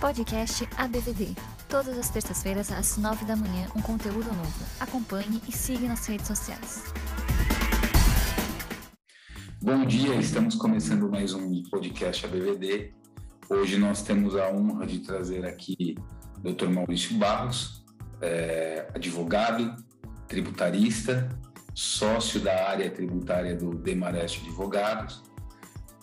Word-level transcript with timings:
Podcast 0.00 0.68
ABVD. 0.76 1.34
Todas 1.68 1.98
as 1.98 2.08
terças-feiras, 2.08 2.70
às 2.70 2.96
nove 2.98 3.24
da 3.24 3.34
manhã, 3.34 3.66
um 3.74 3.82
conteúdo 3.82 4.32
novo. 4.32 4.64
Acompanhe 4.78 5.42
e 5.48 5.50
siga 5.50 5.88
nas 5.88 6.06
redes 6.06 6.28
sociais. 6.28 6.94
Bom 9.60 9.84
dia, 9.84 10.14
estamos 10.14 10.54
começando 10.54 11.10
mais 11.10 11.34
um 11.34 11.64
podcast 11.64 12.24
ABVD. 12.24 12.94
Hoje 13.50 13.76
nós 13.76 14.00
temos 14.02 14.36
a 14.36 14.48
honra 14.52 14.86
de 14.86 15.00
trazer 15.00 15.44
aqui 15.44 15.96
o 16.44 16.52
Dr. 16.52 16.68
Maurício 16.68 17.18
Barros, 17.18 17.84
é, 18.20 18.88
advogado, 18.94 19.74
tributarista, 20.28 21.28
sócio 21.74 22.38
da 22.38 22.68
área 22.68 22.88
tributária 22.88 23.56
do 23.56 23.74
Demarest 23.74 24.42
Advogados, 24.42 25.24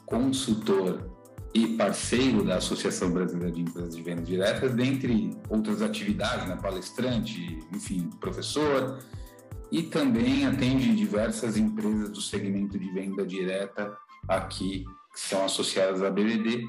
consultor 0.05 1.14
e 1.55 1.77
parceiro 1.77 2.43
da 2.43 2.57
Associação 2.57 3.09
Brasileira 3.09 3.49
de 3.49 3.61
Empresas 3.61 3.95
de 3.95 4.03
Vendas 4.03 4.27
Diretas, 4.27 4.73
dentre 4.73 5.31
outras 5.49 5.81
atividades, 5.81 6.49
né, 6.49 6.57
palestrante, 6.61 7.59
enfim, 7.73 8.09
professor, 8.19 8.99
e 9.71 9.83
também 9.83 10.45
atende 10.45 10.93
diversas 10.93 11.55
empresas 11.55 12.09
do 12.09 12.19
segmento 12.19 12.77
de 12.77 12.91
venda 12.91 13.25
direta 13.25 13.95
aqui, 14.27 14.83
que 15.13 15.19
são 15.19 15.45
associadas 15.45 16.03
à 16.03 16.11
BVD. 16.11 16.65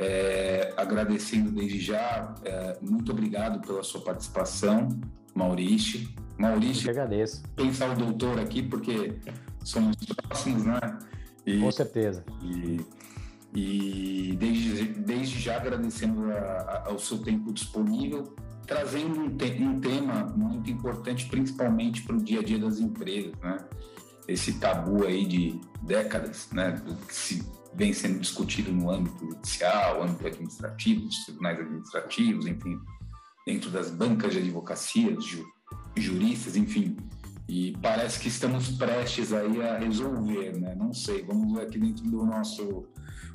É, 0.00 0.74
agradecendo 0.76 1.52
desde 1.52 1.78
já, 1.78 2.34
é, 2.44 2.76
muito 2.82 3.12
obrigado 3.12 3.64
pela 3.64 3.84
sua 3.84 4.00
participação, 4.00 4.88
Maurício. 5.32 6.08
Maurício, 6.36 6.88
Eu 6.88 6.90
agradeço. 6.90 7.44
Pensar 7.54 7.92
o 7.92 7.94
doutor 7.94 8.40
aqui, 8.40 8.64
porque 8.64 9.14
somos 9.62 9.94
próximos, 9.94 10.64
né? 10.64 10.80
E, 11.46 11.60
Com 11.60 11.70
certeza. 11.70 12.24
E, 12.42 12.80
e 13.54 14.36
desde, 14.36 14.84
desde 14.84 15.38
já 15.38 15.56
agradecendo 15.56 16.30
a, 16.32 16.36
a, 16.36 16.88
ao 16.88 16.98
seu 16.98 17.18
tempo 17.18 17.52
disponível, 17.52 18.34
trazendo 18.66 19.20
um, 19.20 19.36
te, 19.36 19.62
um 19.62 19.78
tema 19.78 20.24
muito 20.36 20.68
importante, 20.70 21.26
principalmente 21.26 22.02
para 22.02 22.16
o 22.16 22.22
dia 22.22 22.40
a 22.40 22.42
dia 22.42 22.58
das 22.58 22.80
empresas, 22.80 23.32
né? 23.40 23.58
Esse 24.26 24.54
tabu 24.54 25.04
aí 25.04 25.24
de 25.24 25.60
décadas, 25.82 26.48
né? 26.50 26.72
Do 26.72 26.96
que 27.06 27.14
se 27.14 27.46
vem 27.74 27.92
sendo 27.92 28.18
discutido 28.18 28.72
no 28.72 28.90
âmbito 28.90 29.24
judicial, 29.24 30.02
âmbito 30.02 30.26
administrativo, 30.26 31.02
dos 31.02 31.24
tribunais 31.24 31.60
administrativos, 31.60 32.46
enfim, 32.46 32.80
dentro 33.46 33.70
das 33.70 33.90
bancas 33.90 34.32
de 34.32 34.38
advocacia, 34.38 35.14
ju, 35.20 35.44
juristas, 35.96 36.56
enfim. 36.56 36.96
E 37.48 37.76
parece 37.82 38.18
que 38.18 38.28
estamos 38.28 38.68
prestes 38.70 39.32
aí 39.32 39.62
a 39.62 39.78
resolver, 39.78 40.58
né? 40.58 40.74
Não 40.74 40.92
sei, 40.92 41.22
vamos 41.22 41.56
aqui 41.58 41.78
dentro 41.78 42.04
do 42.04 42.24
nosso 42.24 42.88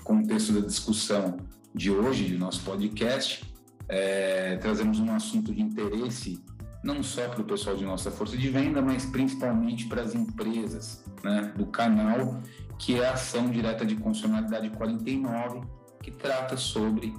contexto 0.10 0.54
da 0.54 0.62
discussão 0.62 1.38
de 1.74 1.92
hoje, 1.92 2.26
de 2.26 2.36
nosso 2.36 2.64
podcast, 2.64 3.46
é, 3.88 4.58
trazemos 4.58 5.00
um 5.00 5.14
assunto 5.14 5.54
de 5.54 5.62
interesse 5.62 6.44
não 6.84 7.04
só 7.04 7.28
para 7.28 7.42
o 7.42 7.44
pessoal 7.44 7.76
de 7.76 7.86
nossa 7.86 8.10
força 8.10 8.36
de 8.36 8.50
venda, 8.50 8.82
mas 8.82 9.06
principalmente 9.06 9.86
para 9.86 10.02
as 10.02 10.16
empresas 10.16 11.06
né, 11.24 11.54
do 11.56 11.68
canal, 11.68 12.42
que 12.80 13.00
é 13.00 13.08
a 13.08 13.14
ação 13.14 13.52
direta 13.52 13.86
de 13.86 13.98
constitucionalidade 13.98 14.72
49, 14.72 15.62
que 16.02 16.10
trata 16.10 16.58
sobre 16.58 17.14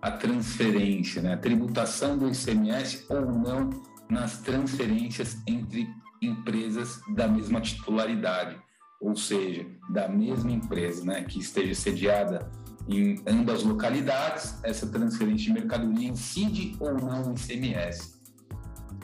a 0.00 0.12
transferência, 0.12 1.20
né, 1.22 1.34
a 1.34 1.38
tributação 1.38 2.16
do 2.16 2.28
ICMS 2.28 3.06
ou 3.08 3.22
não 3.22 3.70
nas 4.08 4.38
transferências 4.38 5.38
entre 5.48 5.88
empresas 6.22 7.00
da 7.08 7.26
mesma 7.26 7.60
titularidade 7.60 8.56
ou 9.00 9.14
seja, 9.16 9.66
da 9.90 10.08
mesma 10.08 10.50
empresa, 10.50 11.04
né, 11.04 11.22
que 11.24 11.38
esteja 11.38 11.74
sediada 11.74 12.50
em 12.88 13.20
ambas 13.26 13.62
localidades, 13.62 14.58
essa 14.62 14.86
transferência 14.86 15.52
de 15.52 15.60
mercadoria 15.60 16.08
incide 16.08 16.76
ou 16.78 16.94
não 16.94 17.32
o 17.32 17.34
ICMS. 17.34 18.16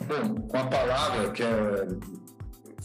Bom, 0.07 0.41
com 0.47 0.57
a 0.57 0.65
palavra, 0.67 1.31
quer 1.31 1.87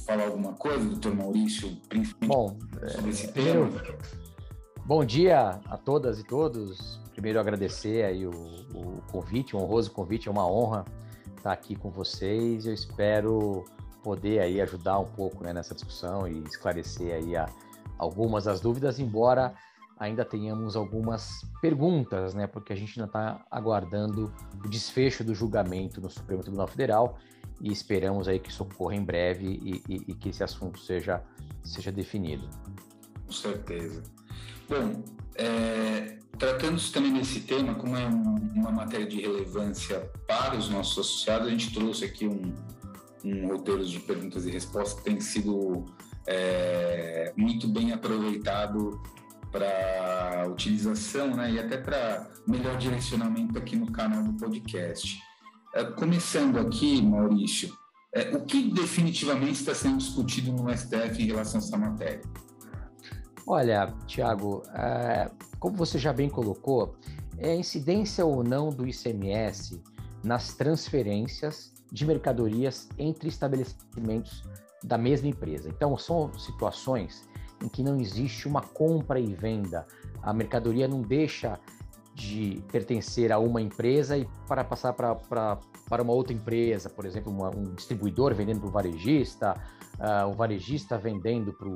falar 0.04 0.24
alguma 0.26 0.54
coisa, 0.54 0.84
doutor 0.84 1.14
Maurício, 1.14 1.76
principalmente 1.88 2.28
Bom, 2.28 2.58
sobre 2.88 3.10
esse 3.10 3.28
tema? 3.32 3.70
Bom 4.84 5.04
dia 5.04 5.60
a 5.66 5.76
todas 5.76 6.18
e 6.18 6.24
todos. 6.24 7.00
Primeiro, 7.12 7.38
agradecer 7.38 8.04
aí 8.04 8.26
o, 8.26 8.30
o 8.30 9.02
convite, 9.10 9.54
o 9.54 9.58
honroso 9.58 9.90
convite, 9.90 10.28
é 10.28 10.30
uma 10.30 10.50
honra 10.50 10.84
estar 11.36 11.52
aqui 11.52 11.74
com 11.76 11.90
vocês. 11.90 12.66
Eu 12.66 12.74
espero 12.74 13.64
poder 14.02 14.40
aí 14.40 14.60
ajudar 14.60 14.98
um 14.98 15.06
pouco 15.06 15.44
né, 15.44 15.52
nessa 15.52 15.74
discussão 15.74 16.26
e 16.26 16.42
esclarecer 16.44 17.14
aí 17.14 17.36
a, 17.36 17.46
algumas 17.98 18.44
das 18.44 18.60
dúvidas, 18.60 18.98
embora 18.98 19.54
ainda 19.98 20.24
tenhamos 20.24 20.76
algumas 20.76 21.40
perguntas, 21.60 22.32
né, 22.32 22.46
porque 22.46 22.72
a 22.72 22.76
gente 22.76 22.98
ainda 22.98 23.08
está 23.08 23.44
aguardando 23.50 24.32
o 24.64 24.68
desfecho 24.68 25.24
do 25.24 25.34
julgamento 25.34 26.00
no 26.00 26.08
Supremo 26.08 26.42
Tribunal 26.42 26.68
Federal 26.68 27.18
e 27.60 27.72
esperamos 27.72 28.28
aí 28.28 28.38
que 28.38 28.50
isso 28.50 28.62
ocorra 28.62 28.94
em 28.94 29.04
breve 29.04 29.46
e, 29.46 29.82
e, 29.88 30.04
e 30.08 30.14
que 30.14 30.28
esse 30.28 30.44
assunto 30.44 30.78
seja, 30.78 31.22
seja 31.64 31.90
definido. 31.90 32.48
Com 33.26 33.32
certeza. 33.32 34.02
Bom, 34.68 35.02
é, 35.34 36.18
tratando-se 36.38 36.92
também 36.92 37.12
desse 37.14 37.40
tema, 37.40 37.74
como 37.74 37.96
é 37.96 38.06
um, 38.06 38.36
uma 38.54 38.70
matéria 38.70 39.06
de 39.06 39.20
relevância 39.20 40.00
para 40.26 40.56
os 40.56 40.68
nossos 40.68 40.98
associados, 40.98 41.48
a 41.48 41.50
gente 41.50 41.74
trouxe 41.74 42.04
aqui 42.04 42.28
um, 42.28 42.54
um 43.34 43.48
roteiro 43.48 43.84
de 43.84 44.00
perguntas 44.00 44.46
e 44.46 44.50
respostas 44.50 44.98
que 44.98 45.04
tem 45.04 45.20
sido 45.20 45.84
é, 46.26 47.32
muito 47.36 47.68
bem 47.68 47.92
aproveitado 47.92 49.00
para 49.50 50.46
utilização 50.48 51.34
né, 51.34 51.52
e 51.52 51.58
até 51.58 51.78
para 51.78 52.28
melhor 52.46 52.76
direcionamento 52.76 53.58
aqui 53.58 53.76
no 53.76 53.90
canal 53.90 54.22
do 54.22 54.34
podcast. 54.34 55.18
É, 55.74 55.84
começando 55.84 56.58
aqui, 56.58 57.00
Maurício, 57.02 57.74
é, 58.14 58.34
o 58.36 58.44
que 58.44 58.70
definitivamente 58.70 59.60
está 59.60 59.74
sendo 59.74 59.98
discutido 59.98 60.52
no 60.52 60.74
STF 60.76 61.22
em 61.22 61.26
relação 61.26 61.60
a 61.60 61.64
essa 61.64 61.76
matéria? 61.76 62.22
Olha, 63.46 63.94
Tiago, 64.06 64.62
é, 64.74 65.30
como 65.58 65.76
você 65.76 65.98
já 65.98 66.12
bem 66.12 66.28
colocou, 66.28 66.96
é 67.38 67.52
a 67.52 67.56
incidência 67.56 68.24
ou 68.24 68.42
não 68.44 68.70
do 68.70 68.86
ICMS 68.86 69.82
nas 70.22 70.54
transferências 70.54 71.77
de 71.90 72.06
mercadorias 72.06 72.88
entre 72.98 73.28
estabelecimentos 73.28 74.42
da 74.82 74.96
mesma 74.96 75.28
empresa. 75.28 75.68
Então, 75.68 75.96
são 75.96 76.32
situações 76.38 77.28
em 77.62 77.68
que 77.68 77.82
não 77.82 78.00
existe 78.00 78.46
uma 78.46 78.60
compra 78.60 79.18
e 79.18 79.34
venda. 79.34 79.86
A 80.22 80.32
mercadoria 80.32 80.86
não 80.86 81.00
deixa 81.00 81.58
de 82.14 82.62
pertencer 82.70 83.30
a 83.30 83.38
uma 83.38 83.60
empresa 83.60 84.18
e 84.18 84.28
para 84.46 84.64
passar 84.64 84.92
para, 84.92 85.14
para, 85.14 85.58
para 85.88 86.02
uma 86.02 86.12
outra 86.12 86.32
empresa, 86.32 86.90
por 86.90 87.04
exemplo, 87.06 87.32
uma, 87.32 87.48
um 87.48 87.74
distribuidor 87.74 88.34
vendendo 88.34 88.60
para 88.60 88.68
o 88.68 88.72
varejista, 88.72 89.54
uh, 89.94 90.32
varejista 90.34 90.98
vendendo 90.98 91.52
para, 91.52 91.68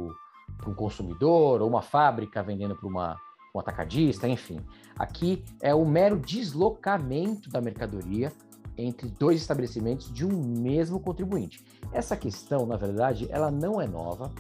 para 0.59 0.71
um 0.71 0.75
consumidor, 0.75 1.63
ou 1.63 1.69
uma 1.69 1.83
fábrica 1.83 2.43
vendendo 2.43 2.75
para 2.75 2.89
uma, 2.89 3.17
um 3.55 3.61
atacadista, 3.61 4.27
enfim. 4.27 4.61
Aqui 4.99 5.45
é 5.61 5.73
o 5.75 5.85
mero 5.85 6.19
deslocamento 6.19 7.49
da 7.49 7.61
mercadoria 7.61 8.33
entre 8.77 9.09
dois 9.09 9.41
estabelecimentos 9.41 10.13
de 10.13 10.27
um 10.27 10.61
mesmo 10.61 10.99
contribuinte. 11.01 11.65
Essa 11.93 12.17
questão, 12.17 12.67
na 12.67 12.77
verdade, 12.77 13.27
ela 13.31 13.51
não 13.51 13.81
é 13.81 13.87
nova. 13.87 14.31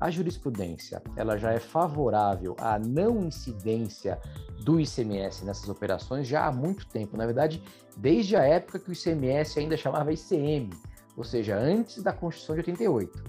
A 0.00 0.10
jurisprudência, 0.10 1.02
ela 1.16 1.36
já 1.36 1.52
é 1.52 1.58
favorável 1.58 2.54
à 2.60 2.78
não 2.78 3.24
incidência 3.24 4.20
do 4.62 4.78
ICMS 4.78 5.44
nessas 5.44 5.68
operações 5.68 6.28
já 6.28 6.46
há 6.46 6.52
muito 6.52 6.86
tempo. 6.86 7.16
Na 7.16 7.26
verdade, 7.26 7.62
desde 7.96 8.36
a 8.36 8.44
época 8.44 8.78
que 8.78 8.90
o 8.90 8.92
ICMS 8.92 9.58
ainda 9.58 9.76
chamava 9.76 10.12
ICM, 10.12 10.70
ou 11.16 11.24
seja, 11.24 11.58
antes 11.58 12.00
da 12.00 12.12
Constituição 12.12 12.54
de 12.54 12.60
88. 12.60 13.24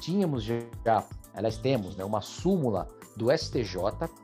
Tínhamos 0.00 0.42
já, 0.42 1.04
aliás, 1.32 1.56
temos 1.56 1.96
né, 1.96 2.04
uma 2.04 2.20
súmula 2.20 2.88
do 3.16 3.30
STJ 3.30 3.74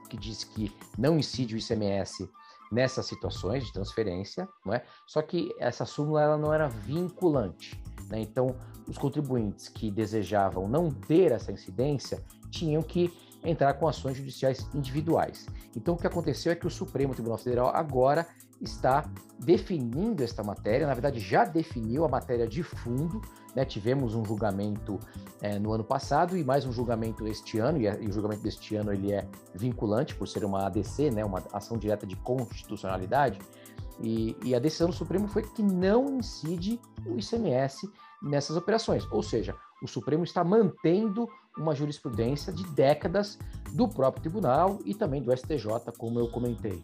que 0.09 0.17
diz 0.17 0.43
que 0.43 0.73
não 0.99 1.19
incide 1.19 1.55
o 1.55 1.59
ICMS 1.59 2.29
nessas 2.71 3.07
situações 3.07 3.65
de 3.65 3.73
transferência, 3.73 4.49
não 4.65 4.75
é? 4.75 4.83
Só 5.07 5.23
que 5.23 5.55
essa 5.59 5.85
súmula 5.85 6.23
ela 6.23 6.37
não 6.37 6.53
era 6.53 6.69
vinculante, 6.69 7.81
né? 8.09 8.21
Então, 8.21 8.57
os 8.89 8.99
contribuintes 8.99 9.69
que 9.69 9.91
desejavam 9.91 10.69
não 10.69 10.91
ter 10.91 11.33
essa 11.33 11.53
incidência 11.53 12.23
tinham 12.51 12.83
que 12.83 13.13
entrar 13.45 13.75
com 13.75 13.87
ações 13.87 14.17
judiciais 14.17 14.67
individuais. 14.75 15.47
Então, 15.77 15.95
o 15.95 15.97
que 15.97 16.07
aconteceu 16.07 16.53
é 16.53 16.55
que 16.55 16.67
o 16.67 16.71
Supremo 16.71 17.15
Tribunal 17.15 17.39
Federal 17.39 17.71
agora 17.75 18.27
está 18.61 19.05
definindo 19.39 20.23
esta 20.23 20.43
matéria, 20.43 20.87
na 20.87 20.95
verdade 20.95 21.21
já 21.21 21.45
definiu 21.45 22.05
a 22.05 22.09
matéria 22.09 22.47
de 22.47 22.63
fundo, 22.63 23.21
né? 23.55 23.65
tivemos 23.65 24.15
um 24.15 24.25
julgamento 24.25 24.99
é, 25.41 25.59
no 25.59 25.73
ano 25.73 25.85
passado 25.85 26.37
e 26.37 26.45
mais 26.45 26.65
um 26.67 26.73
julgamento 26.73 27.27
este 27.27 27.59
ano, 27.59 27.79
e, 27.81 27.87
e, 27.87 28.09
o 28.09 28.13
julgamento 28.13 28.43
deste 28.43 28.77
ano 28.77 28.93
ele 28.93 29.13
é 29.13 29.27
vinculante 29.55 30.15
por 30.15 30.27
ser 30.27 30.45
uma 30.45 30.67
ADC, 30.67 31.11
né? 31.11 31.25
uma 31.25 31.43
ação 31.53 31.79
direta 31.79 32.07
de 32.07 32.17
constitucionalidade, 32.17 33.39
e, 34.01 34.37
e 34.45 34.55
a 34.55 34.59
decisão 34.59 34.89
do 34.89 34.95
Supremo 34.95 35.29
foi 35.29 35.43
que 35.43 35.63
não 35.63 36.17
incide 36.17 36.81
o 37.07 37.19
ICMS 37.19 37.89
nessas 38.23 38.57
operações, 38.57 39.07
ou 39.13 39.23
seja, 39.23 39.55
o 39.83 39.87
Supremo 39.87 40.25
está 40.25 40.43
mantendo 40.43 41.29
uma 41.57 41.75
jurisprudência 41.75 42.53
de 42.53 42.65
décadas 42.71 43.39
do 43.73 43.89
próprio 43.89 44.23
tribunal 44.23 44.79
e 44.85 44.95
também 44.95 45.23
do 45.23 45.31
STJ, 45.37 45.93
como 45.99 46.19
eu 46.19 46.29
comentei. 46.31 46.83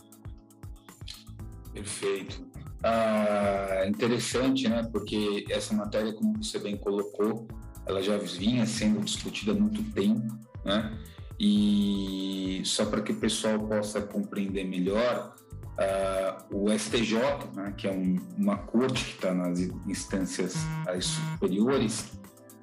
Perfeito. 1.72 2.49
Ah, 2.82 3.84
interessante, 3.86 4.68
né? 4.68 4.88
Porque 4.90 5.44
essa 5.50 5.74
matéria, 5.74 6.12
como 6.12 6.42
você 6.42 6.58
bem 6.58 6.76
colocou, 6.76 7.46
ela 7.86 8.02
já 8.02 8.16
vinha 8.16 8.66
sendo 8.66 9.00
discutida 9.00 9.52
há 9.52 9.54
muito 9.54 9.82
tempo, 9.92 10.38
né? 10.64 10.98
E 11.38 12.60
só 12.64 12.84
para 12.84 13.00
que 13.00 13.12
o 13.12 13.16
pessoal 13.16 13.58
possa 13.58 14.00
compreender 14.02 14.64
melhor, 14.64 15.34
uh, 15.80 16.54
o 16.54 16.70
STJ, 16.70 17.16
né, 17.54 17.72
que 17.76 17.88
é 17.88 17.90
um, 17.90 18.16
uma 18.36 18.58
corte 18.58 19.04
que 19.04 19.10
está 19.12 19.32
nas 19.32 19.58
instâncias 19.86 20.54
superiores, 21.00 22.12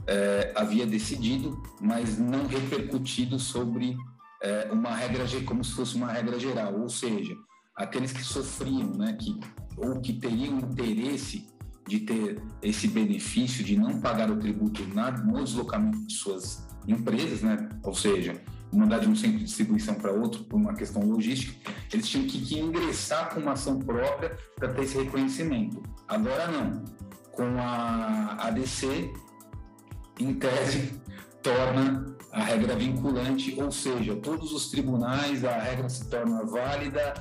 uh, 0.02 0.54
havia 0.56 0.86
decidido, 0.86 1.62
mas 1.82 2.20
não 2.20 2.46
repercutido 2.46 3.40
sobre 3.40 3.92
uh, 3.92 4.74
uma 4.74 4.96
regra, 4.96 5.26
como 5.46 5.64
se 5.64 5.74
fosse 5.74 5.96
uma 5.96 6.12
regra 6.12 6.40
geral, 6.40 6.80
ou 6.80 6.90
seja, 6.90 7.36
aqueles 7.78 8.12
que 8.12 8.24
sofriam, 8.24 8.90
né, 8.96 9.14
que, 9.14 9.40
ou 9.78 10.02
que 10.02 10.14
teriam 10.14 10.58
interesse 10.58 11.48
de 11.88 12.00
ter 12.00 12.42
esse 12.62 12.88
benefício 12.88 13.64
de 13.64 13.78
não 13.78 14.02
pagar 14.02 14.30
o 14.30 14.38
tributo 14.38 14.86
na, 14.94 15.12
no 15.12 15.44
deslocamento 15.44 16.06
de 16.06 16.14
suas 16.14 16.68
empresas, 16.88 17.42
né, 17.42 17.70
ou 17.84 17.94
seja, 17.94 18.42
mandar 18.74 19.00
de 19.00 19.08
um 19.08 19.16
centro 19.16 19.38
de 19.38 19.46
distribuição 19.46 19.96
para 19.96 20.12
outro 20.12 20.44
por 20.44 20.58
uma 20.58 20.74
questão 20.74 21.02
logística, 21.04 21.72
eles 21.94 22.08
tinham 22.10 22.28
que, 22.28 22.42
que 22.42 22.60
ingressar 22.60 23.34
com 23.34 23.40
uma 23.40 23.54
ação 23.54 23.80
própria 23.80 24.36
para 24.56 24.74
ter 24.74 24.84
esse 24.84 24.98
reconhecimento. 24.98 25.82
Agora 26.08 26.48
não. 26.52 26.84
Com 27.32 27.58
a 27.60 28.36
ADC, 28.48 29.14
em 30.20 30.34
tese, 30.34 31.00
torna 31.44 32.18
a 32.32 32.44
regra 32.44 32.76
vinculante, 32.76 33.56
ou 33.62 33.72
seja, 33.72 34.16
todos 34.16 34.52
os 34.52 34.70
tribunais, 34.70 35.46
a 35.46 35.58
regra 35.58 35.88
se 35.88 36.10
torna 36.10 36.44
válida, 36.44 37.14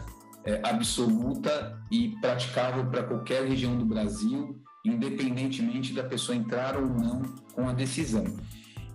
é, 0.47 0.61
absoluta 0.63 1.79
e 1.91 2.17
praticável 2.21 2.87
para 2.87 3.03
qualquer 3.03 3.45
região 3.45 3.77
do 3.77 3.85
Brasil, 3.85 4.63
independentemente 4.85 5.93
da 5.93 6.05
pessoa 6.05 6.37
entrar 6.37 6.77
ou 6.77 6.87
não 6.87 7.23
com 7.53 7.69
a 7.69 7.73
decisão. 7.73 8.25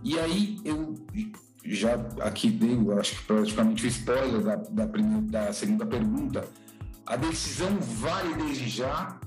E 0.03 0.18
aí 0.18 0.59
eu 0.63 0.95
já 1.63 1.94
aqui 2.21 2.50
dei, 2.50 2.77
acho 2.98 3.18
que 3.18 3.24
praticamente 3.25 3.86
o 3.86 3.88
spoiler 3.88 4.42
da, 4.42 4.56
da, 4.56 4.88
primeira, 4.88 5.21
da 5.21 5.53
segunda 5.53 5.86
pergunta. 5.86 6.48
A 7.06 7.15
decisão 7.15 7.77
vale 7.80 8.33
desde 8.36 8.69
já? 8.69 9.19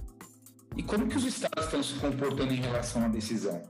E 0.76 0.82
como 0.82 1.06
que 1.06 1.16
os 1.16 1.24
estados 1.24 1.64
estão 1.66 1.82
se 1.82 1.94
comportando 1.94 2.52
em 2.52 2.60
relação 2.60 3.04
à 3.04 3.08
decisão? 3.08 3.62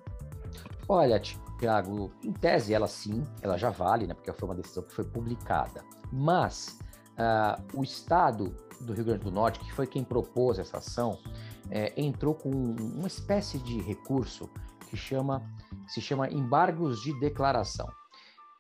Olha, 0.89 1.21
Tiago, 1.21 2.13
em 2.23 2.33
tese 2.33 2.73
ela 2.73 2.87
sim, 2.87 3.27
ela 3.43 3.59
já 3.59 3.71
vale, 3.71 4.07
né? 4.07 4.15
Porque 4.15 4.33
foi 4.33 4.49
uma 4.49 4.55
decisão 4.55 4.83
que 4.83 4.95
foi 4.95 5.05
publicada. 5.05 5.85
Mas 6.13 6.79
uh, 7.19 7.79
o 7.79 7.83
estado 7.83 8.55
do 8.81 8.93
Rio 8.93 9.05
Grande 9.05 9.25
do 9.25 9.31
Norte, 9.31 9.61
que 9.61 9.73
foi 9.73 9.87
quem 9.87 10.05
propôs 10.05 10.59
essa 10.59 10.79
ação, 10.79 11.19
é, 11.71 11.93
entrou 12.01 12.35
com 12.35 12.51
uma 12.51 13.07
espécie 13.07 13.59
de 13.59 13.81
recurso 13.81 14.51
que 14.89 14.97
chama, 14.97 15.43
se 15.89 16.01
chama 16.01 16.29
embargos 16.29 17.01
de 17.03 17.19
declaração. 17.19 17.89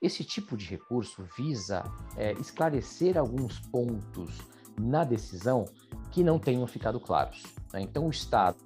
Esse 0.00 0.24
tipo 0.24 0.56
de 0.56 0.66
recurso 0.66 1.26
visa 1.36 1.82
é, 2.16 2.32
esclarecer 2.32 3.16
alguns 3.16 3.60
pontos 3.60 4.38
na 4.80 5.04
decisão 5.04 5.64
que 6.10 6.22
não 6.22 6.38
tenham 6.38 6.66
ficado 6.66 6.98
claros. 6.98 7.42
Né? 7.72 7.82
Então, 7.82 8.06
o 8.06 8.10
Estado 8.10 8.56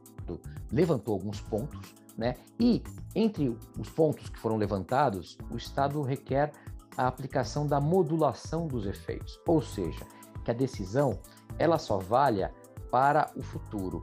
levantou 0.70 1.14
alguns 1.14 1.40
pontos, 1.40 1.94
né? 2.16 2.36
e 2.58 2.82
entre 3.14 3.56
os 3.78 3.88
pontos 3.90 4.28
que 4.28 4.38
foram 4.38 4.56
levantados, 4.56 5.38
o 5.50 5.56
Estado 5.56 6.02
requer 6.02 6.52
a 6.98 7.06
aplicação 7.06 7.66
da 7.66 7.80
modulação 7.80 8.66
dos 8.66 8.84
efeitos, 8.84 9.40
ou 9.46 9.62
seja, 9.62 10.04
que 10.44 10.50
a 10.50 10.54
decisão 10.54 11.18
ela 11.56 11.78
só 11.78 11.98
valha 11.98 12.52
para 12.90 13.30
o 13.36 13.42
futuro. 13.42 14.02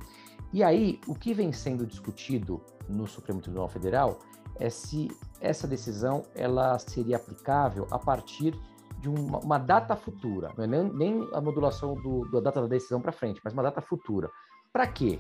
E 0.54 0.64
aí, 0.64 1.02
o 1.06 1.14
que 1.14 1.34
vem 1.34 1.52
sendo 1.52 1.86
discutido 1.86 2.62
no 2.88 3.06
Supremo 3.06 3.42
Tribunal 3.42 3.68
Federal 3.68 4.20
é 4.58 4.70
se 4.70 5.10
essa 5.42 5.68
decisão 5.68 6.24
ela 6.34 6.80
seria 6.80 7.18
aplicável 7.18 7.86
a 7.92 8.00
partir 8.00 8.58
de 9.00 9.10
uma, 9.10 9.40
uma 9.40 9.58
data 9.58 9.96
futura, 9.98 10.54
é 10.58 10.66
nem, 10.66 10.84
nem 10.94 11.30
a 11.34 11.42
modulação 11.42 11.96
do, 11.96 12.22
da 12.32 12.40
data 12.40 12.62
da 12.62 12.68
decisão 12.68 13.02
para 13.02 13.12
frente, 13.12 13.42
mas 13.44 13.54
uma 13.54 13.64
data 13.64 13.82
futura. 13.82 14.32
Para 14.72 14.88
quê? 14.88 15.20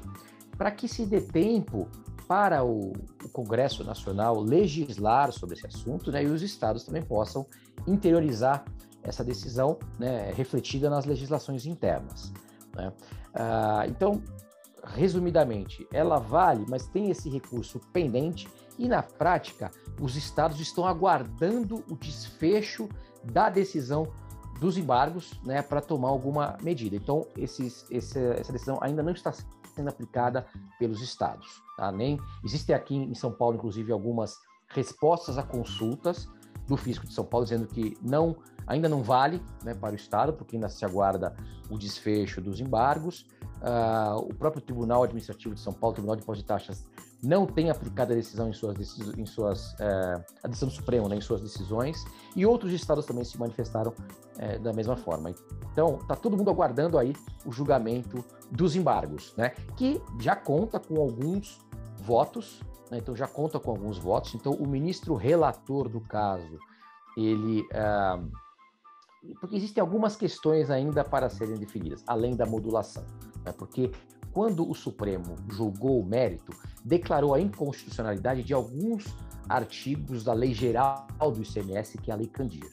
Para 0.58 0.72
que 0.72 0.88
se 0.88 1.06
dê 1.06 1.20
tempo 1.20 1.90
para 2.28 2.64
o, 2.64 2.92
o, 3.24 3.30
Congresso 3.30 3.84
Nacional 3.84 4.40
legislar 4.40 5.32
sobre 5.32 5.56
esse 5.56 5.68
assunto 5.68 6.12
né, 6.12 6.24
e 6.24 6.28
os 6.28 6.42
estados 6.42 6.84
também 6.84 7.02
possam 7.02 7.46
interiorizar 7.88 8.66
essa 9.04 9.24
decisão 9.24 9.78
né, 10.00 10.32
refletida 10.32 10.90
nas 10.90 11.06
legislações 11.06 11.66
internas. 11.66 12.34
Né? 12.76 12.92
Ah, 13.34 13.86
então, 13.88 14.22
resumidamente, 14.84 15.88
ela 15.92 16.20
vale, 16.20 16.66
mas 16.68 16.88
tem 16.88 17.10
esse 17.12 17.30
recurso 17.30 17.80
pendente 17.94 18.48
e 18.78 18.88
na 18.88 19.02
prática, 19.02 19.72
os 20.00 20.16
estados 20.16 20.60
estão 20.60 20.86
aguardando 20.86 21.84
o 21.90 21.96
desfecho 21.96 22.90
da 23.24 23.50
decisão 23.50 24.12
dos 24.60 24.78
embargos 24.78 25.40
né, 25.44 25.62
para 25.62 25.82
tomar 25.82 26.10
alguma 26.10 26.58
medida. 26.62 26.96
Então, 26.96 27.26
esses, 27.38 27.86
esse, 27.90 28.20
essa 28.20 28.52
decisão 28.52 28.78
ainda 28.82 29.04
não 29.04 29.12
está 29.12 29.34
sendo 29.76 29.90
aplicada 29.90 30.48
pelos 30.80 31.02
estados. 31.02 31.62
Tá? 31.78 31.92
Nem, 31.92 32.20
existem 32.44 32.74
aqui 32.74 32.96
em 32.96 33.14
São 33.14 33.32
Paulo, 33.32 33.56
inclusive, 33.56 33.92
algumas 33.92 34.38
respostas 34.70 35.38
a 35.38 35.44
consultas 35.44 36.28
do 36.68 36.76
Fisco 36.76 37.06
de 37.06 37.14
São 37.14 37.26
Paulo 37.26 37.46
dizendo 37.46 37.68
que 37.68 37.98
não 38.02 38.36
ainda 38.66 38.90
não 38.90 39.04
vale 39.04 39.42
né, 39.64 39.76
para 39.76 39.94
o 39.94 39.96
Estado, 39.96 40.34
porque 40.34 40.56
ainda 40.56 40.70
se 40.70 40.84
aguarda 40.84 41.36
o 41.70 41.78
desfecho 41.78 42.42
dos 42.42 42.60
embargos. 42.60 43.28
Uh, 43.62 44.18
o 44.18 44.34
próprio 44.34 44.62
Tribunal 44.62 45.04
Administrativo 45.04 45.54
de 45.54 45.62
São 45.62 45.74
Paulo, 45.74 45.94
Tribunal 45.94 46.16
de 46.16 46.24
Impostos 46.24 46.44
e 46.44 46.48
Taxas, 46.48 46.86
não 47.26 47.46
tem 47.46 47.70
aplicado 47.70 48.14
a 48.14 48.16
decisão 48.16 48.50
em 48.50 48.54
suas, 48.54 48.78
em 49.18 49.26
suas 49.26 49.74
uh, 49.74 50.24
a 50.44 50.48
decisão 50.48 50.70
do 50.70 50.76
Supremo, 50.76 51.10
né, 51.10 51.16
em 51.16 51.22
suas 51.22 51.42
decisões, 51.42 52.06
e 52.36 52.46
outros 52.46 52.72
estados 52.72 53.06
também 53.06 53.24
se 53.24 53.38
manifestaram 53.40 53.92
uh, 53.92 54.60
da 54.62 54.72
mesma 54.72 54.96
forma. 54.96 55.34
Então, 55.72 55.98
está 56.02 56.16
todo 56.16 56.38
mundo 56.38 56.50
aguardando 56.50 56.98
aí 56.98 57.14
o 57.46 57.52
julgamento 57.52 58.24
dos 58.52 58.76
embargos, 58.76 59.34
né, 59.36 59.50
que 59.76 60.02
já 60.20 60.36
conta 60.36 60.80
com 60.80 61.02
alguns 61.02 61.60
votos, 61.98 62.62
né, 62.92 63.00
então 63.00 63.16
já 63.16 63.28
conta 63.28 63.60
com 63.60 63.72
alguns 63.72 63.98
votos. 63.98 64.36
Então, 64.36 64.54
o 64.54 64.68
ministro 64.68 65.16
relator 65.16 65.90
do 65.90 66.00
caso, 66.02 66.60
ele 67.18 67.66
ah, 67.74 68.22
porque 69.40 69.56
existem 69.56 69.82
algumas 69.82 70.16
questões 70.16 70.70
ainda 70.70 71.04
para 71.04 71.30
serem 71.30 71.56
definidas, 71.56 72.04
além 72.06 72.36
da 72.36 72.46
modulação. 72.46 73.04
Né? 73.44 73.52
Porque 73.52 73.92
quando 74.36 74.70
o 74.70 74.76
Supremo 74.76 75.38
julgou 75.50 76.02
o 76.02 76.06
mérito, 76.06 76.52
declarou 76.84 77.34
a 77.34 77.40
inconstitucionalidade 77.40 78.44
de 78.44 78.54
alguns 78.54 79.06
artigos 79.48 80.26
da 80.26 80.34
lei 80.34 80.54
geral 80.54 81.08
do 81.22 81.42
ICMS, 81.42 81.98
que 82.00 82.12
é 82.12 82.14
a 82.14 82.18
Lei 82.18 82.28
Candir. 82.28 82.70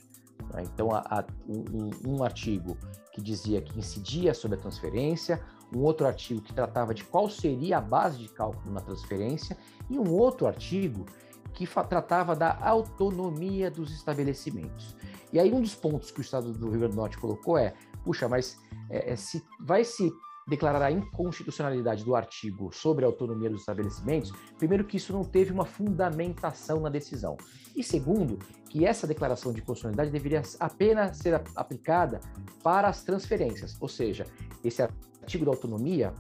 Né? 0.52 0.64
Então, 0.64 0.90
a, 0.90 0.98
a, 0.98 1.24
um, 1.48 2.14
um 2.16 2.24
artigo 2.24 2.76
que 3.12 3.20
dizia 3.20 3.62
que 3.62 3.78
incidia 3.78 4.34
sobre 4.34 4.58
a 4.58 4.60
transferência, 4.60 5.40
um 5.72 5.78
outro 5.82 6.04
artigo 6.04 6.40
que 6.40 6.52
tratava 6.52 6.92
de 6.92 7.04
qual 7.04 7.30
seria 7.30 7.78
a 7.78 7.80
base 7.80 8.18
de 8.18 8.28
cálculo 8.28 8.74
na 8.74 8.80
transferência, 8.80 9.56
e 9.88 9.96
um 9.96 10.10
outro 10.12 10.48
artigo 10.48 11.06
que 11.54 11.64
tratava 11.88 12.34
da 12.34 12.58
autonomia 12.60 13.70
dos 13.70 13.92
estabelecimentos. 13.92 14.96
E 15.32 15.38
aí 15.38 15.52
um 15.52 15.60
dos 15.60 15.76
pontos 15.76 16.10
que 16.10 16.18
o 16.18 16.22
Estado 16.22 16.52
do 16.52 16.70
Rio 16.70 16.80
Grande 16.80 16.96
do 16.96 17.00
Norte 17.00 17.18
colocou 17.18 17.56
é, 17.56 17.72
puxa, 18.04 18.28
mas 18.28 18.58
é, 18.90 19.12
é, 19.12 19.16
se 19.16 19.44
vai 19.60 19.84
se 19.84 20.12
declarar 20.46 20.82
a 20.82 20.90
inconstitucionalidade 20.90 22.04
do 22.04 22.14
artigo 22.14 22.72
sobre 22.72 23.04
a 23.04 23.08
autonomia 23.08 23.48
dos 23.48 23.60
estabelecimentos, 23.60 24.32
primeiro 24.58 24.84
que 24.84 24.96
isso 24.96 25.12
não 25.12 25.24
teve 25.24 25.52
uma 25.52 25.64
fundamentação 25.64 26.80
na 26.80 26.88
decisão. 26.88 27.36
E 27.74 27.82
segundo, 27.82 28.38
que 28.68 28.84
essa 28.84 29.06
declaração 29.06 29.52
de 29.52 29.62
constitucionalidade 29.62 30.10
deveria 30.10 30.42
apenas 30.58 31.16
ser 31.18 31.34
aplicada 31.56 32.20
para 32.62 32.88
as 32.88 33.02
transferências, 33.02 33.76
ou 33.80 33.88
seja, 33.88 34.26
esse 34.64 34.82
artigo 34.82 35.44
da 35.44 35.50
autonomia 35.50 36.12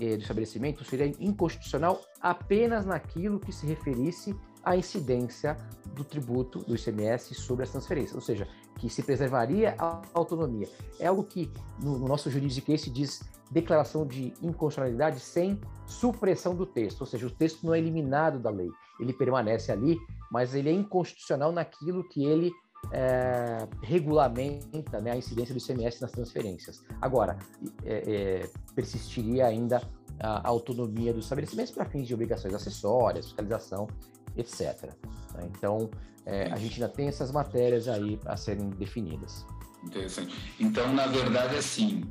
eh, 0.00 0.16
do 0.16 0.22
estabelecimento 0.22 0.84
seria 0.84 1.12
inconstitucional 1.18 2.00
apenas 2.20 2.86
naquilo 2.86 3.40
que 3.40 3.52
se 3.52 3.66
referisse 3.66 4.34
à 4.64 4.76
incidência 4.76 5.56
do 5.94 6.04
tributo 6.04 6.60
do 6.60 6.74
ICMS 6.74 7.34
sobre 7.34 7.64
as 7.64 7.70
transferências, 7.70 8.14
ou 8.14 8.20
seja, 8.20 8.48
que 8.78 8.88
se 8.88 9.02
preservaria 9.02 9.74
a 9.78 10.02
autonomia. 10.12 10.68
É 10.98 11.06
algo 11.06 11.24
que 11.24 11.50
no, 11.80 11.98
no 11.98 12.08
nosso 12.08 12.30
juridiquês 12.30 12.82
diz 12.92 13.22
declaração 13.50 14.06
de 14.06 14.32
inconstitucionalidade 14.42 15.20
sem 15.20 15.60
supressão 15.86 16.54
do 16.54 16.66
texto, 16.66 17.02
ou 17.02 17.06
seja, 17.06 17.26
o 17.26 17.30
texto 17.30 17.64
não 17.64 17.74
é 17.74 17.78
eliminado 17.78 18.38
da 18.38 18.50
lei, 18.50 18.70
ele 18.98 19.12
permanece 19.12 19.70
ali, 19.70 19.98
mas 20.30 20.54
ele 20.54 20.68
é 20.68 20.72
inconstitucional 20.72 21.52
naquilo 21.52 22.02
que 22.08 22.24
ele 22.24 22.50
é, 22.92 23.66
regulamenta 23.82 25.00
né, 25.00 25.12
a 25.12 25.16
incidência 25.16 25.54
do 25.54 25.58
ICMS 25.58 26.00
nas 26.00 26.10
transferências. 26.10 26.82
Agora, 27.00 27.38
é, 27.84 28.42
é, 28.42 28.50
persistiria 28.74 29.46
ainda 29.46 29.80
a 30.20 30.48
autonomia 30.48 31.12
dos 31.12 31.24
estabelecimentos 31.24 31.72
para 31.72 31.84
fins 31.86 32.06
de 32.06 32.14
obrigações 32.14 32.54
acessórias, 32.54 33.26
fiscalização 33.26 33.88
etc. 34.36 34.94
Né? 35.34 35.50
Então, 35.56 35.90
é, 36.26 36.50
a 36.52 36.56
gente 36.56 36.82
ainda 36.82 36.92
tem 36.92 37.08
essas 37.08 37.30
matérias 37.30 37.88
aí 37.88 38.18
a 38.26 38.36
serem 38.36 38.70
definidas. 38.70 39.46
Interessante. 39.84 40.34
Então, 40.58 40.92
na 40.92 41.06
verdade, 41.06 41.56
assim, 41.56 42.04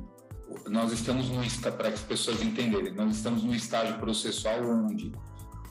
nós 0.68 0.92
estamos 0.92 1.28
no 1.28 1.42
para 1.72 1.88
que 1.88 1.94
as 1.94 2.00
pessoas 2.00 2.42
entenderem, 2.42 2.92
nós 2.94 3.16
estamos 3.16 3.42
no 3.42 3.54
estágio 3.54 3.98
processual 3.98 4.62
onde 4.64 5.12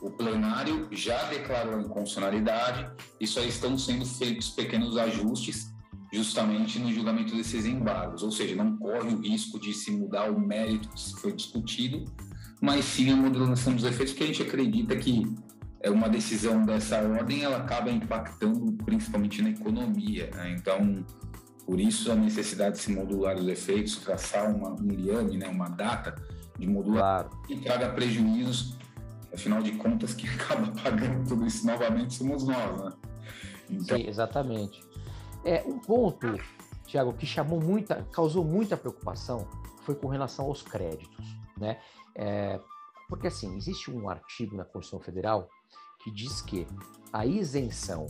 o 0.02 0.12
plenário 0.12 0.88
já 0.92 1.24
declarou 1.30 1.76
a 1.76 1.82
inconstitucionalidade 1.82 2.92
e 3.22 3.26
só 3.26 3.42
estão 3.42 3.78
sendo 3.78 4.06
feitos 4.06 4.50
pequenos 4.50 4.98
ajustes 4.98 5.72
justamente 6.12 6.78
no 6.78 6.92
julgamento 6.92 7.36
desses 7.36 7.66
embargos, 7.66 8.22
ou 8.22 8.32
seja, 8.32 8.56
não 8.56 8.78
corre 8.78 9.14
o 9.14 9.20
risco 9.20 9.60
de 9.60 9.74
se 9.74 9.90
mudar 9.92 10.30
o 10.30 10.40
mérito 10.40 10.90
que 10.90 11.16
foi 11.16 11.32
discutido, 11.32 12.06
mas 12.62 12.86
sim 12.86 13.12
a 13.12 13.16
modulação 13.16 13.74
dos 13.74 13.84
efeitos, 13.84 14.14
que 14.14 14.24
a 14.24 14.28
gente 14.28 14.44
acredita 14.44 14.96
que 14.96 15.24
é 15.84 15.90
uma 15.90 16.08
decisão 16.08 16.66
dessa 16.66 16.98
ordem 17.02 17.44
ela 17.44 17.58
acaba 17.58 17.92
impactando 17.92 18.72
principalmente 18.86 19.42
na 19.42 19.50
economia. 19.50 20.32
Né? 20.34 20.56
Então, 20.58 21.06
por 21.66 21.80
isso 21.80 22.10
a 22.10 22.16
necessidade 22.16 22.78
de 22.78 22.82
se 22.84 22.92
modular 22.92 23.36
os 23.36 23.48
efeitos, 23.50 23.98
traçar 23.98 24.50
uma, 24.50 24.70
um 24.70 24.88
liame, 24.88 25.38
né, 25.38 25.48
uma 25.50 25.68
data 25.68 26.16
de 26.58 26.66
modular 26.66 27.26
claro. 27.26 27.42
que 27.46 27.60
traga 27.60 27.90
prejuízos, 27.90 28.78
afinal 29.34 29.62
de 29.62 29.74
contas, 29.74 30.14
quem 30.14 30.30
acaba 30.32 30.72
pagando 30.72 31.28
tudo 31.28 31.46
isso 31.46 31.68
novamente 31.68 32.14
somos 32.14 32.48
nós. 32.48 32.82
Né? 32.82 32.94
Então... 33.70 33.98
Sim, 33.98 34.08
exatamente. 34.08 34.82
É, 35.44 35.64
um 35.64 35.80
ponto, 35.80 36.40
Tiago, 36.88 37.12
que 37.12 37.26
chamou 37.26 37.60
muita, 37.60 38.08
causou 38.14 38.46
muita 38.46 38.78
preocupação 38.78 39.46
foi 39.82 39.96
com 39.96 40.08
relação 40.08 40.46
aos 40.46 40.62
créditos. 40.62 41.38
Né? 41.58 41.78
É, 42.16 42.58
porque 43.10 43.28
assim, 43.28 43.58
existe 43.58 43.92
um 43.92 44.08
artigo 44.08 44.56
na 44.56 44.64
Constituição 44.64 45.02
Federal 45.02 45.50
que 46.04 46.12
diz 46.12 46.42
que 46.42 46.68
a 47.12 47.26
isenção 47.26 48.08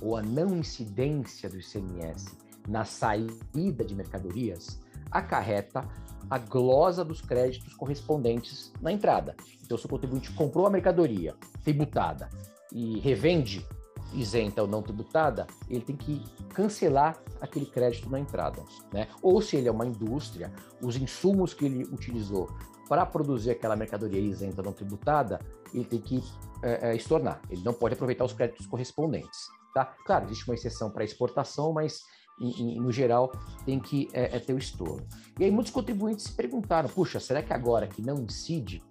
ou 0.00 0.16
a 0.16 0.22
não 0.22 0.56
incidência 0.56 1.48
do 1.48 1.58
ICMS 1.58 2.36
na 2.68 2.84
saída 2.84 3.84
de 3.84 3.94
mercadorias 3.94 4.80
acarreta 5.10 5.86
a 6.30 6.38
glosa 6.38 7.04
dos 7.04 7.20
créditos 7.20 7.74
correspondentes 7.74 8.72
na 8.80 8.92
entrada. 8.92 9.36
Então, 9.62 9.76
se 9.76 9.86
o 9.86 9.88
contribuinte 9.88 10.30
comprou 10.32 10.66
a 10.66 10.70
mercadoria 10.70 11.34
tributada 11.62 12.28
e 12.72 12.98
revende 13.00 13.66
isenta 14.14 14.62
ou 14.62 14.68
não 14.68 14.82
tributada, 14.82 15.46
ele 15.68 15.80
tem 15.80 15.96
que 15.96 16.22
cancelar 16.54 17.18
aquele 17.40 17.66
crédito 17.66 18.08
na 18.08 18.20
entrada. 18.20 18.62
Né? 18.92 19.08
Ou 19.22 19.40
se 19.40 19.56
ele 19.56 19.68
é 19.68 19.72
uma 19.72 19.86
indústria, 19.86 20.52
os 20.80 20.96
insumos 20.96 21.54
que 21.54 21.64
ele 21.64 21.84
utilizou 21.84 22.48
para 22.88 23.06
produzir 23.06 23.50
aquela 23.50 23.74
mercadoria 23.74 24.20
isenta 24.20 24.60
ou 24.60 24.66
não 24.66 24.72
tributada, 24.72 25.40
ele 25.72 25.84
tem 25.84 26.00
que 26.00 26.22
é, 26.62 26.90
é, 26.90 26.96
estornar. 26.96 27.40
Ele 27.50 27.62
não 27.62 27.72
pode 27.72 27.94
aproveitar 27.94 28.24
os 28.24 28.32
créditos 28.32 28.66
correspondentes. 28.66 29.40
Tá? 29.74 29.86
Claro, 30.04 30.26
existe 30.26 30.46
uma 30.48 30.54
exceção 30.54 30.90
para 30.90 31.04
exportação, 31.04 31.72
mas 31.72 32.02
no 32.38 32.90
geral, 32.90 33.30
tem 33.64 33.78
que 33.78 34.08
é, 34.12 34.36
é, 34.36 34.40
ter 34.40 34.52
o 34.52 34.58
estouro. 34.58 35.06
E 35.38 35.44
aí 35.44 35.50
muitos 35.50 35.70
contribuintes 35.70 36.24
se 36.24 36.32
perguntaram, 36.32 36.88
puxa, 36.88 37.20
será 37.20 37.42
que 37.42 37.52
agora 37.52 37.86
que 37.86 38.02
não 38.02 38.16
incide 38.22 38.82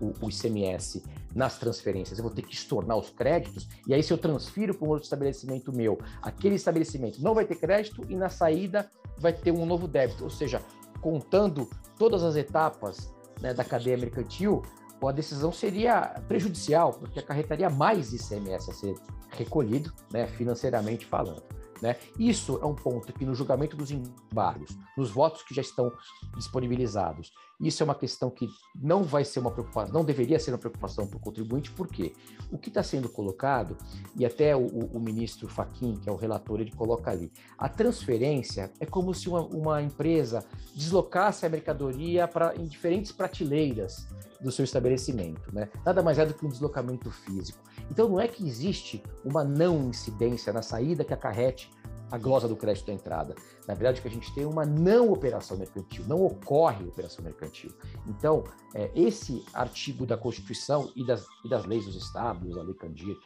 o, 0.00 0.12
o 0.24 0.30
ICMS 0.30 1.02
nas 1.34 1.58
transferências, 1.58 2.18
eu 2.18 2.24
vou 2.24 2.32
ter 2.32 2.42
que 2.42 2.54
estornar 2.54 2.96
os 2.96 3.10
créditos, 3.10 3.68
e 3.86 3.92
aí 3.92 4.02
se 4.02 4.12
eu 4.12 4.18
transfiro 4.18 4.74
para 4.74 4.86
um 4.86 4.90
outro 4.90 5.04
estabelecimento 5.04 5.72
meu, 5.72 5.98
aquele 6.22 6.54
estabelecimento 6.54 7.20
não 7.20 7.34
vai 7.34 7.44
ter 7.44 7.56
crédito 7.56 8.04
e 8.08 8.16
na 8.16 8.28
saída 8.28 8.88
vai 9.18 9.32
ter 9.32 9.52
um 9.52 9.66
novo 9.66 9.86
débito, 9.86 10.24
ou 10.24 10.30
seja, 10.30 10.62
contando 11.00 11.68
todas 11.98 12.22
as 12.22 12.36
etapas 12.36 13.12
né, 13.40 13.52
da 13.52 13.64
cadeia 13.64 13.96
mercantil, 13.96 14.62
a 15.06 15.12
decisão 15.12 15.52
seria 15.52 16.20
prejudicial, 16.26 16.94
porque 16.94 17.20
acarretaria 17.20 17.70
mais 17.70 18.12
ICMS 18.12 18.70
a 18.70 18.74
ser 18.74 18.94
recolhido, 19.30 19.92
né, 20.12 20.26
financeiramente 20.26 21.06
falando. 21.06 21.42
Né? 21.80 21.96
Isso 22.18 22.58
é 22.60 22.66
um 22.66 22.74
ponto 22.74 23.12
que 23.12 23.24
no 23.24 23.34
julgamento 23.34 23.76
dos 23.76 23.90
embargos, 23.90 24.76
nos 24.96 25.10
votos 25.10 25.42
que 25.42 25.54
já 25.54 25.62
estão 25.62 25.92
disponibilizados, 26.36 27.32
isso 27.60 27.82
é 27.82 27.84
uma 27.84 27.94
questão 27.94 28.30
que 28.30 28.48
não 28.74 29.02
vai 29.02 29.24
ser 29.24 29.40
uma 29.40 29.50
preocupação, 29.50 29.92
não 29.92 30.04
deveria 30.04 30.38
ser 30.38 30.52
uma 30.52 30.58
preocupação 30.58 31.06
para 31.06 31.16
o 31.16 31.20
contribuinte, 31.20 31.70
porque 31.72 32.14
o 32.52 32.58
que 32.58 32.68
está 32.68 32.82
sendo 32.82 33.08
colocado, 33.08 33.76
e 34.16 34.24
até 34.24 34.54
o, 34.54 34.66
o, 34.66 35.00
ministro 35.00 35.48
Faquim, 35.48 35.96
que 35.96 36.08
é 36.08 36.12
o 36.12 36.16
relator, 36.16 36.60
ele 36.60 36.70
coloca 36.70 37.10
ali, 37.10 37.32
a 37.56 37.68
transferência 37.68 38.70
é 38.78 38.86
como 38.86 39.12
se 39.12 39.28
uma, 39.28 39.40
uma 39.40 39.82
empresa 39.82 40.44
deslocasse 40.74 41.44
a 41.44 41.48
mercadoria 41.48 42.28
para 42.28 42.54
em 42.56 42.66
diferentes 42.66 43.10
prateleiras 43.10 44.06
do 44.40 44.52
seu 44.52 44.64
estabelecimento, 44.64 45.52
né? 45.52 45.68
Nada 45.84 46.00
mais 46.00 46.18
é 46.18 46.24
do 46.24 46.34
que 46.34 46.46
um 46.46 46.48
deslocamento 46.48 47.10
físico. 47.10 47.58
Então 47.90 48.08
não 48.08 48.20
é 48.20 48.28
que 48.28 48.46
existe 48.46 49.02
uma 49.24 49.42
não 49.42 49.88
incidência 49.88 50.52
na 50.52 50.62
saída 50.62 51.04
que 51.04 51.12
acarrete 51.12 51.70
a 52.10 52.18
glosa 52.18 52.48
do 52.48 52.56
crédito 52.56 52.86
da 52.86 52.92
entrada. 52.92 53.34
Na 53.66 53.74
verdade, 53.74 54.00
o 54.00 54.02
que 54.02 54.08
a 54.08 54.10
gente 54.10 54.32
tem 54.34 54.44
é 54.44 54.46
uma 54.46 54.64
não 54.64 55.12
operação 55.12 55.56
mercantil, 55.56 56.04
não 56.06 56.24
ocorre 56.24 56.84
operação 56.84 57.24
mercantil. 57.24 57.70
Então, 58.06 58.44
é, 58.74 58.90
esse 58.94 59.44
artigo 59.52 60.06
da 60.06 60.16
Constituição 60.16 60.90
e 60.96 61.06
das, 61.06 61.26
e 61.44 61.48
das 61.48 61.64
leis 61.64 61.84
dos 61.84 61.96
estados, 61.96 62.56
a 62.56 62.62
Lei 62.62 62.74
Candir, 62.74 63.16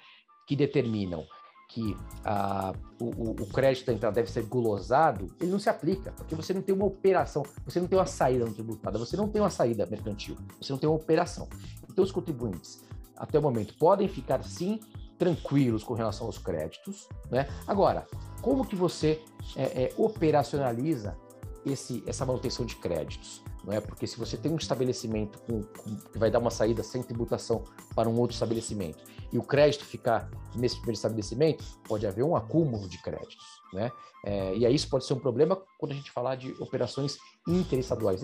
que 0.46 0.56
determinam 0.56 1.24
que 1.72 1.96
ah, 2.22 2.74
o, 3.00 3.30
o, 3.30 3.46
crédito 3.46 3.86
da 3.86 3.94
entrada 3.94 4.14
deve 4.16 4.30
ser 4.30 4.42
glosado, 4.42 5.34
ele 5.40 5.50
não 5.50 5.58
se 5.58 5.70
aplica, 5.70 6.12
porque 6.12 6.34
você 6.34 6.52
não 6.52 6.60
tem 6.60 6.74
uma 6.74 6.84
operação, 6.84 7.42
você 7.64 7.80
não 7.80 7.88
tem 7.88 7.98
uma 7.98 8.04
saída 8.04 8.44
no 8.44 8.52
tributada, 8.52 8.98
você 8.98 9.16
não 9.16 9.26
tem 9.26 9.40
uma 9.40 9.48
saída 9.48 9.86
mercantil, 9.86 10.36
você 10.60 10.70
não 10.70 10.78
tem 10.78 10.86
uma 10.86 10.96
operação. 10.96 11.48
Então, 11.88 12.04
os 12.04 12.12
contribuintes, 12.12 12.84
até 13.16 13.38
o 13.38 13.42
momento, 13.42 13.74
podem 13.78 14.06
ficar 14.06 14.44
sim 14.44 14.80
tranquilos 15.23 15.85
com 15.85 15.95
relação 15.95 16.26
aos 16.26 16.37
créditos. 16.37 17.09
Né? 17.31 17.49
Agora, 17.64 18.09
como 18.41 18.67
que 18.67 18.75
você 18.75 19.23
é, 19.55 19.85
é, 19.85 19.93
operacionaliza 19.97 21.17
esse, 21.64 22.02
essa 22.09 22.26
manutenção 22.26 22.67
de 22.67 22.75
créditos? 22.75 23.41
Não 23.64 23.73
é? 23.73 23.81
Porque 23.81 24.05
se 24.05 24.19
você 24.19 24.37
tem 24.37 24.50
um 24.50 24.57
estabelecimento 24.57 25.38
com, 25.43 25.62
com, 25.62 25.97
que 26.11 26.19
vai 26.19 26.29
dar 26.29 26.41
uma 26.41 26.50
saída 26.50 26.83
sem 26.83 27.05
tributação 27.05 27.62
para 27.95 28.09
um 28.09 28.19
outro 28.19 28.35
estabelecimento 28.35 29.05
e 29.33 29.38
o 29.38 29.45
crédito 29.45 29.85
ficar 29.85 30.29
nesse 30.57 30.75
primeiro 30.75 30.97
estabelecimento, 30.97 31.64
pode 31.87 32.05
haver 32.05 32.25
um 32.25 32.35
acúmulo 32.35 32.88
de 32.88 33.00
créditos. 33.00 33.47
Né? 33.73 33.93
É, 34.26 34.57
e 34.57 34.67
aí 34.67 34.75
isso 34.75 34.88
pode 34.88 35.07
ser 35.07 35.14
um 35.14 35.21
problema 35.21 35.57
quando 35.79 35.93
a 35.93 35.95
gente 35.95 36.11
falar 36.11 36.35
de 36.35 36.52
operações 36.61 37.17
interestaduais. 37.47 38.23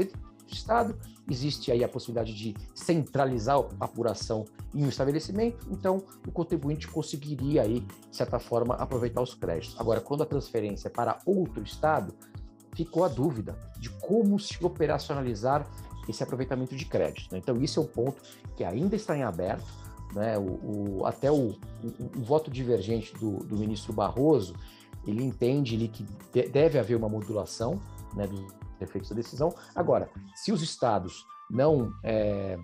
Do 0.48 0.54
Estado, 0.54 0.98
existe 1.30 1.70
aí 1.70 1.84
a 1.84 1.88
possibilidade 1.88 2.34
de 2.34 2.54
centralizar 2.74 3.58
a 3.78 3.84
apuração 3.84 4.46
em 4.74 4.82
um 4.82 4.88
estabelecimento, 4.88 5.66
então 5.70 6.02
o 6.26 6.32
contribuinte 6.32 6.88
conseguiria 6.88 7.62
aí, 7.62 7.80
de 7.80 8.16
certa 8.16 8.38
forma, 8.38 8.74
aproveitar 8.74 9.20
os 9.20 9.34
créditos. 9.34 9.78
Agora, 9.78 10.00
quando 10.00 10.22
a 10.22 10.26
transferência 10.26 10.88
é 10.88 10.90
para 10.90 11.18
outro 11.26 11.62
Estado, 11.62 12.14
ficou 12.74 13.04
a 13.04 13.08
dúvida 13.08 13.58
de 13.78 13.90
como 13.90 14.38
se 14.38 14.64
operacionalizar 14.64 15.68
esse 16.08 16.22
aproveitamento 16.22 16.74
de 16.74 16.86
crédito. 16.86 17.30
Né? 17.30 17.38
Então, 17.38 17.60
isso 17.60 17.78
é 17.78 17.82
um 17.82 17.86
ponto 17.86 18.22
que 18.56 18.64
ainda 18.64 18.96
está 18.96 19.16
em 19.16 19.22
aberto. 19.22 19.66
Né? 20.14 20.38
O, 20.38 21.00
o 21.00 21.06
até 21.06 21.30
o, 21.30 21.50
o, 21.50 22.22
voto 22.22 22.50
divergente 22.50 23.12
do, 23.14 23.44
do, 23.44 23.58
ministro 23.58 23.92
Barroso, 23.92 24.54
ele 25.06 25.22
entende 25.22 25.74
ele, 25.74 25.88
que 25.88 26.06
de, 26.32 26.48
deve 26.48 26.78
haver 26.78 26.96
uma 26.96 27.08
modulação 27.08 27.78
né, 28.14 28.26
dos 28.26 28.40
efeitos 28.80 29.10
da 29.10 29.16
decisão. 29.16 29.54
Agora, 29.74 30.10
se 30.34 30.52
os 30.52 30.62
estados 30.62 31.24
não, 31.50 31.92
é, 32.04 32.58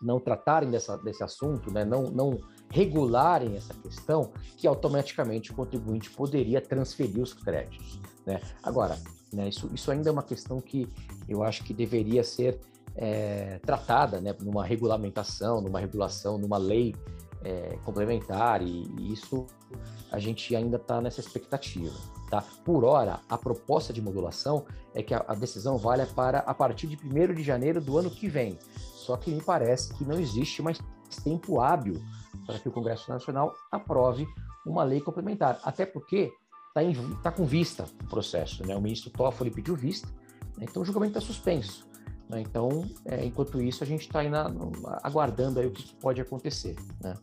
não 0.00 0.18
tratarem 0.18 0.70
dessa, 0.70 0.96
desse 0.98 1.22
assunto, 1.22 1.72
né, 1.72 1.84
não, 1.84 2.04
não 2.10 2.38
regularem 2.70 3.56
essa 3.56 3.74
questão, 3.74 4.32
que 4.56 4.66
automaticamente 4.66 5.52
o 5.52 5.54
contribuinte 5.54 6.10
poderia 6.10 6.60
transferir 6.60 7.20
os 7.20 7.34
créditos. 7.34 8.00
Né? 8.26 8.40
Agora, 8.62 8.98
né, 9.32 9.48
isso, 9.48 9.70
isso 9.74 9.90
ainda 9.90 10.08
é 10.08 10.12
uma 10.12 10.22
questão 10.22 10.60
que 10.60 10.88
eu 11.28 11.42
acho 11.42 11.64
que 11.64 11.74
deveria 11.74 12.24
ser 12.24 12.60
é, 12.94 13.58
tratada 13.58 14.20
né, 14.20 14.34
numa 14.40 14.64
regulamentação, 14.64 15.60
numa 15.60 15.80
regulação, 15.80 16.38
numa 16.38 16.58
lei 16.58 16.94
é, 17.44 17.78
complementar, 17.84 18.62
e, 18.62 18.86
e, 18.98 19.12
isso 19.12 19.46
a 20.10 20.18
gente 20.18 20.54
ainda 20.54 20.76
está 20.76 21.00
nessa 21.00 21.20
expectativa. 21.20 21.94
Tá? 22.30 22.42
Por 22.64 22.84
hora, 22.84 23.20
a 23.28 23.36
proposta 23.36 23.92
de 23.92 24.00
modulação 24.00 24.64
é 24.94 25.02
que 25.02 25.14
a, 25.14 25.24
a 25.28 25.34
decisão 25.34 25.76
valha 25.76 26.06
para 26.06 26.40
a 26.40 26.54
partir 26.54 26.86
de 26.86 26.96
1 26.96 27.34
de 27.34 27.42
janeiro 27.42 27.80
do 27.80 27.98
ano 27.98 28.10
que 28.10 28.28
vem. 28.28 28.58
Só 28.94 29.16
que 29.16 29.30
me 29.30 29.42
parece 29.42 29.92
que 29.94 30.04
não 30.04 30.18
existe 30.18 30.62
mais 30.62 30.78
tempo 31.24 31.60
hábil 31.60 32.00
para 32.46 32.58
que 32.58 32.68
o 32.68 32.72
Congresso 32.72 33.10
Nacional 33.10 33.54
aprove 33.70 34.26
uma 34.64 34.84
lei 34.84 35.00
complementar. 35.00 35.60
Até 35.62 35.84
porque 35.84 36.32
está 36.68 36.80
tá 37.22 37.32
com 37.32 37.44
vista 37.44 37.84
o 38.02 38.08
processo. 38.08 38.66
Né? 38.66 38.74
O 38.74 38.80
ministro 38.80 39.10
Toffoli 39.10 39.50
pediu 39.50 39.76
vista, 39.76 40.08
né? 40.56 40.66
então 40.68 40.82
o 40.82 40.84
julgamento 40.84 41.18
está 41.18 41.26
suspenso. 41.26 41.86
Né? 42.32 42.40
Então, 42.40 42.90
é, 43.04 43.24
enquanto 43.24 43.60
isso, 43.60 43.84
a 43.84 43.86
gente 43.86 44.06
está 44.06 44.20
aguardando 45.02 45.60
aí 45.60 45.66
o 45.66 45.70
que 45.70 45.94
pode 45.96 46.20
acontecer. 46.20 46.74
Né? 47.02 47.14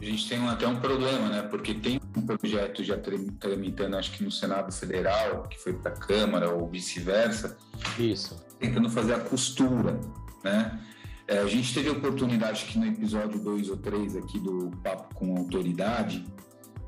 A 0.00 0.04
gente 0.04 0.28
tem 0.28 0.48
até 0.48 0.66
um 0.66 0.80
problema, 0.80 1.28
né? 1.28 1.42
Porque 1.42 1.74
tem 1.74 2.00
um 2.16 2.22
projeto 2.26 2.82
já 2.82 2.98
tramitando, 2.98 3.96
acho 3.96 4.12
que 4.12 4.24
no 4.24 4.30
Senado 4.30 4.72
Federal, 4.72 5.42
que 5.42 5.58
foi 5.58 5.74
para 5.74 5.92
a 5.92 5.96
Câmara 5.96 6.50
ou 6.50 6.66
vice-versa. 6.68 7.56
Isso. 7.98 8.42
Tentando 8.58 8.88
fazer 8.90 9.14
a 9.14 9.20
costura, 9.20 10.00
né? 10.42 10.80
É, 11.26 11.38
a 11.38 11.46
gente 11.46 11.72
teve 11.72 11.88
a 11.88 11.92
oportunidade 11.92 12.64
que 12.66 12.78
no 12.78 12.86
episódio 12.86 13.38
2 13.38 13.70
ou 13.70 13.76
3 13.78 14.16
aqui 14.16 14.38
do 14.38 14.70
Papo 14.82 15.14
com 15.14 15.38
Autoridade 15.38 16.26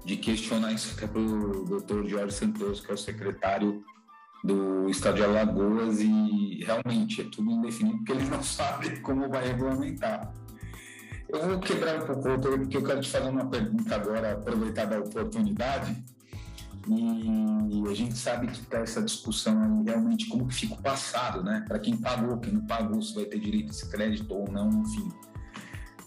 de 0.04 0.16
questionar 0.16 0.72
isso 0.72 0.94
até 0.94 1.06
para 1.06 1.20
o 1.20 1.64
doutor 1.64 2.06
Jorge 2.06 2.34
Santos, 2.34 2.80
que 2.80 2.90
é 2.90 2.94
o 2.94 2.98
secretário 2.98 3.82
do 4.44 4.88
Estado 4.88 5.16
de 5.16 5.24
Alagoas, 5.24 6.00
e 6.00 6.64
realmente 6.64 7.22
é 7.22 7.24
tudo 7.24 7.50
indefinido 7.50 7.98
porque 7.98 8.12
eles 8.12 8.28
não 8.30 8.42
sabem 8.42 9.00
como 9.00 9.28
vai 9.28 9.46
regulamentar. 9.46 10.32
Eu 11.28 11.42
vou 11.42 11.58
quebrar 11.58 12.02
um 12.02 12.06
pouco 12.06 12.28
o 12.28 12.58
porque 12.58 12.76
eu 12.76 12.84
quero 12.84 13.00
te 13.00 13.10
fazer 13.10 13.28
uma 13.28 13.46
pergunta 13.46 13.94
agora, 13.94 14.32
aproveitar 14.32 14.84
da 14.84 15.00
oportunidade. 15.00 16.04
E 16.88 17.90
a 17.90 17.94
gente 17.94 18.16
sabe 18.16 18.46
que 18.46 18.60
está 18.60 18.78
essa 18.78 19.02
discussão 19.02 19.60
aí, 19.60 19.84
realmente 19.84 20.26
como 20.28 20.46
que 20.46 20.54
fica 20.54 20.74
o 20.74 20.82
passado, 20.82 21.42
né? 21.42 21.64
Para 21.66 21.80
quem 21.80 21.96
pagou, 21.96 22.38
quem 22.38 22.52
não 22.52 22.64
pagou, 22.64 23.02
se 23.02 23.12
vai 23.12 23.24
ter 23.24 23.40
direito 23.40 23.68
a 23.68 23.70
esse 23.70 23.90
crédito 23.90 24.32
ou 24.32 24.48
não, 24.52 24.68
enfim. 24.68 25.08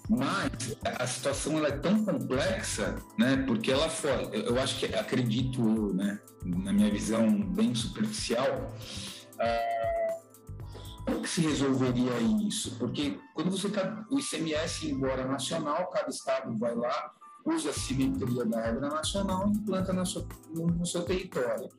Mas 0.09 0.75
a 0.83 1.05
situação 1.05 1.57
ela 1.57 1.67
é 1.67 1.77
tão 1.77 2.03
complexa, 2.03 2.95
né? 3.17 3.43
Porque 3.45 3.71
ela 3.71 3.87
foi, 3.89 4.09
eu 4.33 4.59
acho 4.59 4.79
que 4.79 4.93
acredito 4.95 5.61
eu, 5.61 5.93
né? 5.93 6.19
Na 6.43 6.73
minha 6.73 6.89
visão 6.89 7.43
bem 7.43 7.75
superficial, 7.75 8.73
ah, 9.39 10.19
como 11.05 11.21
que 11.21 11.29
se 11.29 11.41
resolveria 11.41 12.19
isso? 12.47 12.75
Porque 12.77 13.19
quando 13.35 13.51
você 13.51 13.67
está 13.67 14.03
o 14.09 14.19
ICMS 14.19 14.89
embora 14.89 15.27
nacional, 15.27 15.89
cada 15.91 16.09
estado 16.09 16.57
vai 16.57 16.75
lá 16.75 17.13
usa 17.45 17.69
a 17.69 17.73
simetria 17.73 18.45
da 18.45 18.61
regra 18.61 18.89
nacional 18.89 19.47
e 19.47 19.51
implanta 19.51 19.93
no 19.93 20.05
seu, 20.05 20.27
no 20.53 20.85
seu 20.85 21.03
território. 21.03 21.69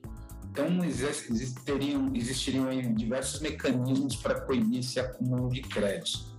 Então, 0.51 0.85
existiriam, 0.85 2.11
existiriam 2.15 2.95
diversos 2.95 3.41
mecanismos 3.41 4.17
para 4.17 4.41
coibir 4.41 4.81
esse 4.81 4.99
acúmulo 4.99 5.49
de 5.49 5.61
créditos. 5.63 6.30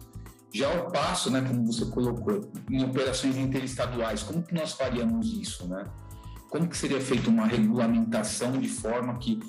Já 0.54 0.70
o 0.70 0.92
passo, 0.92 1.32
né, 1.32 1.42
como 1.42 1.66
você 1.66 1.86
colocou, 1.86 2.52
em 2.70 2.84
operações 2.84 3.38
interestaduais, 3.38 4.24
como 4.24 4.44
que 4.44 4.54
nós 4.54 4.74
faríamos 4.74 5.34
isso, 5.34 5.68
né? 5.68 5.86
Como 6.50 6.68
que 6.68 6.78
seria 6.78 7.00
feita 7.00 7.30
uma 7.30 7.46
regulamentação 7.46 8.60
de 8.60 8.68
forma 8.68 9.18
que 9.18 9.40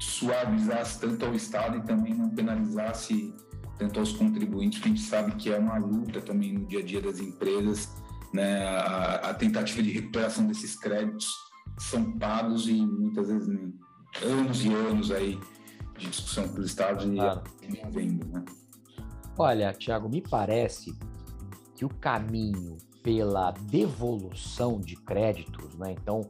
suavizasse 0.00 1.00
tanto 1.00 1.26
ao 1.26 1.34
Estado 1.34 1.78
e 1.78 1.82
também 1.82 2.14
não 2.14 2.30
penalizasse 2.30 3.34
tanto 3.78 4.00
aos 4.00 4.12
contribuintes, 4.12 4.80
que 4.80 4.86
a 4.86 4.88
gente 4.88 5.02
sabe 5.02 5.32
que 5.32 5.52
é 5.52 5.58
uma 5.58 5.76
luta 5.76 6.20
também 6.22 6.54
no 6.54 6.64
dia 6.66 6.80
a 6.80 6.82
dia 6.82 7.02
das 7.02 7.18
empresas 7.18 7.90
né, 8.32 8.66
a, 8.66 9.30
a, 9.30 9.34
tentativa 9.34 9.82
de 9.82 9.90
recuperação 9.90 10.46
desses 10.46 10.76
créditos 10.76 11.34
são 11.78 12.18
pagos 12.18 12.68
e 12.68 12.74
muitas 12.74 13.28
vezes 13.28 13.48
né, 13.48 13.70
anos 14.22 14.64
e 14.64 14.72
anos 14.72 15.10
aí 15.10 15.38
de 15.98 16.08
discussão 16.08 16.48
com 16.48 16.60
os 16.60 16.66
estados 16.66 17.04
e 17.04 17.14
claro. 17.14 17.42
não 17.82 17.90
vendo, 17.90 18.26
né? 18.28 18.44
Olha, 19.38 19.72
Tiago, 19.72 20.08
me 20.08 20.20
parece 20.22 20.96
que 21.74 21.84
o 21.84 21.88
caminho 21.88 22.78
pela 23.02 23.50
devolução 23.52 24.80
de 24.80 24.96
créditos, 24.96 25.76
né? 25.76 25.92
Então, 25.92 26.28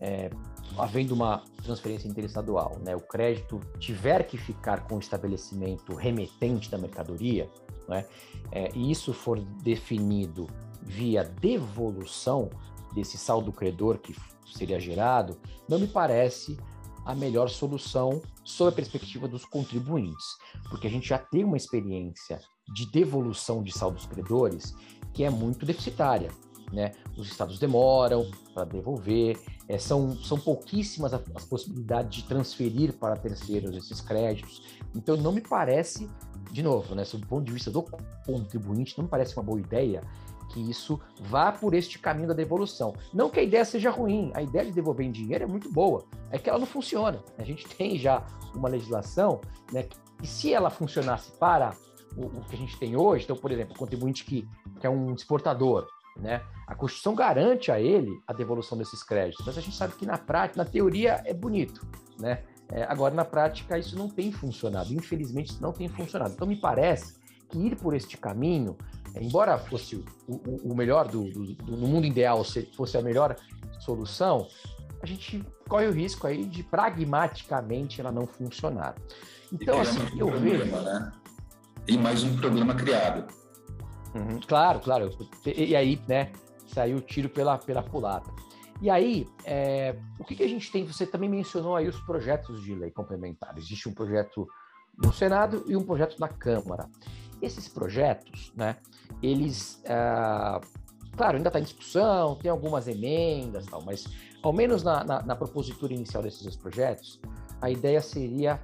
é, 0.00 0.30
havendo 0.78 1.14
uma 1.14 1.44
transferência 1.62 2.08
interestadual, 2.08 2.78
né? 2.84 2.96
O 2.96 3.00
crédito 3.00 3.60
tiver 3.78 4.24
que 4.24 4.36
ficar 4.36 4.88
com 4.88 4.96
o 4.96 4.98
estabelecimento 4.98 5.94
remetente 5.94 6.70
da 6.70 6.78
mercadoria, 6.78 7.48
né? 7.88 8.06
É, 8.50 8.70
e 8.74 8.90
isso 8.90 9.12
for 9.12 9.38
definido 9.38 10.48
via 10.82 11.22
devolução 11.22 12.50
desse 12.94 13.18
saldo 13.18 13.52
credor 13.52 13.98
que 13.98 14.16
seria 14.52 14.80
gerado, 14.80 15.38
não 15.68 15.78
me 15.78 15.86
parece 15.86 16.56
a 17.06 17.14
melhor 17.14 17.48
solução 17.48 18.20
sob 18.44 18.70
a 18.70 18.74
perspectiva 18.74 19.28
dos 19.28 19.44
contribuintes, 19.44 20.26
porque 20.68 20.88
a 20.88 20.90
gente 20.90 21.08
já 21.08 21.18
tem 21.18 21.44
uma 21.44 21.56
experiência 21.56 22.40
de 22.74 22.90
devolução 22.90 23.62
de 23.62 23.72
saldos 23.72 24.04
credores 24.06 24.74
que 25.14 25.22
é 25.22 25.30
muito 25.30 25.64
deficitária. 25.64 26.30
Né? 26.72 26.90
Os 27.16 27.28
estados 27.28 27.60
demoram 27.60 28.28
para 28.52 28.64
devolver, 28.64 29.40
é, 29.68 29.78
são, 29.78 30.16
são 30.16 30.36
pouquíssimas 30.36 31.14
as, 31.14 31.44
possibilidades 31.44 32.16
de 32.16 32.28
transferir 32.28 32.92
para 32.94 33.16
terceiros 33.16 33.76
esses 33.76 34.00
créditos. 34.00 34.62
Então, 34.92 35.16
não 35.16 35.30
me 35.30 35.40
parece, 35.40 36.10
de 36.50 36.64
novo, 36.64 36.96
né, 36.96 37.04
sob 37.04 37.24
o 37.24 37.28
ponto 37.28 37.44
de 37.44 37.52
vista 37.52 37.70
do 37.70 37.84
contribuinte, 38.26 38.94
não 38.98 39.04
me 39.04 39.10
parece 39.10 39.36
uma 39.36 39.44
boa 39.44 39.60
ideia 39.60 40.02
que 40.48 40.60
isso 40.60 41.00
vá 41.20 41.52
por 41.52 41.74
este 41.74 41.98
caminho 41.98 42.28
da 42.28 42.34
devolução. 42.34 42.94
Não 43.12 43.28
que 43.30 43.40
a 43.40 43.42
ideia 43.42 43.64
seja 43.64 43.90
ruim, 43.90 44.30
a 44.34 44.42
ideia 44.42 44.66
de 44.66 44.72
devolver 44.72 45.06
em 45.06 45.10
dinheiro 45.10 45.44
é 45.44 45.46
muito 45.46 45.70
boa, 45.70 46.04
é 46.30 46.38
que 46.38 46.48
ela 46.48 46.58
não 46.58 46.66
funciona. 46.66 47.22
A 47.38 47.44
gente 47.44 47.66
tem 47.76 47.98
já 47.98 48.24
uma 48.54 48.68
legislação 48.68 49.40
né, 49.72 49.84
que, 49.84 50.26
se 50.26 50.52
ela 50.52 50.70
funcionasse 50.70 51.32
para 51.32 51.74
o, 52.16 52.26
o, 52.26 52.44
que 52.44 52.54
a 52.54 52.58
gente 52.58 52.78
tem 52.78 52.96
hoje, 52.96 53.24
então, 53.24 53.36
por 53.36 53.50
exemplo, 53.50 53.74
o 53.74 53.78
contribuinte 53.78 54.24
que, 54.24 54.48
que 54.80 54.86
é 54.86 54.90
um 54.90 55.12
exportador, 55.12 55.86
né, 56.16 56.42
a 56.66 56.74
Constituição 56.74 57.14
garante 57.14 57.70
a 57.70 57.78
ele 57.78 58.10
a 58.26 58.32
devolução 58.32 58.78
desses 58.78 59.02
créditos, 59.02 59.44
mas 59.44 59.58
a 59.58 59.60
gente 59.60 59.76
sabe 59.76 59.94
que 59.94 60.06
na 60.06 60.16
prática, 60.16 60.62
na 60.62 60.68
teoria, 60.68 61.22
é 61.24 61.34
bonito, 61.34 61.86
né? 62.18 62.42
É, 62.68 62.82
agora, 62.84 63.14
na 63.14 63.24
prática, 63.24 63.78
isso 63.78 63.96
não 63.96 64.08
tem 64.08 64.32
funcionado. 64.32 64.92
Infelizmente, 64.92 65.52
isso 65.52 65.62
não 65.62 65.72
tem 65.72 65.88
funcionado. 65.88 66.32
Então, 66.34 66.46
me 66.46 66.56
parece 66.56 67.14
que 67.48 67.58
ir 67.58 67.76
por 67.76 67.94
este 67.94 68.16
caminho 68.16 68.76
embora 69.20 69.58
fosse 69.58 69.96
o, 70.26 70.70
o 70.70 70.74
melhor 70.74 71.08
do, 71.08 71.30
do, 71.30 71.54
do, 71.54 71.76
no 71.76 71.86
mundo 71.86 72.06
ideal, 72.06 72.42
fosse 72.76 72.96
a 72.96 73.02
melhor 73.02 73.36
solução, 73.80 74.46
a 75.02 75.06
gente 75.06 75.44
corre 75.68 75.86
o 75.86 75.92
risco 75.92 76.26
aí 76.26 76.44
de 76.44 76.62
pragmaticamente 76.62 78.00
ela 78.00 78.12
não 78.12 78.26
funcionar. 78.26 78.94
Então, 79.52 79.80
assim, 79.80 80.00
eu 80.18 80.28
problema, 80.28 80.64
vejo. 80.64 80.82
Né? 80.82 81.12
E 81.86 81.98
mais 81.98 82.24
um 82.24 82.36
problema 82.36 82.74
criado. 82.74 83.32
Uhum, 84.14 84.40
claro, 84.46 84.80
claro. 84.80 85.10
E, 85.44 85.70
e, 85.70 85.76
aí, 85.76 86.00
né, 86.08 86.32
saiu 86.66 86.98
o 86.98 87.00
tiro 87.00 87.28
pela, 87.28 87.58
pela 87.58 87.82
culata. 87.82 88.30
E 88.80 88.90
aí, 88.90 89.28
é, 89.44 89.96
o 90.18 90.24
que, 90.24 90.34
que 90.34 90.42
a 90.42 90.48
gente 90.48 90.70
tem? 90.70 90.84
Você 90.86 91.06
também 91.06 91.28
mencionou 91.28 91.76
aí 91.76 91.88
os 91.88 92.00
projetos 92.00 92.62
de 92.62 92.74
lei 92.74 92.90
complementares. 92.90 93.64
Existe 93.64 93.88
um 93.88 93.94
projeto 93.94 94.46
no 94.96 95.12
Senado 95.12 95.64
e 95.66 95.76
um 95.76 95.82
projeto 95.82 96.18
na 96.18 96.28
Câmara. 96.28 96.88
Esses 97.40 97.68
projetos, 97.68 98.52
né, 98.56 98.76
eles, 99.22 99.82
ah, 99.88 100.60
claro, 101.16 101.36
ainda 101.36 101.48
está 101.48 101.60
em 101.60 101.64
discussão, 101.64 102.36
tem 102.36 102.50
algumas 102.50 102.88
emendas, 102.88 103.66
tal, 103.66 103.82
mas 103.82 104.06
ao 104.42 104.52
menos 104.52 104.82
na, 104.82 105.04
na, 105.04 105.22
na 105.22 105.36
propositura 105.36 105.92
inicial 105.92 106.22
desses 106.22 106.42
dois 106.42 106.56
projetos, 106.56 107.20
a 107.60 107.70
ideia 107.70 108.00
seria 108.00 108.60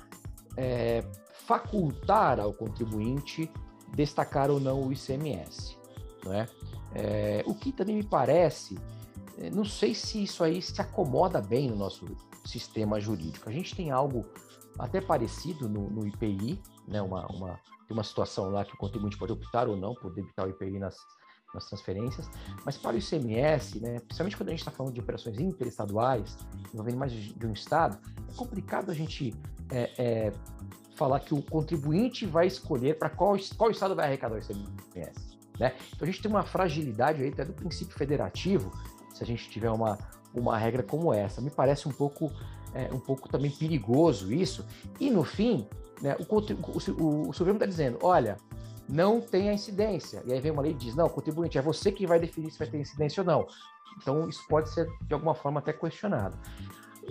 é, 0.57 1.05
facultar 1.47 2.39
ao 2.39 2.53
contribuinte 2.53 3.51
destacar 3.95 4.51
ou 4.51 4.61
não 4.61 4.83
o 4.83 4.93
ICMS, 4.93 5.77
não 6.25 6.33
é? 6.33 6.47
é 6.95 7.43
o 7.47 7.55
que 7.55 7.73
também 7.73 7.97
me 7.97 8.05
parece, 8.05 8.79
é, 9.39 9.51
não 9.51 9.65
sei 9.65 9.95
se 9.95 10.23
isso 10.23 10.45
aí 10.45 10.63
se 10.63 10.81
acomoda 10.81 11.41
bem 11.41 11.69
no 11.69 11.77
nosso 11.77 12.07
sistema 12.45 13.01
jurídico. 13.01 13.49
A 13.49 13.53
gente 13.53 13.75
tem 13.75 13.91
algo 13.91 14.25
até 14.79 15.01
parecido 15.01 15.69
no, 15.69 15.91
no 15.91 16.07
IPI, 16.07 16.61
né, 16.87 17.01
uma, 17.01 17.27
uma, 17.27 17.61
uma 17.91 18.03
situação 18.03 18.51
lá 18.51 18.65
que 18.65 18.75
o 18.75 18.77
contribuinte 18.77 19.17
pode 19.17 19.33
optar 19.33 19.69
ou 19.69 19.77
não 19.77 19.95
por 19.95 20.15
debitar 20.15 20.47
o 20.47 20.51
IPI 20.51 20.79
nas, 20.79 20.97
nas 21.55 21.67
transferências, 21.67 22.29
mas 22.65 22.77
para 22.77 22.97
o 22.97 22.99
ICMS, 22.99 23.81
né, 23.81 24.01
principalmente 24.01 24.37
quando 24.37 24.49
a 24.49 24.53
gente 24.53 24.61
está 24.61 24.71
falando 24.71 24.95
de 24.95 25.01
operações 25.01 25.39
interestaduais, 25.39 26.37
envolvendo 26.73 26.99
mais 26.99 27.13
de 27.13 27.47
um 27.47 27.53
estado, 27.53 27.99
é 28.29 28.35
complicado 28.35 28.91
a 28.91 28.95
gente 28.95 29.35
é, 29.71 29.93
é, 29.99 30.33
falar 30.97 31.21
que 31.21 31.35
o 31.35 31.43
contribuinte 31.43 32.27
vai 32.27 32.47
escolher 32.47 32.99
para 32.99 33.11
qual, 33.11 33.37
qual 33.57 33.71
estado 33.71 33.95
vai 33.95 34.07
arrecadar 34.07 34.37
o 34.37 34.39
ICMS. 34.39 35.33
Né? 35.59 35.75
Então 35.89 36.03
a 36.03 36.07
gente 36.07 36.23
tem 36.23 36.31
uma 36.31 36.45
fragilidade 36.45 37.23
aí 37.23 37.29
até 37.29 37.45
do 37.45 37.53
princípio 37.53 37.97
federativo, 37.97 38.73
se 39.15 39.23
a 39.23 39.27
gente 39.27 39.49
tiver 39.51 39.71
uma, 39.71 39.99
uma 40.35 40.57
regra 40.57 40.83
como 40.83 41.13
essa. 41.13 41.41
Me 41.41 41.51
parece 41.51 41.89
um 41.89 41.93
pouco, 41.93 42.31
é, 42.75 42.93
um 42.93 43.01
pouco 43.01 43.29
também 43.29 43.51
perigoso 43.51 44.33
isso. 44.33 44.65
E 45.01 45.11
no 45.11 45.25
fim, 45.25 45.67
né, 46.01 46.17
o, 46.19 46.35
o, 46.35 47.29
o 47.29 47.33
Supremo 47.33 47.57
está 47.57 47.67
dizendo, 47.67 47.99
olha, 48.03 48.37
não 48.89 49.21
tem 49.21 49.49
a 49.49 49.55
incidência. 49.55 50.23
E 50.27 50.33
aí 50.33 50.41
vem 50.41 50.53
uma 50.53 50.63
lei 50.63 50.73
e 50.73 50.75
diz, 50.75 50.95
não, 50.95 51.09
contribuinte, 51.09 51.59
é 51.59 51.63
você 51.63 51.91
que 51.93 52.07
vai 52.07 52.19
definir 52.19 52.51
se 52.51 52.59
vai 52.59 52.69
ter 52.69 52.79
incidência 52.79 53.21
ou 53.21 53.27
não. 53.27 53.47
Então, 54.01 54.29
isso 54.29 54.43
pode 54.49 54.71
ser, 54.71 54.87
de 55.07 55.15
alguma 55.15 55.35
forma, 55.35 55.61
até 55.61 55.73
questionado. 55.73 56.37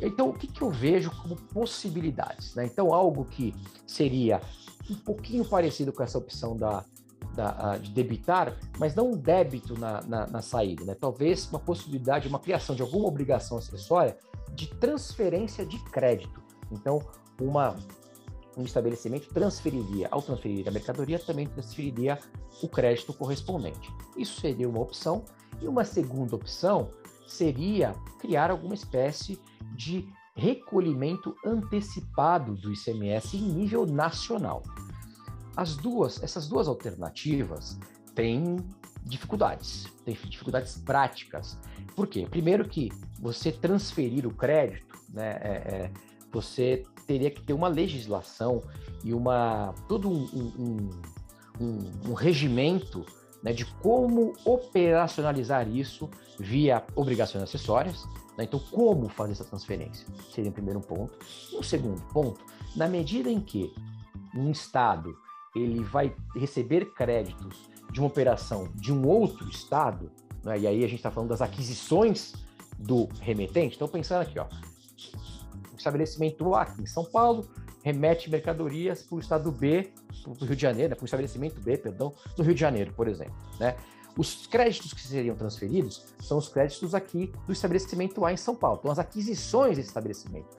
Então, 0.01 0.29
o 0.29 0.33
que, 0.33 0.47
que 0.47 0.61
eu 0.61 0.69
vejo 0.69 1.11
como 1.21 1.35
possibilidades? 1.35 2.55
Né? 2.55 2.65
Então, 2.65 2.93
algo 2.93 3.25
que 3.25 3.53
seria 3.85 4.41
um 4.89 4.95
pouquinho 4.95 5.45
parecido 5.45 5.91
com 5.91 6.01
essa 6.01 6.17
opção 6.17 6.55
da, 6.55 6.83
da, 7.35 7.77
de 7.77 7.91
debitar, 7.91 8.57
mas 8.79 8.95
não 8.95 9.11
um 9.11 9.17
débito 9.17 9.77
na, 9.77 10.01
na, 10.01 10.27
na, 10.27 10.41
saída, 10.41 10.83
né? 10.85 10.95
Talvez 10.99 11.47
uma 11.49 11.59
possibilidade, 11.59 12.27
uma 12.27 12.39
criação 12.39 12.75
de 12.75 12.81
alguma 12.81 13.07
obrigação 13.07 13.57
acessória 13.57 14.17
de 14.53 14.67
transferência 14.67 15.65
de 15.65 15.77
crédito. 15.85 16.41
Então, 16.71 17.01
uma 17.39 17.75
um 18.57 18.63
estabelecimento 18.63 19.29
transferiria, 19.29 20.07
ao 20.11 20.21
transferir 20.21 20.67
a 20.67 20.71
mercadoria, 20.71 21.17
também 21.17 21.47
transferiria 21.47 22.19
o 22.61 22.67
crédito 22.67 23.13
correspondente. 23.13 23.93
Isso 24.17 24.41
seria 24.41 24.67
uma 24.67 24.81
opção. 24.81 25.23
E 25.61 25.67
uma 25.67 25.85
segunda 25.85 26.35
opção 26.35 26.89
seria 27.27 27.93
criar 28.19 28.51
alguma 28.51 28.73
espécie 28.73 29.39
de 29.75 30.07
recolhimento 30.35 31.35
antecipado 31.45 32.55
do 32.55 32.73
ICMS 32.73 33.37
em 33.37 33.41
nível 33.41 33.85
nacional. 33.85 34.63
As 35.55 35.75
duas, 35.75 36.21
essas 36.23 36.47
duas 36.47 36.67
alternativas 36.67 37.77
têm 38.15 38.57
dificuldades, 39.05 39.87
têm 40.05 40.15
dificuldades 40.29 40.77
práticas. 40.77 41.57
Por 41.95 42.07
quê? 42.07 42.27
Primeiro 42.29 42.67
que 42.67 42.91
você 43.19 43.51
transferir 43.51 44.25
o 44.25 44.33
crédito, 44.33 44.97
né, 45.09 45.39
é, 45.41 45.49
é, 45.49 45.91
você 46.31 46.83
teria 47.05 47.29
que 47.29 47.41
ter 47.41 47.53
uma 47.53 47.67
legislação 47.67 48.63
e 49.03 49.13
uma 49.13 49.73
todo 49.87 50.09
um, 50.09 50.23
um, 50.33 50.89
um, 51.59 52.09
um 52.09 52.13
regimento 52.13 53.05
né, 53.43 53.51
de 53.51 53.65
como 53.65 54.33
operacionalizar 54.45 55.67
isso 55.67 56.09
via 56.39 56.83
obrigações 56.95 57.43
acessórias. 57.43 58.05
Né? 58.37 58.45
Então, 58.45 58.59
como 58.59 59.09
fazer 59.09 59.33
essa 59.33 59.45
transferência? 59.45 60.07
Seria 60.33 60.51
o 60.51 60.53
primeiro 60.53 60.79
ponto. 60.79 61.17
E 61.51 61.57
o 61.57 61.63
segundo 61.63 62.01
ponto, 62.13 62.39
na 62.75 62.87
medida 62.87 63.29
em 63.29 63.41
que 63.41 63.73
um 64.35 64.51
Estado 64.51 65.15
ele 65.55 65.83
vai 65.83 66.15
receber 66.35 66.93
créditos 66.93 67.69
de 67.91 67.99
uma 67.99 68.07
operação 68.07 68.69
de 68.75 68.93
um 68.93 69.07
outro 69.07 69.47
Estado, 69.49 70.11
né? 70.43 70.59
e 70.59 70.67
aí 70.67 70.83
a 70.83 70.87
gente 70.87 70.95
está 70.95 71.11
falando 71.11 71.29
das 71.29 71.41
aquisições 71.41 72.33
do 72.77 73.07
remetente, 73.19 73.75
então 73.75 73.87
pensando 73.87 74.21
aqui, 74.21 74.39
ó, 74.39 74.47
o 75.73 75.77
estabelecimento 75.77 76.53
A 76.55 76.63
aqui 76.63 76.81
em 76.81 76.85
São 76.85 77.03
Paulo 77.03 77.47
remete 77.83 78.29
mercadorias 78.29 79.03
para 79.03 79.15
o 79.15 79.19
estado 79.19 79.51
B, 79.51 79.91
para 80.23 80.31
o 80.31 80.45
Rio 80.45 80.55
de 80.55 80.61
Janeiro, 80.61 80.89
né, 80.89 80.95
para 80.95 81.03
o 81.03 81.05
estabelecimento 81.05 81.59
B, 81.59 81.77
perdão, 81.77 82.13
no 82.37 82.43
Rio 82.43 82.53
de 82.53 82.59
Janeiro, 82.59 82.93
por 82.93 83.07
exemplo. 83.07 83.33
Né? 83.59 83.75
Os 84.17 84.45
créditos 84.45 84.93
que 84.93 85.01
seriam 85.01 85.35
transferidos 85.35 86.05
são 86.19 86.37
os 86.37 86.47
créditos 86.49 86.93
aqui 86.93 87.31
do 87.45 87.53
estabelecimento 87.53 88.23
A 88.25 88.33
em 88.33 88.37
São 88.37 88.55
Paulo, 88.55 88.77
então 88.79 88.91
as 88.91 88.99
aquisições 88.99 89.77
desse 89.77 89.89
estabelecimento. 89.89 90.57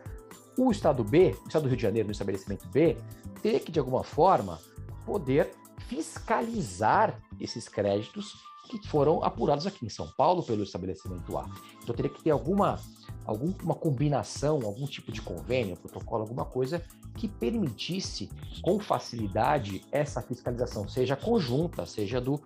O 0.57 0.71
estado 0.71 1.05
B, 1.05 1.35
o 1.45 1.47
estado 1.47 1.63
do 1.63 1.69
Rio 1.69 1.77
de 1.77 1.83
Janeiro, 1.83 2.09
no 2.09 2.13
estabelecimento 2.13 2.69
B, 2.69 2.97
teria 3.41 3.61
que, 3.61 3.71
de 3.71 3.79
alguma 3.79 4.03
forma, 4.03 4.59
poder 5.05 5.53
fiscalizar 5.93 7.21
esses 7.39 7.69
créditos 7.69 8.35
que 8.71 8.89
foram 8.89 9.23
apurados 9.23 9.67
aqui 9.67 9.85
em 9.85 9.91
São 9.91 10.09
Paulo 10.17 10.43
pelo 10.43 10.63
estabelecimento 10.63 11.37
A. 11.37 11.47
Então 11.83 11.95
teria 11.95 12.11
que 12.11 12.23
ter 12.23 12.31
alguma 12.31 12.81
alguma 13.25 13.75
combinação, 13.75 14.61
algum 14.65 14.87
tipo 14.87 15.13
de 15.13 15.21
convênio, 15.21 15.77
protocolo, 15.77 16.23
alguma 16.23 16.45
coisa 16.45 16.83
que 17.15 17.29
permitisse 17.29 18.29
com 18.63 18.81
facilidade 18.81 19.85
essa 19.93 20.21
fiscalização, 20.23 20.89
seja 20.89 21.15
conjunta, 21.15 21.87
seja 21.87 22.21
do 22.21 22.41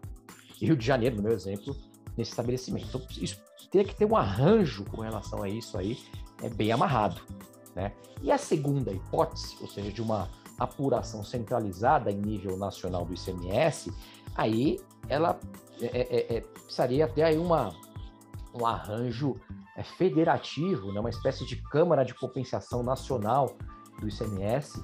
Rio 0.60 0.76
de 0.76 0.84
Janeiro, 0.84 1.16
no 1.16 1.22
meu 1.22 1.32
exemplo, 1.32 1.74
nesse 2.16 2.32
estabelecimento. 2.32 2.88
Então, 2.88 3.06
isso 3.22 3.40
teria 3.70 3.86
que 3.86 3.94
ter 3.94 4.04
um 4.04 4.16
arranjo 4.16 4.84
com 4.84 5.00
relação 5.00 5.42
a 5.42 5.48
isso 5.48 5.78
aí, 5.78 5.98
é 6.42 6.48
bem 6.50 6.72
amarrado. 6.72 7.22
Né? 7.74 7.92
E 8.20 8.30
a 8.30 8.36
segunda 8.36 8.92
hipótese, 8.92 9.56
ou 9.60 9.68
seja, 9.68 9.90
de 9.90 10.02
uma 10.02 10.28
apuração 10.58 11.22
centralizada 11.24 12.10
em 12.10 12.16
nível 12.16 12.56
nacional 12.56 13.04
do 13.04 13.14
ICMS, 13.14 13.92
aí 14.34 14.80
ela 15.08 15.38
é, 15.80 15.86
é, 15.86 16.36
é, 16.36 16.40
precisaria 16.40 17.06
ter 17.06 17.22
aí 17.22 17.38
uma, 17.38 17.74
um 18.54 18.66
arranjo 18.66 19.34
é, 19.76 19.82
federativo, 19.82 20.92
né, 20.92 21.00
uma 21.00 21.10
espécie 21.10 21.44
de 21.46 21.56
Câmara 21.56 22.04
de 22.04 22.14
Compensação 22.14 22.82
Nacional 22.82 23.56
do 24.00 24.08
ICMS, 24.08 24.82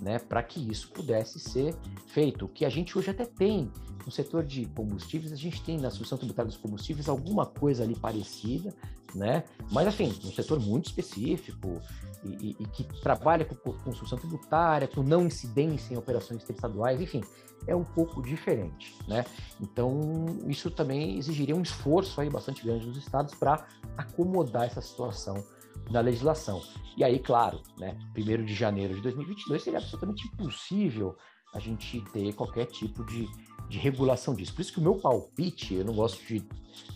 né, 0.00 0.18
para 0.18 0.42
que 0.42 0.60
isso 0.70 0.90
pudesse 0.90 1.38
ser 1.38 1.74
feito. 2.06 2.44
O 2.44 2.48
que 2.48 2.64
a 2.64 2.68
gente 2.68 2.96
hoje 2.98 3.10
até 3.10 3.24
tem 3.24 3.70
no 4.04 4.12
setor 4.12 4.44
de 4.44 4.66
combustíveis, 4.66 5.32
a 5.32 5.36
gente 5.36 5.62
tem 5.62 5.78
na 5.78 5.88
Associação 5.88 6.18
Tributária 6.18 6.50
dos 6.50 6.58
Combustíveis 6.58 7.08
alguma 7.08 7.46
coisa 7.46 7.82
ali 7.82 7.94
parecida, 7.96 8.74
né? 9.14 9.44
Mas, 9.70 9.88
enfim, 9.88 10.14
um 10.24 10.32
setor 10.32 10.60
muito 10.60 10.86
específico 10.86 11.80
e, 12.24 12.56
e, 12.58 12.66
que 12.68 12.84
trabalha 13.00 13.44
com 13.44 13.54
construção 13.54 14.18
tributária, 14.18 14.88
com 14.88 15.02
não 15.02 15.26
incidência 15.26 15.94
em 15.94 15.96
operações 15.96 16.48
estaduais, 16.48 17.00
enfim, 17.00 17.22
é 17.66 17.74
um 17.74 17.84
pouco 17.84 18.22
diferente, 18.22 18.96
né? 19.08 19.24
Então, 19.60 20.26
isso 20.46 20.70
também 20.70 21.18
exigiria 21.18 21.54
um 21.54 21.62
esforço 21.62 22.20
aí 22.20 22.30
bastante 22.30 22.64
grande 22.64 22.86
dos 22.86 22.96
estados 22.96 23.34
para 23.34 23.66
acomodar 23.96 24.64
essa 24.64 24.80
situação 24.80 25.44
na 25.90 26.00
legislação. 26.00 26.62
E 26.96 27.04
aí, 27.04 27.18
claro, 27.18 27.60
né, 27.78 27.96
1 28.16 28.44
de 28.44 28.54
janeiro 28.54 28.94
de 28.94 29.00
2022 29.02 29.62
seria 29.62 29.78
absolutamente 29.78 30.26
impossível 30.26 31.16
a 31.54 31.58
gente 31.58 32.00
ter 32.12 32.32
qualquer 32.34 32.66
tipo 32.66 33.04
de, 33.04 33.28
de 33.68 33.78
regulação 33.78 34.34
disso. 34.34 34.54
Por 34.54 34.62
isso 34.62 34.72
que 34.72 34.80
o 34.80 34.82
meu 34.82 34.96
palpite, 34.96 35.74
eu 35.74 35.84
não 35.84 35.94
gosto 35.94 36.24
de 36.26 36.44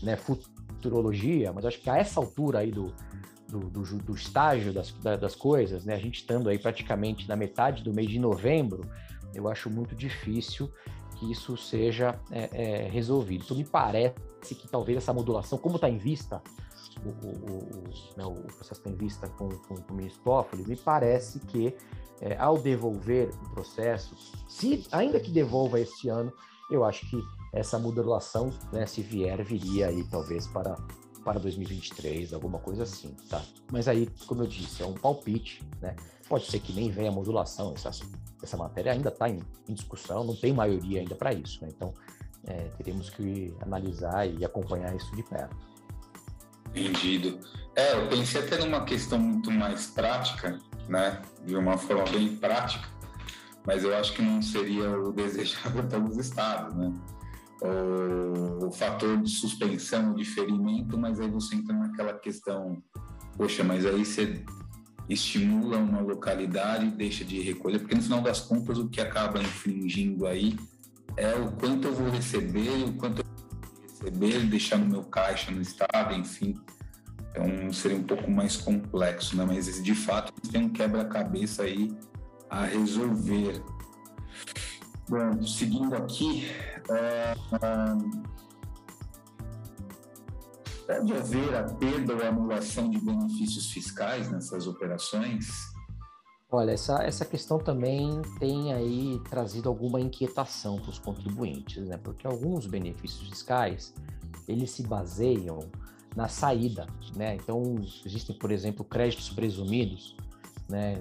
né, 0.03 0.17
futurologia, 0.17 1.53
mas 1.53 1.65
acho 1.65 1.81
que 1.81 1.89
a 1.89 1.97
essa 1.97 2.19
altura 2.19 2.61
aí 2.61 2.71
do, 2.71 2.93
do, 3.49 3.61
do, 3.71 3.83
do 3.83 4.15
estágio 4.15 4.73
das, 4.73 4.93
das 4.93 5.35
coisas, 5.35 5.85
né, 5.85 5.95
a 5.95 5.99
gente 5.99 6.21
estando 6.21 6.49
aí 6.49 6.59
praticamente 6.59 7.27
na 7.29 7.35
metade 7.35 7.83
do 7.83 7.93
mês 7.93 8.11
de 8.11 8.19
novembro, 8.19 8.89
eu 9.35 9.49
acho 9.49 9.71
muito 9.71 9.95
difícil 9.95 10.71
que 11.17 11.31
isso 11.31 11.57
seja 11.57 12.19
é, 12.31 12.51
é, 12.53 12.89
resolvido. 12.89 13.45
Então, 13.45 13.57
me 13.57 13.65
parece 13.65 14.15
que 14.55 14.69
talvez 14.69 14.99
essa 14.99 15.13
modulação, 15.13 15.59
como 15.59 15.77
está 15.77 15.89
em 15.89 15.99
vista, 15.99 16.41
o, 17.05 17.09
o, 17.09 17.31
o, 17.31 17.85
né, 18.17 18.25
o, 18.25 18.35
processo 18.35 18.75
está 18.75 18.91
em 18.91 18.95
vista 18.95 19.29
com, 19.29 19.49
com, 19.49 19.77
com 19.77 19.93
o 19.93 19.97
ministro 19.97 20.23
Toffoli, 20.23 20.65
me 20.67 20.77
parece 20.77 21.41
que 21.41 21.75
é, 22.21 22.37
ao 22.37 22.59
devolver 22.59 23.31
o 23.31 23.51
processo, 23.51 24.17
se 24.49 24.87
ainda 24.93 25.21
que 25.21 25.31
devolva 25.31 25.81
este 25.81 26.09
ano, 26.09 26.33
eu 26.71 26.85
acho 26.85 27.09
que 27.09 27.19
essa 27.53 27.79
modulação, 27.79 28.51
né, 28.73 28.87
se 28.87 29.01
vier, 29.01 29.43
viria 29.43 29.89
aí 29.89 30.05
talvez 30.05 30.47
para 30.47 30.77
para 31.25 31.39
2023, 31.39 32.33
alguma 32.33 32.59
coisa 32.59 32.83
assim, 32.83 33.15
tá? 33.29 33.43
Mas 33.71 33.89
aí, 33.89 34.09
como 34.27 34.43
eu 34.43 34.47
disse, 34.47 34.83
é 34.83 34.87
um 34.87 34.95
palpite, 34.95 35.63
né? 35.81 35.95
Pode 36.29 36.47
ser 36.47 36.61
que 36.61 36.73
nem 36.73 36.91
venha 36.91 37.11
a 37.11 37.13
modulação, 37.13 37.75
essa, 37.75 37.91
essa 38.43 38.57
matéria 38.57 38.93
ainda 38.93 39.09
está 39.09 39.29
em, 39.29 39.41
em, 39.69 39.75
discussão, 39.75 40.25
não 40.25 40.37
tem 40.37 40.53
maioria 40.53 41.01
ainda 41.01 41.15
para 41.15 41.33
isso, 41.33 41.63
né? 41.63 41.69
Então, 41.75 41.95
é, 42.47 42.69
teremos 42.77 43.11
que 43.11 43.55
analisar 43.61 44.27
e 44.27 44.45
acompanhar 44.45 44.95
isso 44.95 45.15
de 45.15 45.23
perto. 45.23 45.57
Entendido. 46.75 47.39
É, 47.75 47.95
eu 47.95 48.09
pensei 48.09 48.43
até 48.43 48.59
numa 48.59 48.85
questão 48.85 49.19
muito 49.19 49.51
mais 49.51 49.87
prática, 49.87 50.59
né? 50.89 51.23
De 51.45 51.57
uma 51.57 51.79
forma 51.79 52.05
bem 52.05 52.37
prática, 52.37 52.89
mas 53.67 53.85
eu 53.85 53.97
acho 53.97 54.13
que 54.15 54.23
não 54.23 54.41
seria 54.43 54.91
o 54.99 55.13
desejável 55.15 55.87
pelos 55.87 56.17
estados, 56.17 56.75
né? 56.75 56.93
O, 57.63 58.67
o 58.67 58.73
fator 58.73 59.17
de 59.19 59.31
suspensão, 59.31 60.15
de 60.15 60.25
ferimento, 60.25 60.97
mas 60.99 61.21
aí 61.21 61.29
você 61.29 61.57
entra 61.57 61.77
naquela 61.77 62.15
questão, 62.15 62.83
poxa, 63.37 63.65
mas 63.65 63.85
aí 63.85 64.05
você 64.05 64.45
estimula 65.09 65.79
uma 65.79 66.01
localidade 66.01 66.87
e 66.87 66.91
deixa 66.91 67.25
de 67.25 67.41
recolher, 67.41 67.79
porque 67.79 67.95
no 67.95 68.03
final 68.03 68.21
das 68.21 68.41
contas 68.41 68.79
o 68.79 68.89
que 68.89 69.01
acaba 69.01 69.41
infringindo 69.41 70.27
aí 70.27 70.57
é 71.17 71.35
o 71.35 71.51
quanto 71.53 71.89
eu 71.89 71.95
vou 71.95 72.11
receber, 72.11 72.85
o 72.85 72.93
quanto 72.93 73.23
eu 73.23 73.25
vou 73.25 74.11
receber, 74.11 74.47
deixar 74.47 74.79
no 74.79 74.87
meu 74.87 75.03
caixa, 75.05 75.51
no 75.51 75.61
estado, 75.61 76.15
enfim. 76.15 76.55
Então 77.31 77.73
seria 77.73 77.97
um 77.97 78.03
pouco 78.03 78.31
mais 78.31 78.57
complexo, 78.57 79.37
né? 79.37 79.45
Mas 79.45 79.83
de 79.83 79.95
fato 79.95 80.33
tem 80.51 80.65
um 80.65 80.69
quebra-cabeça 80.69 81.65
aí 81.65 81.91
a 82.49 82.65
resolver. 82.65 83.63
Bom, 85.09 85.43
seguindo 85.43 85.95
aqui, 85.95 86.47
pode 90.87 91.13
haver 91.13 91.55
a 91.55 91.65
perda 91.65 92.15
ou 92.15 92.23
anulação 92.27 92.89
de 92.91 92.99
benefícios 92.99 93.71
fiscais 93.71 94.31
nessas 94.31 94.67
operações? 94.67 95.47
Olha, 96.51 96.73
essa, 96.73 97.03
essa 97.03 97.27
questão 97.27 97.59
também 97.59 98.23
tem 98.39 98.73
aí 98.73 99.21
trazido 99.29 99.69
alguma 99.69 100.01
inquietação 100.01 100.81
para 100.81 100.89
os 100.89 100.99
contribuintes, 100.99 101.87
né? 101.87 101.99
Porque 101.99 102.27
alguns 102.27 102.67
benefícios 102.67 103.29
fiscais, 103.29 103.93
eles 104.47 104.71
se 104.71 104.83
baseiam 104.83 105.59
na 106.17 106.27
saída, 106.27 106.87
né? 107.15 107.35
Então, 107.35 107.77
existem, 108.07 108.35
por 108.37 108.51
exemplo, 108.51 108.83
créditos 108.83 109.29
presumidos, 109.29 110.17
né? 110.71 110.95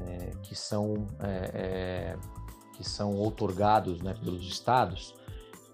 Que 0.44 0.54
são, 0.54 1.08
é, 1.22 1.52
é, 1.54 2.18
que 2.74 2.84
são 2.84 3.16
outorgados 3.16 4.02
né, 4.02 4.14
pelos 4.16 4.46
estados 4.46 5.16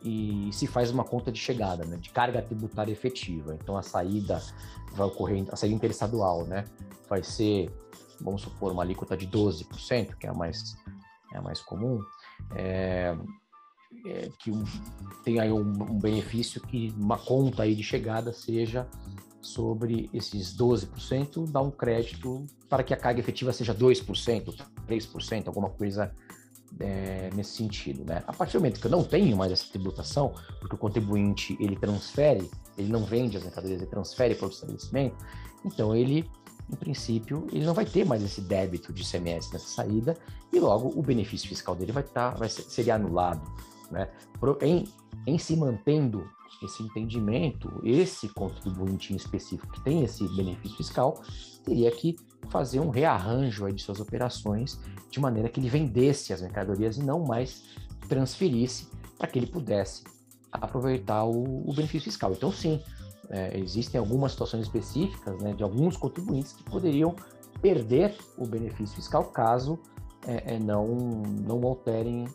e 0.04 0.50
se 0.52 0.68
faz 0.68 0.92
uma 0.92 1.04
conta 1.04 1.32
de 1.32 1.39
chegada, 1.39 1.86
né, 1.86 1.98
de 1.98 2.10
carga 2.10 2.42
tributária 2.42 2.92
efetiva. 2.92 3.56
Então 3.56 3.78
a 3.78 3.82
saída 3.82 4.42
vai 4.92 5.08
ocorrer, 5.08 5.46
a 5.52 5.56
saída 5.56 5.76
interestadual, 5.76 6.46
né, 6.46 6.66
vai 7.10 7.24
ser, 7.24 7.72
vamos 8.20 8.42
supor, 8.42 8.72
uma 8.72 8.84
alíquota 8.84 9.16
de 9.16 9.28
12%, 9.28 10.16
que 10.18 10.28
é 10.28 10.30
a 10.30 10.34
mais, 10.34 10.76
é 11.34 11.38
a 11.38 11.42
mais 11.42 11.62
comum, 11.62 12.02
é, 12.56 13.16
é, 14.06 14.30
que 14.39 14.52
um, 14.52 14.63
tem 15.24 15.39
aí 15.39 15.52
um, 15.52 15.62
um, 15.62 16.00
benefício 16.00 16.62
que 16.62 16.94
uma 16.98 17.18
conta 17.18 17.63
aí 17.63 17.74
de 17.74 17.84
chegada 17.84 18.34
seja 18.34 18.88
sobre 19.42 20.10
esses 20.13 20.56
12%, 20.56 21.50
dá 21.50 21.62
um 21.62 21.72
crédito 21.72 22.46
para 22.70 22.84
que 22.84 22.94
a 22.94 22.98
carga 22.98 23.20
efetiva 23.20 23.54
seja 23.54 23.74
2%, 23.74 24.56
3%, 24.88 25.48
alguma 25.48 25.70
coisa 25.70 26.13
é, 26.80 27.30
nesse 27.36 27.58
sentido, 27.58 28.04
né? 28.06 28.24
A 28.28 28.34
partir 28.34 28.54
do 28.54 28.60
momento 28.60 28.80
que 28.80 28.88
eu 28.88 28.92
não 28.92 29.04
tenho 29.04 29.36
mais 29.38 29.52
essa 29.52 29.66
tributação, 29.70 30.34
porque 30.60 30.76
o 30.76 30.78
contribuinte 30.78 31.58
ele 31.60 31.76
transfere, 31.76 32.50
ele 32.78 32.92
não 32.92 33.04
vende 33.04 33.38
as 33.38 33.44
mercadorias, 33.44 33.82
ele 33.82 33.90
transfere 33.90 34.36
para 34.36 34.48
o 34.48 34.50
estabelecimento, 34.50 35.16
então 35.66 35.96
ele, 35.96 36.30
em 36.72 36.76
princípio, 36.76 37.48
ele 37.52 37.66
não 37.66 37.74
vai 37.74 37.86
ter 37.86 38.06
mais 38.06 38.24
esse 38.24 38.42
débito 38.42 38.92
de 38.92 39.04
ICMS 39.04 39.54
nessa 39.54 39.68
saída 39.68 40.18
e 40.52 40.60
logo 40.60 40.92
o 40.98 41.02
benefício 41.02 41.48
fiscal 41.48 41.76
dele 41.76 41.92
vai 41.92 42.04
estar, 42.04 42.32
tá, 42.32 42.38
vai 42.38 42.50
ser, 42.50 42.64
seria 42.64 42.96
anulado, 42.96 43.42
né? 43.92 44.10
Em, 44.62 44.86
em 45.26 45.38
se 45.38 45.56
mantendo 45.56 46.28
esse 46.62 46.84
entendimento, 46.84 47.82
esse 47.84 48.30
contribuinte 48.30 49.13
em 49.13 49.16
específico 49.16 49.72
que 49.72 49.82
tem 49.82 50.04
esse 50.04 50.28
benefício 50.36 50.78
fiscal, 50.78 51.22
teria 51.63 51.92
que 51.92 52.16
fazer 52.50 52.80
um 52.80 52.89
rearranjo 52.89 53.72
de 53.72 53.82
suas 53.82 54.00
operações 54.00 54.80
de 55.10 55.20
maneira 55.20 55.50
que 55.50 55.60
ele 55.60 55.70
vendesse 55.70 56.34
as 56.34 56.42
mercadorias 56.42 56.98
e 56.98 57.04
não 57.04 57.24
mais 57.24 57.63
transferisse 58.08 58.88
para 59.18 59.28
que 59.28 59.39
ele 59.39 59.48
pudesse 59.48 60.04
aproveitar 60.52 61.24
o, 61.24 61.68
o 61.68 61.74
benefício 61.74 62.12
fiscal. 62.12 62.32
Então, 62.34 62.52
sim, 62.52 62.82
é, 63.30 63.58
existem 63.58 64.00
algumas 64.00 64.34
situações 64.34 64.63
específicas 64.63 65.42
né, 65.42 65.54
de 65.54 65.63
alguns 65.63 65.98
contribuintes 65.98 66.54
que 66.54 66.63
poderiam 66.63 67.16
perder 67.62 68.16
o 68.38 68.46
benefício 68.46 68.96
fiscal 68.96 69.26
caso 69.26 69.80
é, 70.28 70.56
é, 70.56 70.60
não, 70.60 70.88
não 70.88 71.63
alterem 71.63 72.28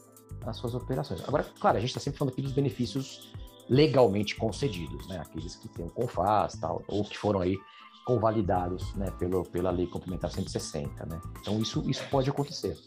as 0.46 0.56
suas 0.56 0.74
operações. 0.74 1.22
Agora, 1.26 1.44
claro, 1.60 1.76
a 1.76 1.80
gente 1.80 1.90
está 1.90 2.00
sempre 2.00 2.18
falando 2.18 2.32
aqui 2.32 2.42
dos 2.42 2.52
benefícios 2.52 3.32
legalmente 3.68 4.34
concedidos, 4.34 5.06
né? 5.08 5.18
Aqueles 5.18 5.56
que 5.56 5.68
têm 5.68 5.86
o 5.86 5.90
CONFAS, 5.90 6.54
tal, 6.60 6.82
ou 6.88 7.04
que 7.04 7.16
foram 7.16 7.40
aí 7.40 7.56
convalidados, 8.04 8.94
né, 8.94 9.10
pelo, 9.18 9.44
pela 9.44 9.70
Lei 9.70 9.86
Complementar 9.86 10.30
160, 10.30 11.04
né? 11.04 11.20
Então 11.42 11.60
isso, 11.60 11.84
isso 11.90 12.02
pode 12.10 12.30
acontecer. 12.30 12.78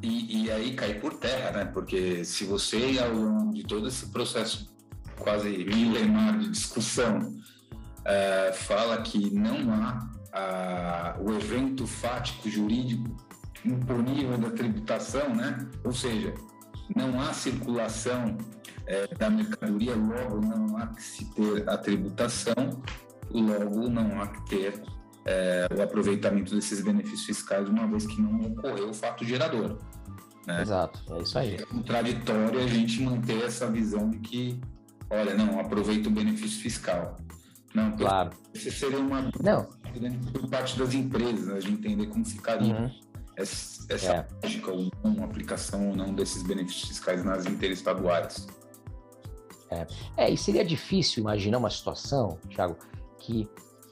E, 0.00 0.44
e 0.44 0.50
aí 0.52 0.74
cai 0.74 0.94
por 0.94 1.14
terra, 1.14 1.50
né? 1.50 1.64
Porque 1.64 2.24
se 2.24 2.44
você, 2.44 2.96
ao 3.00 3.12
longo 3.12 3.54
de 3.54 3.64
todo 3.64 3.88
esse 3.88 4.06
processo 4.06 4.72
quase 5.18 5.48
milenar 5.64 6.38
de 6.38 6.48
discussão, 6.50 7.36
é, 8.04 8.52
fala 8.52 9.02
que 9.02 9.34
não 9.34 9.72
há 9.72 10.08
a, 10.32 11.16
o 11.20 11.32
evento 11.32 11.84
fático 11.84 12.48
jurídico 12.48 13.16
imponível 13.64 14.38
da 14.38 14.50
tributação, 14.50 15.34
né? 15.34 15.68
Ou 15.84 15.92
seja, 15.92 16.32
não 16.94 17.20
há 17.20 17.32
circulação 17.32 18.36
é, 18.86 19.06
da 19.14 19.28
mercadoria, 19.28 19.94
logo 19.94 20.40
não 20.40 20.76
há 20.76 20.86
que 20.88 21.02
se 21.02 21.24
ter 21.26 21.68
a 21.68 21.76
tributação, 21.76 22.82
logo 23.30 23.88
não 23.88 24.20
há 24.20 24.26
que 24.28 24.46
ter 24.48 24.82
é, 25.24 25.68
o 25.76 25.82
aproveitamento 25.82 26.54
desses 26.54 26.82
benefícios 26.82 27.24
fiscais, 27.24 27.68
uma 27.68 27.86
vez 27.86 28.06
que 28.06 28.20
não 28.20 28.40
ocorreu 28.40 28.90
o 28.90 28.94
fato 28.94 29.24
gerador. 29.24 29.78
Né? 30.46 30.62
Exato, 30.62 31.00
é 31.14 31.22
isso 31.22 31.38
aí. 31.38 31.54
É 31.56 31.62
contraditório 31.62 32.60
a 32.60 32.66
gente 32.66 33.02
manter 33.02 33.44
essa 33.44 33.70
visão 33.70 34.08
de 34.08 34.18
que, 34.18 34.60
olha, 35.10 35.34
não, 35.34 35.60
aproveita 35.60 36.08
o 36.08 36.12
benefício 36.12 36.62
fiscal. 36.62 37.18
Não, 37.74 37.94
claro. 37.96 38.30
Isso 38.54 38.70
seria 38.72 38.98
uma 38.98 39.30
não. 39.42 39.68
por 40.32 40.48
parte 40.48 40.78
das 40.78 40.94
empresas, 40.94 41.46
né, 41.46 41.58
de 41.58 41.70
entender 41.70 42.06
como 42.06 42.24
ficaria. 42.24 42.74
Uhum 42.74 43.07
essa, 43.38 43.86
essa 43.88 44.12
é. 44.12 44.26
lógica 44.42 44.72
ou 44.72 44.90
não, 45.04 45.24
aplicação 45.24 45.88
ou 45.88 45.96
não 45.96 46.12
desses 46.12 46.42
benefícios 46.42 46.88
fiscais 46.88 47.24
nas 47.24 47.46
interestaduais. 47.46 48.46
É. 49.70 49.86
é, 50.16 50.30
e 50.30 50.36
seria 50.36 50.64
difícil 50.64 51.20
imaginar 51.20 51.58
uma 51.58 51.70
situação, 51.70 52.38
Thiago, 52.48 52.76
que 53.18 53.48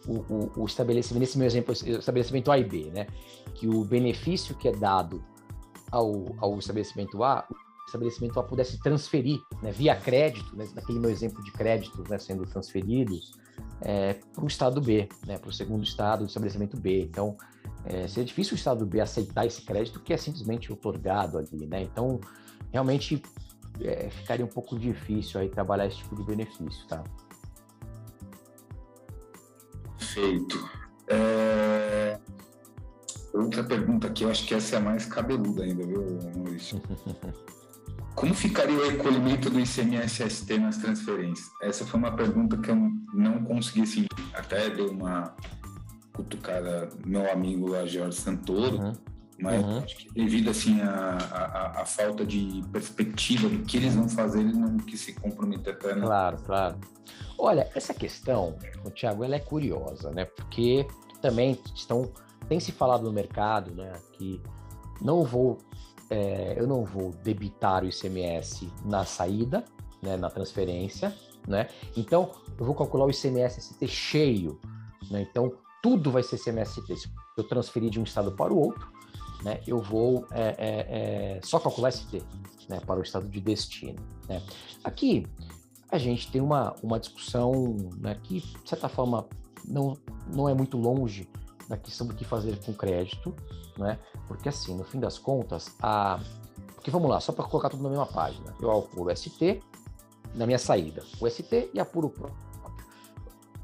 o, 0.07 0.15
o, 0.33 0.63
o, 0.63 0.65
estabelecimento, 0.65 1.21
nesse 1.21 1.39
meu 1.39 1.47
exemplo, 1.47 1.75
o 1.75 1.99
estabelecimento 1.99 2.51
A 2.51 2.59
e 2.59 2.65
B, 2.65 2.91
né, 2.95 3.07
que 3.55 3.69
o 3.69 3.85
benefício 3.85 4.55
que 4.57 4.69
é 4.69 4.73
dado 4.73 5.23
ao, 5.93 6.25
ao 6.39 6.59
estabelecimento 6.59 7.23
A, 7.23 7.47
o 7.51 7.87
estabelecimento 7.87 8.41
A 8.41 8.43
pudesse 8.43 8.81
transferir 8.81 9.39
né, 9.63 9.71
via 9.71 9.95
crédito, 9.95 10.57
né, 10.57 10.67
naquele 10.75 10.99
meu 10.99 11.11
exemplo 11.11 11.43
de 11.45 11.53
créditos 11.53 12.09
né, 12.09 12.19
sendo 12.19 12.45
transferidos, 12.47 13.33
é, 13.83 14.15
para 14.15 14.45
o 14.45 14.47
estado 14.47 14.81
B, 14.81 15.09
né, 15.27 15.39
para 15.39 15.51
o 15.51 15.53
segundo 15.53 15.85
estado 15.85 16.21
do 16.21 16.29
estabelecimento 16.29 16.77
B. 16.79 17.03
Então, 17.03 17.37
é, 17.87 18.09
seria 18.09 18.25
difícil 18.25 18.55
o 18.55 18.57
estado 18.57 18.85
B 18.85 19.01
aceitar 19.01 19.47
esse 19.47 19.63
crédito 19.63 20.01
que 20.01 20.13
é 20.13 20.17
simplesmente 20.17 20.73
otorgado 20.73 21.39
ali, 21.39 21.67
né? 21.67 21.83
Então, 21.83 22.21
realmente 22.73 23.23
é, 23.81 24.11
ficaria 24.11 24.45
um 24.45 24.49
pouco 24.49 24.79
difícil 24.79 25.41
aí 25.41 25.49
trabalhar 25.49 25.87
esse 25.87 25.99
tipo 25.99 26.17
de 26.17 26.25
benefício, 26.25 26.87
tá? 26.89 27.03
Perfeito. 29.99 30.69
É... 31.09 32.19
Outra 33.33 33.63
pergunta 33.63 34.07
aqui, 34.07 34.25
eu 34.25 34.31
acho 34.31 34.47
que 34.47 34.55
essa 34.55 34.77
é 34.77 34.79
a 34.79 34.83
mais 34.83 35.05
cabeluda 35.05 35.63
ainda, 35.63 35.87
viu, 35.87 36.19
Maurício? 36.37 36.81
Como 38.17 38.33
ficaria 38.33 38.75
o 38.75 38.89
recolhimento 38.89 39.51
do 39.51 39.61
ICMS-ST 39.61 40.59
nas 40.59 40.79
transferências? 40.79 41.51
Essa 41.61 41.85
foi 41.85 42.01
uma 42.01 42.17
pergunta 42.17 42.57
que 42.57 42.71
eu 42.71 42.77
não 43.13 43.45
consegui, 43.45 43.83
assim, 43.83 44.07
até 44.33 44.71
deu 44.71 44.91
uma 44.91 45.37
cutucada 46.17 46.89
meu 47.05 47.31
amigo 47.31 47.69
lá, 47.69 47.87
Jorge 47.87 48.19
Santoro, 48.19 48.79
uhum. 48.79 48.93
mas 49.39 49.63
uhum. 49.63 49.79
acho 49.79 49.97
que 49.97 50.13
devido, 50.13 50.51
assim, 50.51 50.81
a, 50.81 51.19
a, 51.31 51.83
a, 51.83 51.85
falta 51.85 52.25
de 52.25 52.63
perspectiva 52.73 53.49
do 53.49 53.59
que 53.65 53.77
eles 53.77 53.95
vão 53.95 54.09
fazer, 54.09 54.41
ele 54.41 54.53
não 54.53 54.77
quis 54.79 55.01
se 55.01 55.13
comprometer 55.15 55.75
até, 55.75 55.95
né? 55.95 56.01
Claro, 56.01 56.37
claro. 56.45 56.81
Olha, 57.39 57.71
essa 57.75 57.93
questão, 57.93 58.57
Tiago, 58.95 59.23
ela 59.23 59.37
é 59.37 59.41
curiosa, 59.41 60.11
né? 60.11 60.25
Porque 60.25 60.87
também 61.21 61.59
estão, 61.75 62.11
tem 62.49 62.59
se 62.59 62.73
falado 62.73 63.05
no 63.05 63.13
mercado, 63.13 63.75
né, 63.75 63.93
que 64.13 64.41
não 65.03 65.23
vou 65.23 65.59
é, 66.09 66.55
eu 66.57 66.67
não 66.67 66.85
vou 66.85 67.11
debitar 67.23 67.83
o 67.83 67.89
ICMS 67.89 68.73
na 68.85 69.05
saída, 69.05 69.65
né, 70.01 70.17
na 70.17 70.31
transferência, 70.31 71.13
né? 71.47 71.69
Então, 71.97 72.31
eu 72.59 72.65
vou 72.65 72.75
calcular 72.75 73.07
o 73.07 73.11
ICMS 73.11 73.61
ST 73.61 73.87
cheio, 73.89 74.61
né? 75.11 75.27
Então, 75.29 75.53
tudo 75.87 76.11
vai 76.11 76.25
ser 76.25 76.35
ICMS 76.35 76.81
ST. 76.81 76.97
Se 76.97 77.09
eu 77.37 77.45
transferir 77.45 77.91
de 77.91 78.01
um 78.01 78.03
estado 78.03 78.33
para 78.33 78.53
o 78.53 78.59
outro, 78.59 78.91
né, 79.45 79.61
eu 79.69 79.81
vou 79.81 80.27
é, 80.33 80.57
é, 80.59 81.37
é 81.37 81.41
só 81.45 81.61
calcular 81.61 81.93
ST, 81.93 82.25
né, 82.69 82.81
para 82.85 82.99
o 82.99 83.03
estado 83.05 83.29
de 83.29 83.41
destino. 83.41 84.05
Né? 84.29 84.43
Aqui, 84.83 85.25
a 85.89 85.97
gente 85.97 86.29
tem 86.33 86.41
uma, 86.41 86.75
uma 86.83 86.99
discussão 86.99 87.77
né, 87.99 88.19
que, 88.21 88.41
de 88.41 88.69
certa 88.69 88.89
forma, 88.89 89.29
não, 89.65 89.97
não 90.35 90.49
é 90.49 90.55
muito 90.55 90.77
longe 90.77 91.31
da 91.69 91.77
questão 91.77 92.05
do 92.05 92.15
que 92.15 92.25
fazer 92.25 92.59
com 92.65 92.75
crédito, 92.75 93.33
né? 93.79 93.97
Porque 94.27 94.49
assim, 94.49 94.77
no 94.77 94.83
fim 94.83 94.99
das 94.99 95.19
contas, 95.19 95.73
a 95.81 96.19
porque 96.75 96.91
vamos 96.91 97.11
lá, 97.11 97.21
só 97.21 97.33
para 97.33 97.45
colocar 97.45 97.69
tudo 97.69 97.83
na 97.83 97.89
mesma 97.89 98.07
página. 98.07 98.55
Eu 98.61 98.71
apuro 98.71 99.11
o 99.11 99.17
ST 99.17 99.61
na 100.35 100.47
minha 100.47 100.59
saída, 100.59 101.05
o 101.21 101.29
ST 101.29 101.71
e 101.73 101.81
apuro 101.81 102.09
o 102.09 102.11
próprio. 102.11 102.46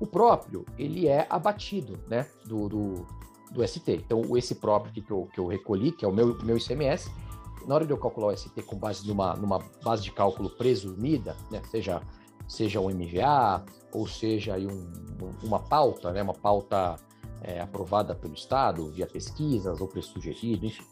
O 0.03 0.07
próprio, 0.07 0.67
ele 0.77 1.07
é 1.07 1.29
abatido, 1.31 1.97
né, 2.09 2.27
do, 2.45 2.69
do, 2.69 3.07
do 3.53 3.69
ST. 3.69 3.89
Então, 3.89 4.37
esse 4.37 4.57
próprio 4.57 4.93
que 4.93 5.09
eu, 5.09 5.29
que 5.33 5.39
eu 5.39 5.47
recolhi, 5.47 5.93
que 5.93 6.05
é 6.05 6.09
o 6.09 6.13
meu, 6.13 6.37
meu 6.43 6.57
ICMS, 6.57 7.09
na 7.69 7.77
hora 7.77 7.87
de 7.87 7.93
eu 7.93 7.97
calcular 7.97 8.33
o 8.33 8.37
ST 8.37 8.61
com 8.63 8.77
base 8.77 9.07
numa, 9.07 9.37
numa 9.37 9.61
base 9.85 10.03
de 10.03 10.11
cálculo 10.11 10.51
presumida, 10.51 11.37
né, 11.53 11.63
seja, 11.71 12.03
seja 12.49 12.81
um 12.81 12.91
MVA, 12.91 13.65
ou 13.93 14.05
seja 14.09 14.55
aí 14.55 14.67
um, 14.67 14.91
uma 15.41 15.61
pauta, 15.61 16.11
né, 16.11 16.21
uma 16.21 16.35
pauta 16.35 16.97
é, 17.41 17.61
aprovada 17.61 18.13
pelo 18.13 18.35
Estado, 18.35 18.91
via 18.91 19.07
pesquisas 19.07 19.81
ou 19.81 19.87
preço 19.87 20.15
sugerido, 20.15 20.67
enfim. 20.67 20.85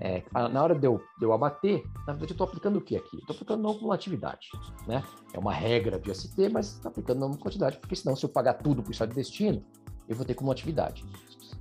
É, 0.00 0.22
na 0.32 0.62
hora 0.62 0.74
de 0.74 0.86
eu, 0.86 1.00
de 1.18 1.24
eu 1.24 1.32
abater, 1.32 1.84
na 2.06 2.12
verdade 2.12 2.32
eu 2.32 2.34
estou 2.34 2.46
aplicando 2.46 2.76
o 2.76 2.80
que 2.80 2.96
aqui? 2.96 3.16
Estou 3.18 3.34
aplicando 3.34 3.62
não 3.62 3.74
cumulatividade, 3.74 4.48
né? 4.86 5.02
É 5.32 5.38
uma 5.38 5.52
regra 5.52 5.98
de 5.98 6.12
ST, 6.14 6.48
mas 6.48 6.74
estou 6.74 6.90
aplicando 6.90 7.20
não 7.20 7.32
quantidade, 7.34 7.78
porque 7.78 7.94
senão 7.94 8.16
se 8.16 8.24
eu 8.24 8.28
pagar 8.28 8.54
tudo 8.54 8.82
para 8.82 8.90
o 8.90 8.92
Estado 8.92 9.10
de 9.10 9.14
destino, 9.16 9.64
eu 10.08 10.16
vou 10.16 10.24
ter 10.24 10.34
cumulatividade. 10.34 11.04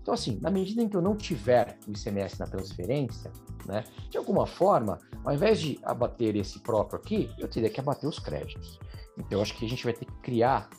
Então, 0.02 0.14
assim, 0.14 0.38
na 0.42 0.50
medida 0.50 0.82
em 0.82 0.90
que 0.90 0.98
eu 0.98 1.02
não 1.02 1.16
tiver 1.16 1.78
o 1.88 1.92
ICMS 1.92 2.40
na 2.40 2.46
transferência, 2.46 3.32
né, 3.66 3.86
de 4.10 4.18
alguma 4.18 4.46
forma, 4.46 5.00
ao 5.24 5.34
invés 5.34 5.62
de 5.62 5.80
abater 5.84 6.36
esse 6.36 6.60
próprio 6.60 7.00
aqui, 7.00 7.30
eu 7.40 7.48
teria 7.48 7.70
que 7.70 7.80
abater 7.80 8.10
os 8.10 8.20
créditos. 8.20 8.80
Então, 9.18 9.42
acho 9.42 9.56
que 9.56 9.66
a 9.66 9.70
gente 9.70 9.84
vai 9.84 9.94
ter 9.94 10.06
que 10.06 10.16
criar 10.16 10.70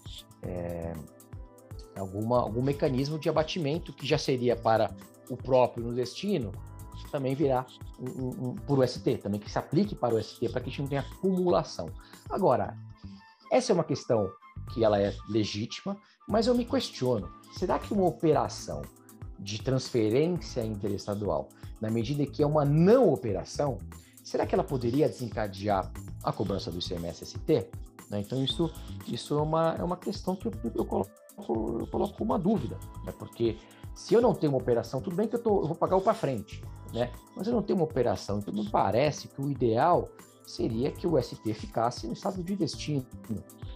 é, 0.42 0.92
alguma, 1.96 2.40
algum 2.40 2.62
mecanismo 2.62 3.18
de 3.18 3.28
abatimento 3.28 3.92
que 3.92 4.06
já 4.06 4.18
seria 4.18 4.56
para 4.56 4.94
o 5.30 5.36
próprio 5.36 5.86
no 5.86 5.94
destino, 5.94 6.52
também 7.10 7.34
virá 7.34 7.66
um, 7.98 8.08
um, 8.08 8.48
um, 8.48 8.54
por 8.54 8.86
ST, 8.86 9.18
também 9.18 9.40
que 9.40 9.50
se 9.50 9.58
aplique 9.58 9.94
para 9.94 10.14
o 10.14 10.22
ST, 10.22 10.48
para 10.48 10.60
que 10.60 10.68
a 10.68 10.70
gente 10.70 10.82
não 10.82 10.88
tenha 10.88 11.00
acumulação. 11.00 11.88
Agora, 12.30 12.76
essa 13.50 13.72
é 13.72 13.74
uma 13.74 13.84
questão 13.84 14.30
que 14.72 14.84
ela 14.84 15.00
é 15.00 15.14
legítima, 15.28 15.96
mas 16.28 16.46
eu 16.46 16.54
me 16.54 16.64
questiono, 16.64 17.28
será 17.52 17.78
que 17.78 17.92
uma 17.92 18.06
operação 18.06 18.82
de 19.38 19.60
transferência 19.62 20.64
interestadual, 20.64 21.48
na 21.80 21.90
medida 21.90 22.24
que 22.24 22.42
é 22.42 22.46
uma 22.46 22.64
não 22.64 23.12
operação, 23.12 23.78
será 24.22 24.46
que 24.46 24.54
ela 24.54 24.64
poderia 24.64 25.08
desencadear 25.08 25.92
a 26.22 26.32
cobrança 26.32 26.70
do 26.70 26.78
ICMS-ST? 26.78 27.68
Né? 28.10 28.20
Então, 28.20 28.42
isso, 28.42 28.72
isso 29.06 29.38
é, 29.38 29.42
uma, 29.42 29.74
é 29.78 29.82
uma 29.82 29.96
questão 29.96 30.34
que 30.34 30.46
eu, 30.46 30.52
eu 30.74 30.84
coloco 30.84 31.10
eu 31.36 31.86
coloco 31.90 32.22
uma 32.22 32.38
dúvida, 32.38 32.78
né? 33.04 33.12
porque 33.18 33.58
se 33.94 34.14
eu 34.14 34.20
não 34.20 34.34
tenho 34.34 34.52
uma 34.52 34.58
operação, 34.58 35.00
tudo 35.00 35.16
bem 35.16 35.26
que 35.28 35.36
eu, 35.36 35.42
tô, 35.42 35.62
eu 35.62 35.66
vou 35.66 35.76
pagar 35.76 35.96
o 35.96 36.00
para 36.00 36.14
frente, 36.14 36.62
né? 36.94 37.10
mas 37.36 37.46
eu 37.46 37.52
não 37.52 37.62
tenho 37.62 37.78
uma 37.78 37.84
operação, 37.84 38.38
então 38.38 38.54
me 38.54 38.68
parece 38.70 39.28
que 39.28 39.42
o 39.42 39.50
ideal 39.50 40.08
seria 40.46 40.90
que 40.92 41.06
o 41.06 41.20
ST 41.20 41.52
ficasse 41.52 42.06
no 42.06 42.12
estado 42.12 42.42
de 42.42 42.54
destino, 42.54 43.04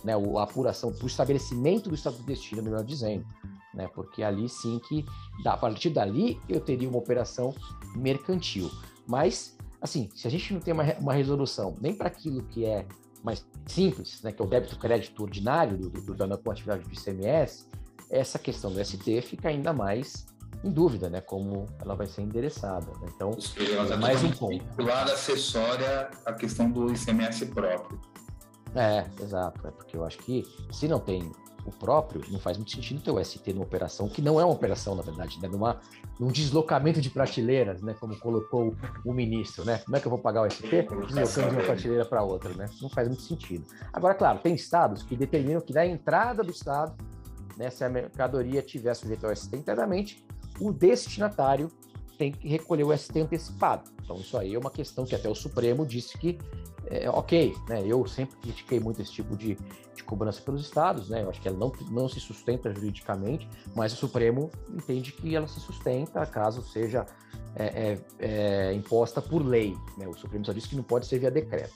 né? 0.05 0.13
a 0.15 0.43
apuração 0.43 0.95
o 1.03 1.07
estabelecimento 1.07 1.89
do 1.89 1.95
estado 1.95 2.17
de 2.17 2.23
destino, 2.23 2.63
melhor 2.63 2.85
dizendo, 2.85 3.27
né? 3.75 3.89
porque 3.95 4.23
ali 4.23 4.49
sim 4.49 4.81
que, 4.89 5.05
a 5.45 5.57
partir 5.57 5.91
dali, 5.91 6.41
eu 6.49 6.61
teria 6.61 6.89
uma 6.89 6.99
operação 6.99 7.53
mercantil. 7.97 8.71
Mas, 9.07 9.57
assim, 9.81 10.09
se 10.15 10.29
a 10.29 10.31
gente 10.31 10.53
não 10.53 10.61
tem 10.61 10.73
uma, 10.73 10.85
uma 11.01 11.13
resolução 11.13 11.75
nem 11.81 11.95
para 11.95 12.09
aquilo 12.09 12.45
que 12.45 12.65
é 12.65 12.87
mais 13.25 13.45
simples, 13.67 14.23
né, 14.23 14.31
que 14.31 14.41
é 14.41 14.45
o 14.45 14.49
débito 14.49 14.79
crédito 14.79 15.21
ordinário 15.23 15.77
do, 15.77 15.91
do, 15.91 16.15
da 16.15 16.35
atividade 16.35 16.85
do 16.85 16.93
ICMS, 16.93 17.67
essa 18.11 18.39
questão 18.39 18.73
do 18.73 18.83
ST 18.85 19.21
fica 19.23 19.49
ainda 19.49 19.73
mais 19.73 20.27
em 20.65 20.71
dúvida, 20.71 21.09
né, 21.09 21.21
como 21.21 21.67
ela 21.81 21.95
vai 21.95 22.07
ser 22.07 22.23
endereçada. 22.23 22.87
Né? 23.01 23.09
Então, 23.15 23.31
é 23.91 23.97
mais 23.97 24.23
um 24.25 24.31
ponto. 24.31 24.53
Vinculada 24.53 25.13
acessória 25.13 26.11
à 26.25 26.33
questão 26.33 26.71
do 26.71 26.93
ICMS 26.93 27.47
próprio. 27.47 28.01
É, 28.75 29.05
exato. 29.23 29.67
É 29.67 29.71
porque 29.71 29.97
eu 29.97 30.05
acho 30.05 30.19
que 30.19 30.45
se 30.71 30.89
não 30.89 31.01
tem 31.01 31.33
o 31.65 31.71
próprio, 31.73 32.23
não 32.31 32.39
faz 32.39 32.57
muito 32.57 32.73
sentido 32.73 33.01
ter 33.01 33.11
o 33.11 33.23
ST 33.23 33.53
numa 33.53 33.65
operação 33.65 34.09
que 34.09 34.23
não 34.23 34.41
é 34.41 34.45
uma 34.45 34.55
operação, 34.55 34.95
na 34.95 35.03
verdade, 35.03 35.39
né? 35.41 35.49
Numa, 35.49 35.79
num 36.19 36.29
deslocamento 36.29 37.01
de 37.01 37.11
prateleiras, 37.11 37.83
né? 37.83 37.95
Como 37.99 38.19
colocou 38.19 38.75
o 39.05 39.13
ministro, 39.13 39.65
né? 39.65 39.79
Como 39.85 39.97
é 39.97 40.01
que 40.01 40.07
eu 40.07 40.11
vou 40.11 40.19
pagar 40.19 40.43
o 40.43 40.51
ST? 40.51 40.63
Deslocando 41.07 41.51
de 41.51 41.57
uma 41.57 41.65
prateleira 41.65 42.05
para 42.05 42.23
outra, 42.23 42.53
né? 42.55 42.67
Não 42.81 42.89
faz 42.89 43.09
muito 43.09 43.23
sentido. 43.23 43.67
Agora, 43.93 44.15
claro, 44.15 44.39
tem 44.39 44.55
estados 44.55 45.03
que 45.03 45.17
determinam 45.17 45.61
que 45.61 45.73
na 45.73 45.87
entrada 45.87 46.43
do 46.43 46.51
estado, 46.51 46.95
né, 47.57 47.71
se 47.71 47.85
a 47.85 47.89
mercadoria 47.89 48.63
tiver 48.63 48.95
sujeito 48.95 49.27
ao 49.27 49.35
ST 49.35 49.57
internamente, 49.57 50.25
o 50.61 50.73
destinatário 50.73 51.71
tem 52.17 52.33
que 52.33 52.49
recolher 52.49 52.85
o 52.85 52.97
ST 52.97 53.21
antecipado. 53.21 53.91
Então, 54.03 54.17
isso 54.17 54.37
aí 54.37 54.55
é 54.55 54.59
uma 54.59 54.71
questão 54.71 55.05
que 55.05 55.15
até 55.15 55.29
o 55.29 55.35
Supremo 55.35 55.87
disse 55.87 56.19
que 56.19 56.39
é, 56.91 57.09
ok, 57.11 57.55
né? 57.69 57.83
Eu 57.87 58.07
sempre 58.07 58.37
critiquei 58.37 58.81
muito 58.81 59.03
esse 59.03 59.13
tipo 59.13 59.37
de, 59.37 59.59
de 59.95 60.03
cobrança 60.03 60.41
pelos 60.41 60.63
estados, 60.63 61.11
né? 61.11 61.23
Eu 61.23 61.29
acho 61.29 61.41
que 61.41 61.47
ela 61.47 61.57
não, 61.57 61.71
não 61.91 62.09
se 62.09 62.19
sustenta 62.19 62.73
juridicamente, 62.73 63.49
mas 63.77 63.93
o 63.93 63.97
Supremo 63.97 64.51
entende 64.71 65.13
que 65.13 65.37
ela 65.37 65.47
se 65.47 65.61
sustenta 65.61 66.25
caso 66.25 66.63
seja 66.63 67.05
é, 67.55 67.65
é, 67.67 67.99
é, 68.19 68.73
imposta 68.73 69.21
por 69.21 69.45
lei. 69.45 69.77
Né? 69.99 70.09
O 70.09 70.15
Supremo 70.15 70.47
só 70.47 70.53
disse 70.53 70.69
que 70.69 70.77
não 70.77 70.83
pode 70.83 71.07
ser 71.07 71.19
via 71.19 71.31
decreto. 71.31 71.75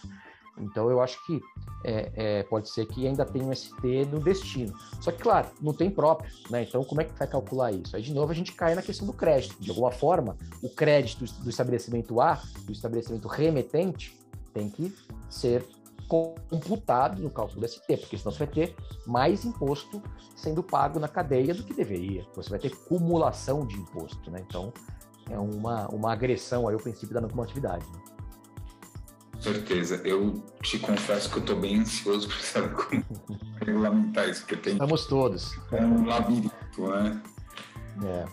Então 0.59 0.91
eu 0.91 1.01
acho 1.01 1.25
que 1.27 1.41
é, 1.85 2.13
é, 2.15 2.43
pode 2.45 2.69
ser 2.69 2.87
que 2.87 3.07
ainda 3.07 3.25
tenha 3.25 3.45
um 3.45 3.55
ST 3.55 4.07
no 4.11 4.21
destino. 4.21 4.73
Só 5.01 5.11
que, 5.11 5.23
claro, 5.23 5.49
não 5.61 5.73
tem 5.73 5.91
próprio, 5.91 6.31
né? 6.51 6.63
Então, 6.63 6.85
como 6.85 7.01
é 7.01 7.05
que 7.05 7.19
vai 7.19 7.27
calcular 7.27 7.73
isso? 7.73 7.97
Aí, 7.97 8.03
de 8.03 8.13
novo, 8.13 8.31
a 8.31 8.35
gente 8.35 8.53
cai 8.53 8.75
na 8.75 8.83
questão 8.83 9.07
do 9.07 9.13
crédito. 9.13 9.57
De 9.61 9.71
alguma 9.71 9.91
forma, 9.91 10.37
o 10.63 10.69
crédito 10.69 11.25
do 11.43 11.51
estabelecimento 11.51 12.21
A, 12.21 12.41
do 12.65 12.73
estabelecimento 12.73 13.27
remetente, 13.27 14.17
tem 14.53 14.69
que 14.69 14.95
ser 15.29 15.67
computado 16.09 17.23
no 17.23 17.31
cálculo 17.31 17.61
do 17.61 17.69
ST, 17.69 17.97
porque 17.97 18.19
senão 18.19 18.33
você 18.33 18.45
vai 18.45 18.47
ter 18.47 18.77
mais 19.07 19.47
imposto 19.47 20.03
sendo 20.37 20.63
pago 20.63 21.01
na 21.01 21.09
cadeia 21.09 21.55
do 21.55 21.65
que 21.65 21.73
deveria. 21.73 22.27
Você 22.35 22.51
vai 22.51 22.59
ter 22.59 22.71
cumulação 22.71 23.67
de 23.67 23.77
imposto, 23.77 24.31
né? 24.31 24.45
Então, 24.47 24.73
é 25.31 25.39
uma, 25.39 25.89
uma 25.89 26.13
agressão 26.13 26.69
aí 26.69 26.75
ao 26.75 26.81
princípio 26.81 27.15
da 27.15 27.21
não 27.21 27.29
cumulatividade. 27.29 27.87
Né? 27.87 28.12
Certeza. 29.43 30.01
Eu 30.05 30.35
te 30.63 30.79
confesso 30.79 31.29
que 31.29 31.39
eu 31.39 31.41
estou 31.41 31.59
bem 31.59 31.81
ansioso 31.81 32.29
para 32.29 32.39
saber 32.39 32.75
como 32.75 33.05
regulamentar 33.67 34.29
isso, 34.29 34.43
porque 34.43 34.57
tem. 34.57 34.75
Estamos 34.75 35.07
todos. 35.07 35.59
É 35.73 35.85
um 35.85 36.07
labirinto, 36.07 36.89
né? 36.89 37.21
É. 38.05 38.25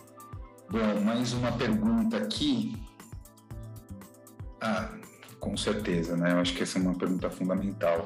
Bom, 0.70 1.00
mais 1.04 1.32
uma 1.32 1.50
pergunta 1.50 2.16
aqui. 2.16 2.80
Ah, 4.60 4.92
com 5.40 5.56
certeza, 5.56 6.16
né? 6.16 6.30
Eu 6.30 6.38
acho 6.38 6.54
que 6.54 6.62
essa 6.62 6.78
é 6.78 6.82
uma 6.82 6.94
pergunta 6.94 7.28
fundamental, 7.28 8.04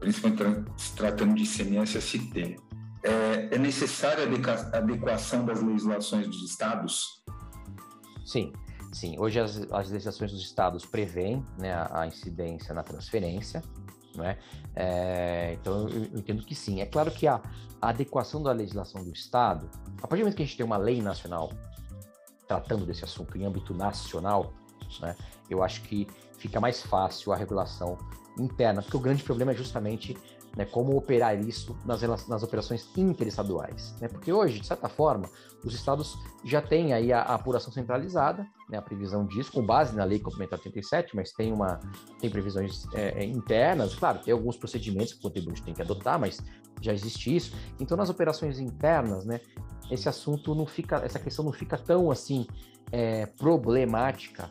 principalmente 0.00 0.72
se 0.78 0.96
tratando 0.96 1.34
de 1.34 1.42
ICMS-ST. 1.42 2.56
É, 3.02 3.54
é 3.54 3.58
necessária 3.58 4.24
a 4.24 4.78
adequação 4.78 5.44
das 5.44 5.62
legislações 5.62 6.26
dos 6.26 6.42
estados? 6.48 7.22
Sim, 8.24 8.54
sim. 8.96 9.18
Hoje 9.18 9.38
as, 9.38 9.56
as 9.70 9.90
legislações 9.90 10.32
dos 10.32 10.40
estados 10.40 10.86
prevêem 10.86 11.44
né, 11.58 11.72
a, 11.72 12.00
a 12.00 12.06
incidência 12.06 12.74
na 12.74 12.82
transferência, 12.82 13.62
né? 14.14 14.38
É, 14.74 15.56
então 15.60 15.88
eu, 15.88 16.04
eu, 16.04 16.18
entendo 16.18 16.42
que 16.42 16.54
sim. 16.54 16.80
É 16.80 16.86
claro 16.86 17.10
que 17.10 17.26
a, 17.26 17.40
a 17.80 17.90
adequação 17.90 18.42
da 18.42 18.52
legislação 18.52 19.04
do 19.04 19.12
estado, 19.12 19.68
a 19.98 20.06
partir 20.06 20.22
do 20.22 20.24
momento 20.24 20.36
que 20.36 20.42
a 20.42 20.46
gente 20.46 20.56
tem 20.56 20.64
uma 20.64 20.78
lei 20.78 21.02
nacional 21.02 21.52
tratando 22.48 22.86
desse 22.86 23.04
assunto 23.04 23.36
em 23.36 23.44
âmbito 23.44 23.74
nacional, 23.74 24.52
né, 25.00 25.14
eu 25.50 25.62
acho 25.62 25.82
que 25.82 26.06
fica 26.38 26.58
mais 26.58 26.82
fácil 26.82 27.32
a 27.32 27.36
regulação 27.36 27.98
interna, 28.38 28.82
porque 28.82 28.96
o 28.96 29.00
grande 29.00 29.22
problema 29.22 29.52
é 29.52 29.54
justamente 29.54 30.16
né, 30.56 30.64
como 30.64 30.96
operar 30.96 31.38
isso 31.38 31.76
nas, 31.84 32.26
nas 32.26 32.42
operações 32.42 32.88
interestaduais. 32.96 33.94
Né? 34.00 34.08
Porque 34.08 34.32
hoje, 34.32 34.58
de 34.58 34.66
certa 34.66 34.88
forma, 34.88 35.28
os 35.62 35.74
estados 35.74 36.16
já 36.42 36.62
têm 36.62 36.94
aí 36.94 37.12
a, 37.12 37.20
a 37.20 37.34
apuração 37.34 37.70
centralizada, 37.70 38.46
né, 38.70 38.78
a 38.78 38.82
previsão 38.82 39.26
disso, 39.26 39.52
com 39.52 39.64
base 39.64 39.94
na 39.94 40.04
Lei 40.04 40.18
Complementar 40.18 40.58
87, 40.58 41.14
mas 41.14 41.32
tem, 41.32 41.52
uma, 41.52 41.78
tem 42.20 42.30
previsões 42.30 42.86
é, 42.94 43.22
é, 43.22 43.24
internas, 43.24 43.94
claro, 43.94 44.20
tem 44.20 44.32
alguns 44.32 44.56
procedimentos 44.56 45.12
que 45.12 45.18
o 45.18 45.22
contribuinte 45.22 45.62
tem 45.62 45.74
que 45.74 45.82
adotar, 45.82 46.18
mas 46.18 46.40
já 46.80 46.92
existe 46.92 47.34
isso. 47.34 47.54
Então, 47.78 47.96
nas 47.96 48.08
operações 48.08 48.58
internas, 48.58 49.26
né, 49.26 49.40
esse 49.90 50.08
assunto 50.08 50.54
não 50.54 50.66
fica, 50.66 50.96
essa 51.04 51.18
questão 51.18 51.44
não 51.44 51.52
fica 51.52 51.76
tão 51.76 52.10
assim 52.10 52.46
é, 52.90 53.26
problemática 53.26 54.50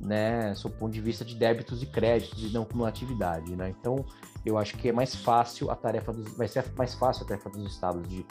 né, 0.00 0.54
sob 0.54 0.74
o 0.74 0.78
ponto 0.78 0.92
de 0.92 1.00
vista 1.00 1.24
de 1.24 1.34
débitos 1.34 1.82
e 1.82 1.86
créditos 1.86 2.42
e 2.42 2.52
não 2.52 2.64
cumulatividade, 2.64 3.56
né? 3.56 3.74
Então, 3.78 4.04
eu 4.44 4.58
acho 4.58 4.76
que 4.76 4.88
é 4.88 4.92
mais 4.92 5.14
fácil 5.14 5.70
a 5.70 5.76
tarefa 5.76 6.12
dos, 6.12 6.36
vai 6.36 6.46
ser 6.46 6.64
mais 6.76 6.94
fácil 6.94 7.24
a 7.24 7.28
tarefa 7.28 7.50
dos 7.50 7.72
estados 7.72 8.06
de 8.08 8.24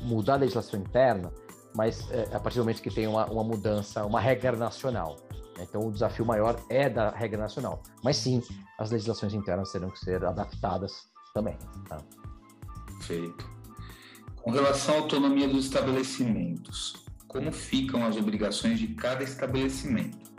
mudar 0.00 0.34
a 0.34 0.36
legislação 0.36 0.80
interna, 0.80 1.32
mas 1.74 2.10
é, 2.10 2.34
a 2.34 2.40
partir 2.40 2.58
do 2.58 2.64
momento 2.64 2.82
que 2.82 2.90
tem 2.90 3.06
uma, 3.06 3.26
uma 3.26 3.44
mudança, 3.44 4.04
uma 4.04 4.20
regra 4.20 4.56
nacional. 4.56 5.16
Né? 5.56 5.66
Então, 5.68 5.86
o 5.86 5.92
desafio 5.92 6.24
maior 6.24 6.58
é 6.68 6.88
da 6.88 7.10
regra 7.10 7.40
nacional. 7.40 7.82
Mas 8.02 8.16
sim, 8.16 8.42
as 8.78 8.90
legislações 8.90 9.34
internas 9.34 9.70
terão 9.70 9.90
que 9.90 9.98
ser 9.98 10.24
adaptadas 10.24 11.08
também. 11.34 11.56
Tá? 11.88 11.98
Perfeito. 12.86 13.50
Com 14.36 14.50
relação 14.50 14.96
à 14.96 14.98
autonomia 14.98 15.46
dos 15.46 15.66
estabelecimentos, 15.66 17.04
como 17.28 17.52
ficam 17.52 18.04
as 18.04 18.16
obrigações 18.16 18.78
de 18.78 18.88
cada 18.88 19.22
estabelecimento? 19.22 20.31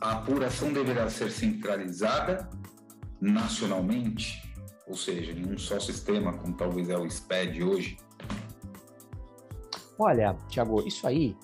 A 0.00 0.12
apuração 0.12 0.72
deverá 0.72 1.10
ser 1.10 1.30
centralizada 1.30 2.48
nacionalmente, 3.20 4.42
ou 4.86 4.96
seja, 4.96 5.32
em 5.32 5.46
um 5.46 5.58
só 5.58 5.78
sistema, 5.78 6.32
como 6.32 6.56
talvez 6.56 6.88
é 6.88 6.96
o 6.96 7.08
SPED 7.08 7.62
hoje? 7.62 7.98
Olha, 9.98 10.34
Tiago, 10.48 10.80
isso 10.86 11.06
aí 11.06 11.36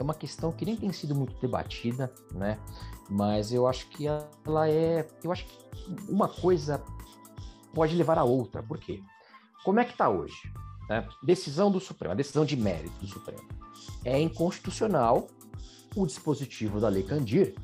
é 0.00 0.02
uma 0.02 0.14
questão 0.14 0.50
que 0.50 0.64
nem 0.64 0.74
tem 0.74 0.90
sido 0.90 1.14
muito 1.14 1.38
debatida, 1.38 2.10
né? 2.32 2.58
Mas 3.10 3.52
eu 3.52 3.66
acho 3.66 3.88
que 3.90 4.06
ela 4.06 4.68
é. 4.68 5.06
Eu 5.22 5.30
acho 5.30 5.44
que 5.44 5.58
uma 6.08 6.28
coisa 6.28 6.82
pode 7.74 7.94
levar 7.94 8.16
a 8.16 8.24
outra. 8.24 8.62
Por 8.62 8.78
quê? 8.78 9.02
Como 9.64 9.80
é 9.80 9.84
que 9.84 9.92
está 9.92 10.08
hoje? 10.08 10.36
Né? 10.88 11.06
Decisão 11.22 11.70
do 11.70 11.80
Supremo, 11.80 12.12
a 12.12 12.16
decisão 12.16 12.44
de 12.44 12.56
mérito 12.56 12.98
do 13.00 13.06
Supremo. 13.06 13.46
É 14.04 14.18
inconstitucional 14.18 15.26
o 15.94 16.06
dispositivo 16.06 16.80
da 16.80 16.88
Lei 16.88 17.02
Candir 17.02 17.54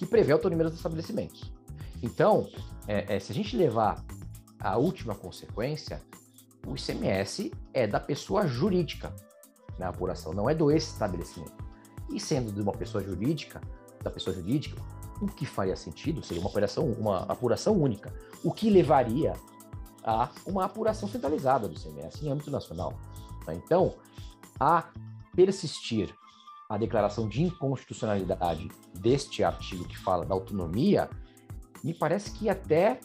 que 0.00 0.06
prevê 0.06 0.32
a 0.32 0.34
autonomia 0.34 0.64
dos 0.64 0.76
estabelecimentos. 0.76 1.52
Então, 2.02 2.48
é, 2.88 3.16
é, 3.16 3.20
se 3.20 3.32
a 3.32 3.34
gente 3.34 3.54
levar 3.54 4.02
a 4.58 4.78
última 4.78 5.14
consequência, 5.14 6.00
o 6.66 6.74
ICMS 6.74 7.52
é 7.74 7.86
da 7.86 8.00
pessoa 8.00 8.46
jurídica 8.46 9.14
na 9.78 9.86
né, 9.86 9.86
apuração, 9.90 10.32
não 10.32 10.48
é 10.48 10.54
do 10.54 10.72
estabelecimento. 10.72 11.52
E 12.10 12.18
sendo 12.18 12.50
de 12.50 12.62
uma 12.62 12.72
pessoa 12.72 13.04
jurídica, 13.04 13.60
da 14.02 14.10
pessoa 14.10 14.34
jurídica, 14.34 14.80
o 15.20 15.26
que 15.26 15.44
faria 15.44 15.76
sentido 15.76 16.24
seria 16.24 16.40
uma 16.40 16.48
operação, 16.48 16.90
uma 16.92 17.18
apuração 17.24 17.76
única, 17.76 18.10
o 18.42 18.50
que 18.50 18.70
levaria 18.70 19.34
a 20.02 20.30
uma 20.46 20.64
apuração 20.64 21.10
centralizada 21.10 21.68
do 21.68 21.74
ICMS 21.74 22.24
em 22.24 22.30
âmbito 22.30 22.50
nacional. 22.50 22.94
Tá? 23.44 23.54
Então, 23.54 23.96
a 24.58 24.88
persistir 25.36 26.14
a 26.70 26.78
declaração 26.78 27.28
de 27.28 27.42
inconstitucionalidade 27.42 28.68
deste 28.94 29.42
artigo 29.42 29.84
que 29.88 29.98
fala 29.98 30.24
da 30.24 30.32
autonomia, 30.32 31.10
me 31.82 31.92
parece 31.92 32.30
que 32.30 32.48
até 32.48 33.00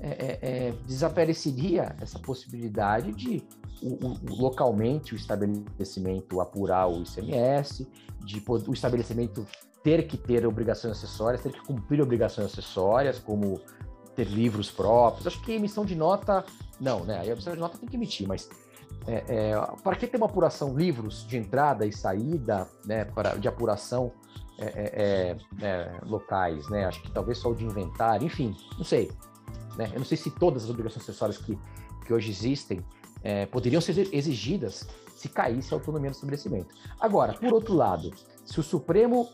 é, 0.00 0.08
é, 0.08 0.38
é 0.40 0.72
desapareceria 0.86 1.94
essa 2.00 2.18
possibilidade 2.18 3.12
de 3.12 3.42
o, 3.82 4.06
o, 4.06 4.18
localmente 4.40 5.12
o 5.12 5.16
estabelecimento 5.16 6.40
apurar 6.40 6.88
o 6.88 7.02
ICMS, 7.02 7.86
de 8.24 8.42
o 8.46 8.72
estabelecimento 8.72 9.46
ter 9.82 10.06
que 10.06 10.16
ter 10.16 10.46
obrigações 10.46 10.96
acessórias, 10.96 11.42
ter 11.42 11.52
que 11.52 11.60
cumprir 11.60 12.00
obrigações 12.00 12.46
acessórias, 12.46 13.18
como 13.18 13.60
ter 14.16 14.26
livros 14.26 14.70
próprios. 14.70 15.26
Acho 15.26 15.42
que 15.42 15.52
emissão 15.52 15.84
de 15.84 15.94
nota, 15.94 16.44
não, 16.80 17.04
né? 17.04 17.18
A 17.18 17.26
emissão 17.26 17.52
de 17.52 17.58
nota 17.58 17.76
tem 17.76 17.88
que 17.88 17.96
emitir, 17.96 18.26
mas 18.26 18.48
é, 19.06 19.24
é, 19.28 19.66
para 19.82 19.96
que 19.96 20.06
ter 20.06 20.16
uma 20.16 20.26
apuração, 20.26 20.76
livros 20.76 21.26
de 21.26 21.36
entrada 21.36 21.84
e 21.86 21.92
saída, 21.92 22.68
né, 22.84 23.06
de 23.38 23.48
apuração 23.48 24.12
é, 24.58 24.64
é, 24.64 25.36
é, 25.62 25.66
é, 25.66 26.00
locais, 26.04 26.68
né? 26.68 26.84
Acho 26.84 27.02
que 27.02 27.10
talvez 27.10 27.38
só 27.38 27.50
o 27.50 27.54
de 27.54 27.64
inventário, 27.64 28.26
enfim, 28.26 28.54
não 28.76 28.84
sei. 28.84 29.10
Né? 29.76 29.90
Eu 29.92 29.98
não 29.98 30.04
sei 30.04 30.16
se 30.16 30.30
todas 30.30 30.64
as 30.64 30.70
obrigações 30.70 31.02
acessórias 31.02 31.38
que, 31.38 31.58
que 32.06 32.12
hoje 32.12 32.30
existem 32.30 32.84
poderiam 33.52 33.80
ser 33.80 34.12
exigidas 34.12 34.84
se 35.14 35.28
caísse 35.28 35.72
a 35.72 35.76
autonomia 35.76 36.10
do 36.10 36.14
estabelecimento. 36.14 36.74
Agora, 36.98 37.34
por 37.34 37.52
outro 37.52 37.72
lado, 37.72 38.10
se 38.44 38.58
o 38.58 38.64
Supremo, 38.64 39.28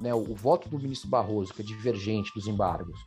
né, 0.00 0.12
o 0.12 0.34
voto 0.34 0.68
do 0.68 0.80
ministro 0.80 1.08
Barroso, 1.08 1.54
que 1.54 1.62
é 1.62 1.64
divergente 1.64 2.32
dos 2.34 2.48
embargos, 2.48 2.98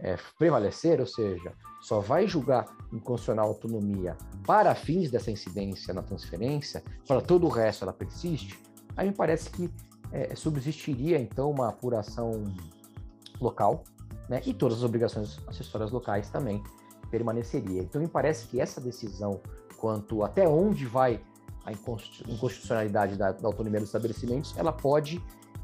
é, 0.00 0.16
prevalecer, 0.38 1.00
ou 1.00 1.06
seja, 1.06 1.52
só 1.80 2.00
vai 2.00 2.26
julgar 2.26 2.66
inconstitucional 2.92 3.48
autonomia 3.48 4.16
para 4.46 4.74
fins 4.74 5.10
dessa 5.10 5.30
incidência 5.30 5.94
na 5.94 6.02
transferência, 6.02 6.82
para 7.06 7.20
todo 7.20 7.46
o 7.46 7.48
resto 7.48 7.84
ela 7.84 7.92
persiste, 7.92 8.58
aí 8.96 9.08
me 9.08 9.14
parece 9.14 9.50
que 9.50 9.70
é, 10.12 10.34
subsistiria 10.34 11.18
então 11.18 11.50
uma 11.50 11.68
apuração 11.68 12.44
local, 13.40 13.84
né, 14.28 14.42
e 14.44 14.52
todas 14.52 14.78
as 14.78 14.84
obrigações 14.84 15.38
acessórias 15.46 15.90
locais 15.90 16.30
também 16.30 16.62
permaneceria. 17.10 17.82
Então 17.82 18.00
me 18.00 18.08
parece 18.08 18.46
que 18.46 18.60
essa 18.60 18.80
decisão 18.80 19.40
quanto 19.76 20.22
até 20.22 20.46
onde 20.46 20.84
vai 20.86 21.20
a 21.64 21.72
inconstitucionalidade 21.72 23.16
da, 23.16 23.32
da 23.32 23.48
autonomia 23.48 23.80
dos 23.80 23.88
estabelecimentos, 23.88 24.54
ela 24.56 24.72
pode 24.72 25.22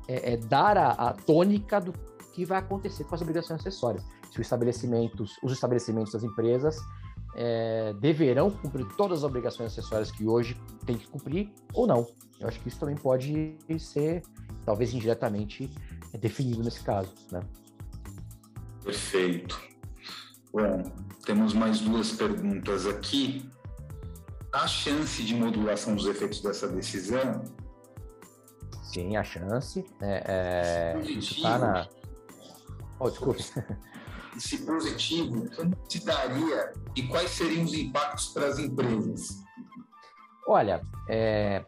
é, 0.09 0.32
é, 0.32 0.37
dar 0.37 0.76
a, 0.76 0.91
a 0.91 1.12
tônica 1.12 1.80
do 1.80 1.93
que 2.32 2.45
vai 2.45 2.59
acontecer 2.59 3.05
com 3.05 3.14
as 3.14 3.22
obrigações 3.22 3.61
acessórias. 3.61 4.05
Os 4.41 4.47
estabelecimentos, 4.47 5.39
os 5.43 5.53
estabelecimentos 5.53 6.12
das 6.12 6.22
empresas 6.22 6.76
é, 7.34 7.93
deverão 8.01 8.51
cumprir 8.51 8.87
todas 8.97 9.18
as 9.18 9.24
obrigações 9.24 9.72
acessórias 9.72 10.11
que 10.11 10.26
hoje 10.26 10.61
têm 10.84 10.97
que 10.97 11.07
cumprir 11.07 11.53
ou 11.72 11.87
não. 11.87 12.07
Eu 12.41 12.49
acho 12.49 12.61
que 12.61 12.68
isso 12.68 12.78
também 12.78 12.97
pode 12.97 13.57
ser, 13.78 14.22
talvez 14.64 14.93
indiretamente, 14.93 15.70
definido 16.18 16.62
nesse 16.62 16.82
caso. 16.82 17.12
Né? 17.30 17.41
Perfeito. 18.82 19.61
Bom, 20.53 20.82
temos 21.24 21.53
mais 21.53 21.80
duas 21.80 22.12
perguntas 22.12 22.87
aqui. 22.87 23.49
Há 24.53 24.66
chance 24.66 25.22
de 25.22 25.34
modulação 25.34 25.95
dos 25.95 26.07
efeitos 26.07 26.41
dessa 26.41 26.66
decisão? 26.68 27.43
Sim, 28.84 29.16
a 29.16 29.24
chance. 29.24 29.84
É, 30.01 30.95
é, 30.97 31.01
isso 31.03 31.34
está 31.34 31.59
na. 31.59 31.89
Oh, 32.99 33.11
desculpe. 33.11 33.45
Se 34.39 34.59
positivo, 34.59 35.49
se 35.89 36.05
daria 36.05 36.72
e 36.95 37.03
quais 37.05 37.30
seriam 37.30 37.64
os 37.64 37.72
impactos 37.72 38.28
para 38.28 38.47
as 38.49 38.59
empresas? 38.59 39.43
Olha, 40.47 40.82
é, 41.09 41.64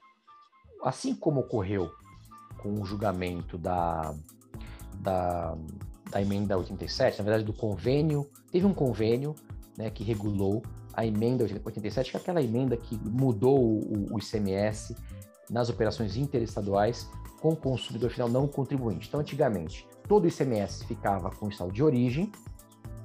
assim 0.83 1.15
como 1.15 1.41
ocorreu 1.41 1.91
com 2.59 2.81
o 2.81 2.85
julgamento 2.85 3.57
da, 3.57 4.15
da, 4.95 5.57
da 6.11 6.21
emenda 6.21 6.57
87, 6.57 7.19
na 7.19 7.25
verdade 7.25 7.45
do 7.45 7.53
convênio, 7.53 8.29
teve 8.51 8.67
um 8.67 8.75
convênio 8.75 9.35
né, 9.77 9.91
que 9.91 10.05
regulou 10.05 10.63
a 10.93 11.07
emenda 11.07 11.45
87, 11.45 12.11
que 12.11 12.17
é 12.17 12.21
aquela 12.21 12.43
emenda 12.43 12.77
que 12.77 12.97
mudou 12.97 13.59
o, 13.61 14.15
o 14.15 14.19
ICMS 14.19 14.97
nas 15.49 15.69
operações 15.71 16.17
interestaduais 16.17 17.09
com 17.41 17.51
o 17.51 17.57
consumidor 17.57 18.11
final 18.11 18.29
não 18.29 18.49
contribuinte. 18.49 19.07
Então, 19.09 19.21
antigamente, 19.21 19.87
todo 20.09 20.25
o 20.25 20.29
ICMS 20.29 20.85
ficava 20.85 21.31
com 21.31 21.47
o 21.47 21.49
estado 21.49 21.73
de 21.73 21.83
origem, 21.83 22.33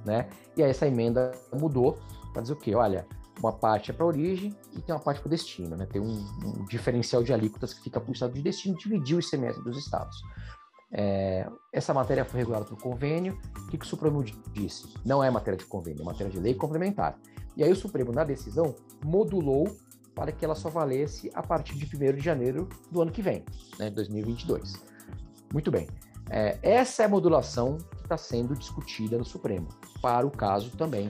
né? 0.04 0.28
E 0.56 0.62
aí 0.62 0.70
essa 0.70 0.86
emenda 0.86 1.32
mudou 1.52 1.98
para 2.32 2.42
dizer 2.42 2.54
o 2.54 2.56
quê? 2.56 2.74
Olha, 2.74 3.06
uma 3.38 3.52
parte 3.52 3.90
é 3.90 3.94
para 3.94 4.06
origem 4.06 4.54
e 4.72 4.80
tem 4.80 4.94
uma 4.94 5.00
parte 5.00 5.20
para 5.20 5.28
o 5.28 5.30
destino, 5.30 5.76
né? 5.76 5.86
Tem 5.86 6.00
um, 6.00 6.26
um, 6.44 6.64
diferencial 6.66 7.22
de 7.22 7.32
alíquotas 7.32 7.74
que 7.74 7.82
fica 7.82 8.00
para 8.00 8.10
o 8.10 8.12
estado 8.12 8.32
de 8.32 8.42
destino, 8.42 8.76
dividiu 8.76 9.18
o 9.18 9.20
ICMS 9.20 9.62
dos 9.62 9.76
estados. 9.76 10.16
É, 10.92 11.48
essa 11.72 11.92
matéria 11.92 12.24
foi 12.24 12.38
regulada 12.40 12.64
por 12.64 12.80
convênio. 12.80 13.38
O 13.58 13.66
que, 13.68 13.78
que 13.78 13.84
o 13.84 13.88
Supremo 13.88 14.22
disse? 14.52 14.94
Não 15.04 15.22
é 15.22 15.30
matéria 15.30 15.58
de 15.58 15.66
convênio, 15.66 16.02
é 16.02 16.04
matéria 16.04 16.30
de 16.30 16.38
lei 16.38 16.54
complementar. 16.54 17.18
E 17.56 17.64
aí 17.64 17.70
o 17.70 17.76
Supremo, 17.76 18.12
na 18.12 18.24
decisão, 18.24 18.74
modulou 19.04 19.76
para 20.14 20.30
que 20.30 20.44
ela 20.44 20.54
só 20.54 20.68
valesse 20.68 21.30
a 21.34 21.42
partir 21.42 21.74
de 21.74 21.96
1 21.96 22.14
de 22.14 22.20
janeiro 22.20 22.68
do 22.90 23.02
ano 23.02 23.10
que 23.10 23.20
vem, 23.20 23.44
né, 23.78 23.90
2022. 23.90 24.74
Muito 25.52 25.70
bem. 25.70 25.88
É, 26.30 26.58
essa 26.62 27.02
é 27.02 27.06
a 27.06 27.08
modulação 27.08 27.78
que 27.96 28.02
está 28.02 28.16
sendo 28.16 28.54
discutida 28.54 29.18
no 29.18 29.24
Supremo, 29.24 29.68
para 30.04 30.26
o 30.26 30.30
caso 30.30 30.70
também 30.76 31.08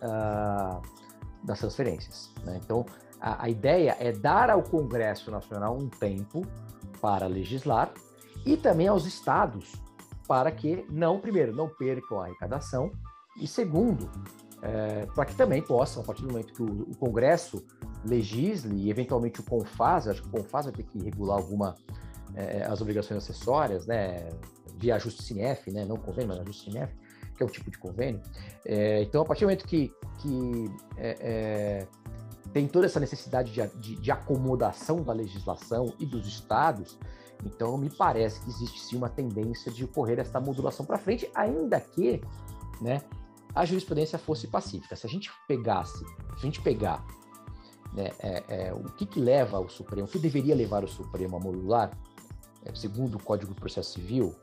uh, 0.00 0.80
das 1.44 1.58
transferências. 1.58 2.32
Né? 2.42 2.58
Então, 2.64 2.86
a, 3.20 3.44
a 3.44 3.50
ideia 3.50 3.94
é 4.00 4.10
dar 4.10 4.48
ao 4.48 4.62
Congresso 4.62 5.30
Nacional 5.30 5.76
um 5.76 5.86
tempo 5.86 6.40
para 6.98 7.26
legislar 7.26 7.92
e 8.46 8.56
também 8.56 8.88
aos 8.88 9.04
estados 9.04 9.74
para 10.26 10.50
que 10.50 10.86
não, 10.88 11.20
primeiro, 11.20 11.54
não 11.54 11.68
percam 11.68 12.20
a 12.20 12.24
arrecadação 12.24 12.90
e 13.38 13.46
segundo, 13.46 14.10
é, 14.62 15.04
para 15.14 15.26
que 15.26 15.34
também 15.34 15.60
possam, 15.60 16.02
a 16.02 16.06
partir 16.06 16.22
do 16.22 16.32
momento 16.32 16.54
que 16.54 16.62
o, 16.62 16.90
o, 16.90 16.96
Congresso 16.96 17.62
legisle 18.02 18.76
e 18.76 18.88
eventualmente 18.88 19.40
o 19.40 19.42
CONFAS, 19.42 20.08
acho 20.08 20.22
que 20.22 20.28
o 20.28 20.30
CONFAS 20.30 20.64
vai 20.64 20.74
ter 20.74 20.84
que 20.84 20.98
regular 21.04 21.36
alguma 21.36 21.76
é, 22.34 22.64
as 22.64 22.80
obrigações 22.80 23.22
acessórias, 23.22 23.86
né, 23.86 24.30
via 24.78 24.96
ajuste 24.96 25.22
CINEF, 25.22 25.70
né, 25.70 25.84
não 25.84 25.98
convênio, 25.98 26.28
mas 26.28 26.38
ajuste 26.38 26.70
CINEF, 26.70 26.94
é 27.42 27.46
o 27.46 27.48
tipo 27.48 27.70
de 27.70 27.78
convênio. 27.78 28.20
É, 28.64 29.02
então, 29.02 29.22
a 29.22 29.24
partir 29.24 29.40
do 29.40 29.46
momento 29.46 29.66
que, 29.66 29.92
que 30.18 30.70
é, 30.96 31.16
é, 31.20 31.88
tem 32.52 32.66
toda 32.66 32.86
essa 32.86 33.00
necessidade 33.00 33.52
de, 33.52 33.66
de, 33.80 33.96
de, 33.96 34.10
acomodação 34.10 35.02
da 35.02 35.12
legislação 35.12 35.94
e 35.98 36.06
dos 36.06 36.26
estados, 36.26 36.98
então 37.44 37.76
me 37.78 37.90
parece 37.90 38.40
que 38.40 38.50
existe 38.50 38.80
sim 38.80 38.96
uma 38.96 39.08
tendência 39.08 39.70
de 39.72 39.84
ocorrer 39.84 40.18
essa 40.18 40.40
modulação 40.40 40.84
para 40.84 40.98
frente, 40.98 41.30
ainda 41.34 41.80
que, 41.80 42.20
né, 42.80 43.02
a 43.54 43.64
jurisprudência 43.64 44.18
fosse 44.18 44.46
pacífica. 44.46 44.94
Se 44.96 45.06
a 45.06 45.10
gente 45.10 45.30
pegasse, 45.48 45.98
se 45.98 46.36
a 46.36 46.40
gente 46.40 46.60
pegar 46.60 47.04
né, 47.92 48.10
é, 48.20 48.44
é, 48.48 48.72
o 48.72 48.84
que, 48.84 49.06
que 49.06 49.20
leva 49.20 49.58
o 49.58 49.68
Supremo, 49.68 50.06
o 50.06 50.10
que 50.10 50.18
deveria 50.18 50.54
levar 50.54 50.84
o 50.84 50.88
Supremo 50.88 51.36
a 51.36 51.40
modular, 51.40 51.90
é, 52.64 52.74
segundo 52.74 53.16
o 53.16 53.22
Código 53.22 53.54
do 53.54 53.60
Processo 53.60 53.92
Civil, 53.92 54.34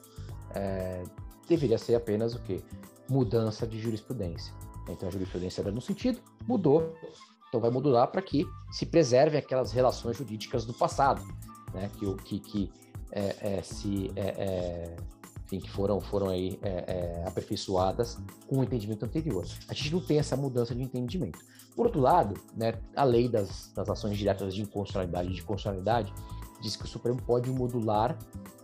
é, 0.53 1.03
deveria 1.47 1.77
ser 1.77 1.95
apenas 1.95 2.35
o 2.35 2.39
quê? 2.39 2.61
Mudança 3.09 3.65
de 3.65 3.79
jurisprudência. 3.79 4.53
Então 4.89 5.07
a 5.07 5.11
jurisprudência 5.11 5.61
era 5.61 5.71
no 5.71 5.81
sentido, 5.81 6.19
mudou, 6.47 6.95
então 7.47 7.59
vai 7.59 7.69
modular 7.69 8.07
para 8.07 8.21
que 8.21 8.45
se 8.71 8.85
preservem 8.85 9.39
aquelas 9.39 9.71
relações 9.71 10.17
jurídicas 10.17 10.65
do 10.65 10.73
passado, 10.73 11.21
né? 11.73 11.89
Que, 11.97 12.13
que, 12.23 12.39
que 12.39 12.71
é, 13.11 13.35
é, 13.41 13.61
se 13.61 14.11
enfim, 15.47 15.59
que 15.59 15.69
foram, 15.69 15.99
foram 16.01 16.29
aí 16.29 16.59
é, 16.61 16.69
é, 16.69 17.23
aperfeiçoadas 17.25 18.17
com 18.47 18.59
o 18.59 18.63
entendimento 18.63 19.05
anterior. 19.05 19.45
A 19.69 19.73
gente 19.73 19.93
não 19.93 20.01
tem 20.01 20.19
essa 20.19 20.35
mudança 20.35 20.75
de 20.75 20.83
entendimento. 20.83 21.39
Por 21.75 21.85
outro 21.85 22.01
lado, 22.01 22.39
né, 22.55 22.73
a 22.95 23.03
lei 23.03 23.29
das, 23.29 23.71
das 23.73 23.89
ações 23.89 24.17
diretas 24.17 24.53
de 24.53 24.61
inconstitucionalidade 24.61 25.29
e 25.29 25.33
de 25.35 25.43
constitucionalidade 25.43 26.13
diz 26.61 26.75
que 26.75 26.83
o 26.83 26.87
Supremo 26.87 27.21
pode 27.21 27.49
modular 27.49 28.17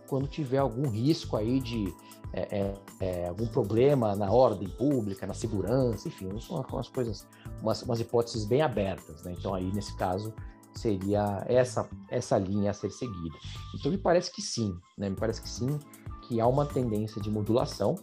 quando 0.08 0.26
tiver 0.26 0.58
algum 0.58 0.88
risco 0.88 1.36
aí 1.36 1.60
de 1.60 1.94
é, 2.32 2.58
é, 2.58 2.74
é 3.00 3.28
algum 3.28 3.46
problema 3.46 4.16
na 4.16 4.30
ordem 4.30 4.68
pública, 4.68 5.26
na 5.26 5.34
segurança, 5.34 6.08
enfim, 6.08 6.28
são 6.40 6.64
umas 6.68 6.88
coisas, 6.88 7.26
umas, 7.62 7.82
umas 7.82 8.00
hipóteses 8.00 8.44
bem 8.44 8.60
abertas, 8.60 9.22
né? 9.22 9.34
Então 9.38 9.54
aí 9.54 9.72
nesse 9.72 9.96
caso 9.96 10.34
seria 10.74 11.44
essa 11.46 11.88
essa 12.10 12.36
linha 12.36 12.70
a 12.70 12.74
ser 12.74 12.90
seguida. 12.90 13.36
Então 13.74 13.90
me 13.90 13.98
parece 13.98 14.32
que 14.32 14.42
sim, 14.42 14.76
né? 14.98 15.08
Me 15.08 15.16
parece 15.16 15.40
que 15.40 15.48
sim 15.48 15.78
que 16.26 16.40
há 16.40 16.46
uma 16.46 16.66
tendência 16.66 17.20
de 17.20 17.30
modulação. 17.30 17.94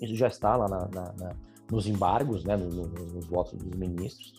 Isso 0.00 0.16
já 0.16 0.28
está 0.28 0.56
lá 0.56 0.68
na, 0.68 0.88
na, 0.88 1.12
na, 1.12 1.36
nos 1.72 1.86
embargos, 1.86 2.44
né, 2.44 2.54
no, 2.54 2.68
no, 2.68 2.86
nos 2.86 3.26
votos 3.26 3.58
dos 3.58 3.74
ministros. 3.74 4.34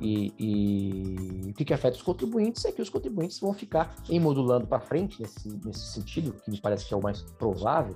E, 0.00 0.32
e, 0.38 1.50
o 1.50 1.52
que, 1.52 1.66
que 1.66 1.74
afeta 1.74 1.96
os 1.96 2.02
contribuintes 2.02 2.64
é 2.64 2.72
que 2.72 2.80
os 2.80 2.88
contribuintes 2.88 3.38
vão 3.38 3.52
ficar 3.52 3.94
em 4.08 4.18
modulando 4.18 4.66
para 4.66 4.80
frente 4.80 5.20
nesse, 5.20 5.48
nesse 5.64 5.92
sentido, 5.92 6.32
que 6.32 6.50
me 6.50 6.58
parece 6.58 6.86
que 6.86 6.94
é 6.94 6.96
o 6.96 7.02
mais 7.02 7.20
provável. 7.38 7.94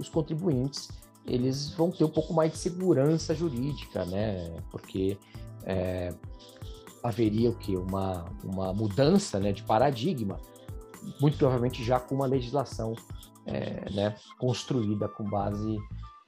Os 0.00 0.08
contribuintes 0.08 0.88
eles 1.24 1.70
vão 1.70 1.92
ter 1.92 2.04
um 2.04 2.10
pouco 2.10 2.34
mais 2.34 2.50
de 2.50 2.58
segurança 2.58 3.34
jurídica, 3.34 4.04
né? 4.04 4.56
Porque 4.70 5.16
é, 5.64 6.12
haveria 7.02 7.50
o 7.50 7.54
que 7.54 7.76
uma, 7.76 8.24
uma 8.42 8.72
mudança 8.72 9.38
né, 9.38 9.52
de 9.52 9.62
paradigma, 9.62 10.40
muito 11.20 11.38
provavelmente 11.38 11.84
já 11.84 12.00
com 12.00 12.16
uma 12.16 12.26
legislação 12.26 12.94
é, 13.46 13.90
né, 13.92 14.16
construída 14.38 15.08
com 15.08 15.22
base 15.24 15.78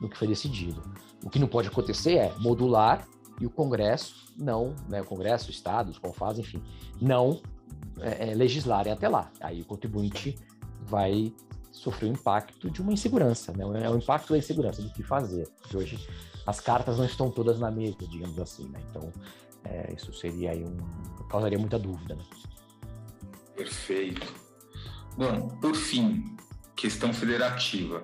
no 0.00 0.08
que 0.08 0.16
foi 0.16 0.28
decidido. 0.28 0.82
O 1.24 1.30
que 1.30 1.38
não 1.38 1.48
pode 1.48 1.68
acontecer 1.68 2.16
é 2.16 2.32
modular 2.38 3.06
e 3.40 3.46
o 3.46 3.50
Congresso 3.50 4.26
não, 4.36 4.74
né, 4.88 5.00
o 5.00 5.04
Congresso, 5.04 5.50
Estados, 5.50 5.98
Confaz, 5.98 6.38
enfim, 6.38 6.62
não 7.00 7.40
é, 8.00 8.30
é, 8.30 8.34
legislarem 8.34 8.92
até 8.92 9.08
lá. 9.08 9.30
Aí 9.40 9.62
o 9.62 9.64
contribuinte 9.64 10.36
vai 10.82 11.32
sofrer 11.70 12.08
o 12.08 12.12
impacto 12.12 12.70
de 12.70 12.80
uma 12.80 12.92
insegurança, 12.92 13.52
né? 13.52 13.64
É 13.82 13.90
o 13.90 13.96
impacto 13.96 14.32
da 14.32 14.38
insegurança 14.38 14.82
do 14.82 14.92
que 14.92 15.02
fazer. 15.02 15.48
Porque 15.60 15.76
hoje 15.76 16.08
as 16.46 16.60
cartas 16.60 16.98
não 16.98 17.04
estão 17.04 17.30
todas 17.30 17.58
na 17.58 17.70
mesa, 17.70 17.96
digamos 18.08 18.38
assim, 18.38 18.68
né? 18.68 18.80
Então 18.90 19.12
é, 19.64 19.92
isso 19.94 20.12
seria 20.12 20.52
aí 20.52 20.64
um 20.64 20.76
causaria 21.28 21.58
muita 21.58 21.78
dúvida, 21.78 22.14
né? 22.14 22.24
Perfeito. 23.54 24.34
Bom, 25.16 25.48
por 25.60 25.74
fim, 25.74 26.36
questão 26.74 27.12
federativa. 27.12 28.02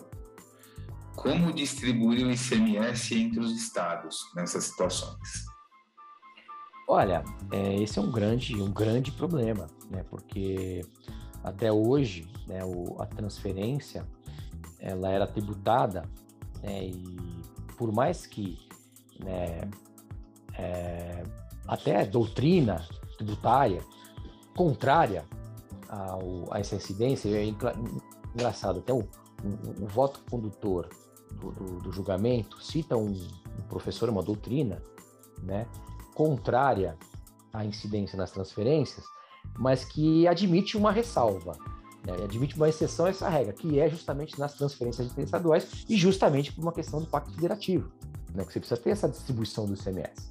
Como 1.17 1.53
distribuir 1.53 2.27
o 2.27 2.31
ICMS 2.31 3.15
entre 3.15 3.41
os 3.41 3.53
estados 3.53 4.19
nessas 4.35 4.65
situações? 4.65 5.45
Olha, 6.89 7.25
é, 7.51 7.77
esse 7.77 7.99
é 7.99 8.03
um 8.03 8.11
grande, 8.11 8.61
um 8.61 8.73
grande 8.73 9.13
problema, 9.13 9.67
né? 9.91 10.05
Porque 10.11 10.85
até 11.43 11.73
hoje, 11.73 12.29
né, 12.47 12.65
o, 12.65 13.01
a 13.01 13.07
transferência 13.07 14.07
ela 14.79 15.11
era 15.11 15.27
tributada 15.27 16.09
né, 16.63 16.87
e 16.87 17.17
por 17.77 17.93
mais 17.93 18.27
que 18.27 18.59
né, 19.21 19.71
é, 20.55 21.25
até 21.67 22.05
doutrina 22.05 22.87
tributária 23.17 23.81
contrária 24.57 25.25
ao, 25.89 26.53
a 26.53 26.59
essa 26.59 26.77
incidência, 26.77 27.29
é 27.29 27.45
engraçado, 28.35 28.81
até 28.81 28.93
o, 28.93 29.09
o, 29.80 29.86
voto 29.86 30.20
condutor 30.30 30.88
do, 31.32 31.51
do, 31.51 31.80
do, 31.80 31.93
julgamento 31.93 32.62
cita 32.62 32.97
um, 32.97 33.11
um 33.11 33.62
professor, 33.68 34.09
uma 34.09 34.22
doutrina, 34.22 34.82
né, 35.43 35.66
contrária 36.14 36.97
à 37.53 37.64
incidência 37.64 38.16
nas 38.16 38.30
transferências, 38.30 39.05
mas 39.59 39.84
que 39.84 40.26
admite 40.28 40.76
uma 40.76 40.93
ressalva, 40.93 41.57
né, 42.07 42.14
admite 42.24 42.57
uma 42.57 42.68
exceção 42.68 43.07
a 43.07 43.11
essa 43.11 43.28
regra, 43.28 43.53
que 43.53 43.80
é 43.80 43.88
justamente 43.88 44.38
nas 44.38 44.55
transferências 44.55 45.16
estaduais 45.18 45.84
e 45.88 45.97
justamente 45.97 46.53
por 46.53 46.62
uma 46.62 46.72
questão 46.72 47.01
do 47.01 47.07
pacto 47.07 47.32
federativo, 47.34 47.90
né, 48.34 48.45
que 48.45 48.53
você 48.53 48.61
precisa 48.61 48.80
ter 48.80 48.90
essa 48.90 49.09
distribuição 49.09 49.66
do 49.66 49.74
ICMS. 49.74 50.30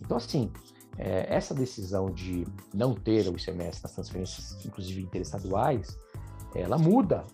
Então, 0.00 0.16
assim, 0.16 0.50
é, 0.98 1.34
essa 1.34 1.54
decisão 1.54 2.10
de 2.10 2.46
não 2.74 2.94
ter 2.94 3.28
o 3.28 3.36
ICMS 3.36 3.82
nas 3.82 3.92
transferências, 3.92 4.64
inclusive 4.64 5.00
interestaduais, 5.00 5.96
ela 6.54 6.76
muda 6.76 7.24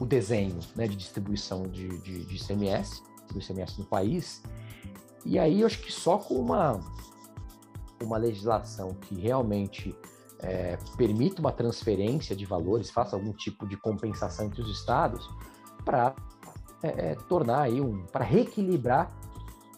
o 0.00 0.06
desenho 0.06 0.58
né, 0.74 0.86
de 0.86 0.96
distribuição 0.96 1.62
de, 1.62 1.88
de, 1.98 2.24
de 2.24 2.36
ICMS, 2.36 3.02
do 3.30 3.38
ICMS 3.38 3.78
no 3.78 3.84
país, 3.84 4.42
e 5.24 5.38
aí 5.38 5.60
eu 5.60 5.66
acho 5.66 5.80
que 5.80 5.92
só 5.92 6.18
com 6.18 6.34
uma, 6.34 6.80
uma 8.02 8.16
legislação 8.16 8.94
que 8.94 9.14
realmente 9.14 9.96
é, 10.40 10.76
permita 10.96 11.40
uma 11.40 11.52
transferência 11.52 12.34
de 12.34 12.44
valores, 12.44 12.90
faça 12.90 13.14
algum 13.14 13.32
tipo 13.32 13.66
de 13.66 13.76
compensação 13.76 14.46
entre 14.46 14.60
os 14.60 14.70
estados, 14.70 15.28
para 15.84 16.14
é, 16.82 17.12
é, 17.12 17.14
tornar 17.28 17.62
aí 17.62 17.80
um. 17.80 18.04
para 18.06 18.24
reequilibrar 18.24 19.10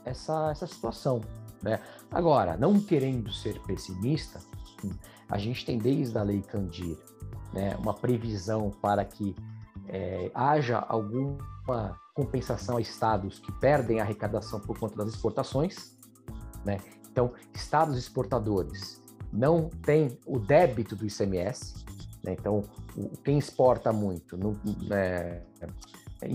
essa, 0.04 0.50
essa 0.50 0.66
situação. 0.66 1.20
Né? 1.62 1.80
Agora, 2.10 2.56
não 2.56 2.80
querendo 2.80 3.30
ser 3.32 3.60
pessimista, 3.62 4.40
a 5.28 5.38
gente 5.38 5.64
tem 5.64 5.78
desde 5.78 6.16
a 6.16 6.22
Lei 6.22 6.42
Candir 6.42 6.98
né, 7.52 7.76
uma 7.76 7.94
previsão 7.94 8.70
para 8.70 9.04
que 9.04 9.34
é, 9.88 10.30
haja 10.34 10.78
alguma 10.78 11.98
compensação 12.14 12.76
a 12.76 12.80
estados 12.80 13.38
que 13.38 13.52
perdem 13.52 14.00
a 14.00 14.02
arrecadação 14.02 14.60
por 14.60 14.78
conta 14.78 14.96
das 14.96 15.08
exportações. 15.08 15.96
Né? 16.64 16.78
Então, 17.10 17.32
estados 17.52 17.96
exportadores 17.98 19.02
não 19.32 19.68
têm 19.68 20.18
o 20.26 20.38
débito 20.38 20.94
do 20.94 21.06
ICMS. 21.06 21.84
Né? 22.22 22.36
Então, 22.38 22.62
quem 23.24 23.38
exporta 23.38 23.92
muito, 23.92 24.38
é, 24.90 25.42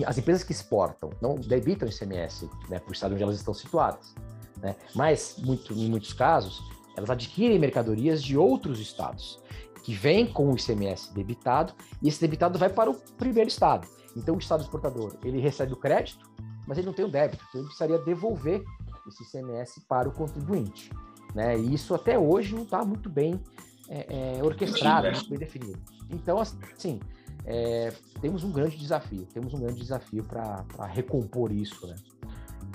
as 0.06 0.18
empresas 0.18 0.44
que 0.44 0.52
exportam 0.52 1.10
não 1.22 1.36
debitam 1.36 1.88
ICMS 1.88 2.50
né, 2.70 2.80
para 2.80 2.90
o 2.90 2.94
estado 2.94 3.14
onde 3.14 3.24
elas 3.24 3.38
estão 3.38 3.54
situadas. 3.54 4.14
Né? 4.62 4.76
Mas, 4.94 5.38
muito, 5.38 5.74
em 5.74 5.90
muitos 5.90 6.14
casos, 6.14 6.62
elas 6.96 7.10
adquirem 7.10 7.58
mercadorias 7.58 8.22
de 8.22 8.38
outros 8.38 8.80
estados, 8.80 9.40
que 9.84 9.94
vêm 9.94 10.26
com 10.26 10.52
o 10.52 10.56
ICMS 10.56 11.14
debitado, 11.14 11.74
e 12.02 12.08
esse 12.08 12.20
debitado 12.20 12.58
vai 12.60 12.70
para 12.70 12.90
o 12.90 12.94
primeiro 12.94 13.50
estado. 13.50 13.88
Então, 14.16 14.36
o 14.36 14.40
estado 14.40 14.62
exportador, 14.62 15.16
ele 15.24 15.40
recebe 15.40 15.74
o 15.74 15.78
crédito, 15.78 16.30
mas 16.68 16.78
ele 16.78 16.88
não 16.88 16.94
tem 16.94 17.06
o 17.06 17.10
débito, 17.10 17.44
então 17.50 17.62
ele 17.62 17.68
precisaria 17.68 17.98
devolver 18.00 18.64
esse 19.08 19.24
ICMS 19.24 19.82
para 19.88 20.08
o 20.08 20.12
contribuinte. 20.12 20.92
Né? 21.34 21.58
E 21.58 21.74
isso 21.74 21.94
até 21.94 22.18
hoje 22.18 22.54
não 22.54 22.64
está 22.64 22.84
muito 22.84 23.10
bem 23.10 23.42
é, 23.88 24.38
é, 24.38 24.44
orquestrado, 24.44 25.08
né? 25.08 25.14
muito 25.14 25.30
bem 25.30 25.40
definido. 25.40 25.80
Então, 26.10 26.40
assim, 26.40 27.00
é, 27.46 27.94
temos 28.22 28.44
um 28.44 28.52
grande 28.52 28.78
desafio, 28.78 29.26
temos 29.34 29.54
um 29.54 29.60
grande 29.60 29.80
desafio 29.80 30.24
para 30.24 30.86
recompor 30.88 31.52
isso, 31.52 31.88
né? 31.88 31.96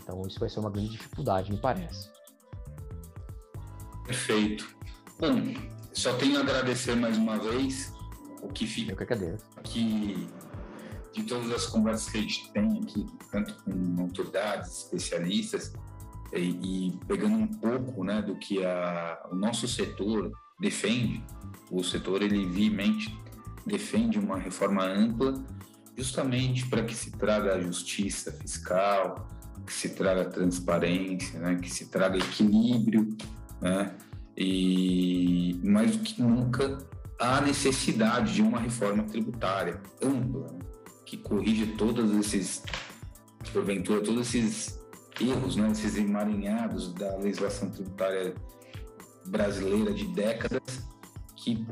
Então, 0.02 0.22
isso 0.26 0.38
vai 0.38 0.48
ser 0.48 0.60
uma 0.60 0.70
grande 0.70 0.90
dificuldade, 0.90 1.52
me 1.52 1.58
parece. 1.58 2.10
Perfeito. 4.04 4.76
Bom, 5.18 5.36
só 5.94 6.12
tenho 6.14 6.38
a 6.38 6.40
agradecer 6.40 6.94
mais 6.96 7.16
uma 7.16 7.38
vez 7.38 7.92
o 8.42 8.48
que 8.48 8.66
fica 8.66 8.92
Eu 8.92 8.96
que 8.96 9.02
agradeço. 9.04 9.44
aqui 9.56 10.28
de 11.12 11.22
todas 11.22 11.50
as 11.52 11.66
conversas 11.66 12.10
que 12.10 12.18
a 12.18 12.20
gente 12.20 12.52
tem 12.52 12.80
aqui, 12.82 13.06
tanto 13.30 13.54
com 13.62 14.02
autoridades, 14.02 14.78
especialistas, 14.78 15.72
e, 16.32 16.88
e 16.90 16.98
pegando 17.06 17.36
um 17.36 17.46
pouco 17.46 18.02
né, 18.02 18.20
do 18.20 18.34
que 18.34 18.64
a, 18.64 19.20
o 19.30 19.36
nosso 19.36 19.68
setor 19.68 20.32
defende, 20.60 21.24
o 21.70 21.82
setor 21.84 22.22
ele 22.22 22.44
viamente 22.46 23.16
defende 23.64 24.18
uma 24.18 24.36
reforma 24.36 24.84
ampla, 24.84 25.34
justamente 25.96 26.66
para 26.66 26.82
que 26.82 26.94
se 26.94 27.12
traga 27.12 27.54
a 27.54 27.60
justiça 27.60 28.32
fiscal, 28.32 29.28
que 29.64 29.72
se 29.72 29.90
traga 29.90 30.24
transparência, 30.24 31.38
né? 31.38 31.54
que 31.56 31.70
se 31.70 31.86
traga 31.86 32.18
equilíbrio, 32.18 33.16
né? 33.60 33.94
E 34.36 35.60
mais 35.62 35.96
do 35.96 36.02
que 36.02 36.20
nunca 36.20 36.78
há 37.18 37.40
necessidade 37.40 38.34
de 38.34 38.42
uma 38.42 38.58
reforma 38.58 39.04
tributária 39.04 39.80
ampla, 40.02 40.52
né? 40.52 40.58
que 41.06 41.16
corrija 41.16 41.66
todos 41.78 42.10
esses, 42.12 42.62
porventura, 43.52 44.00
todos 44.00 44.28
esses 44.28 44.80
erros, 45.20 45.56
né? 45.56 45.70
esses 45.70 45.96
emaranhados 45.96 46.92
da 46.94 47.16
legislação 47.16 47.70
tributária 47.70 48.34
brasileira 49.26 49.92
de 49.92 50.06
décadas, 50.06 50.88
que 51.36 51.66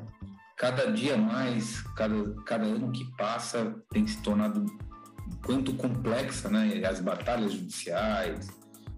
cada 0.56 0.92
dia 0.92 1.16
mais, 1.16 1.80
cada, 1.96 2.34
cada 2.44 2.64
ano 2.64 2.92
que 2.92 3.04
passa, 3.16 3.74
tem 3.90 4.06
se 4.06 4.22
tornado 4.22 4.64
quanto 5.44 5.74
complexa, 5.74 6.48
né? 6.48 6.80
As 6.86 7.00
batalhas 7.00 7.52
judiciais, 7.52 8.48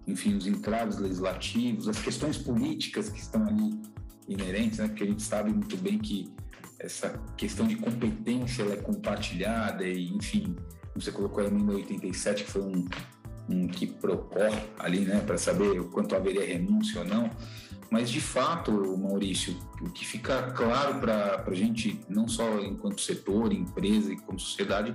enfim, 0.07 0.35
os 0.35 0.45
entraves 0.47 0.97
legislativos, 0.97 1.87
as 1.87 1.99
questões 1.99 2.37
políticas 2.37 3.09
que 3.09 3.19
estão 3.19 3.47
ali 3.47 3.79
inerentes, 4.27 4.79
né? 4.79 4.87
Porque 4.87 5.03
a 5.03 5.07
gente 5.07 5.23
sabe 5.23 5.51
muito 5.51 5.77
bem 5.77 5.97
que 5.97 6.31
essa 6.79 7.09
questão 7.37 7.67
de 7.67 7.75
competência 7.75 8.61
ela 8.63 8.73
é 8.73 8.77
compartilhada 8.77 9.83
e, 9.85 10.09
enfim, 10.09 10.55
você 10.95 11.11
colocou 11.11 11.43
a 11.43 11.47
emenda 11.47 11.73
87, 11.73 12.43
que 12.43 12.51
foi 12.51 12.61
um, 12.61 12.87
um 13.49 13.67
que 13.67 13.87
procorre 13.87 14.61
ali, 14.79 15.01
né, 15.01 15.21
para 15.25 15.37
saber 15.37 15.79
o 15.79 15.89
quanto 15.89 16.15
haveria 16.15 16.45
renúncia 16.45 17.01
ou 17.01 17.07
não. 17.07 17.29
Mas, 17.89 18.09
de 18.09 18.19
fato, 18.19 18.71
Maurício, 18.97 19.55
o 19.81 19.89
que 19.89 20.05
fica 20.05 20.51
claro 20.51 20.99
para 20.99 21.43
a 21.45 21.53
gente, 21.53 21.99
não 22.09 22.27
só 22.27 22.59
enquanto 22.59 23.01
setor, 23.01 23.53
empresa 23.53 24.11
e 24.11 24.17
como 24.17 24.39
sociedade, 24.39 24.93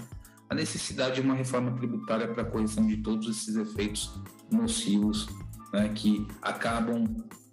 a 0.51 0.55
necessidade 0.55 1.14
de 1.14 1.20
uma 1.20 1.34
reforma 1.34 1.70
tributária 1.70 2.26
para 2.26 2.44
correção 2.44 2.84
de 2.84 2.96
todos 2.96 3.28
esses 3.28 3.55
efeitos 3.55 4.20
nocivos 4.51 5.28
né, 5.72 5.88
que 5.94 6.26
acabam 6.42 7.07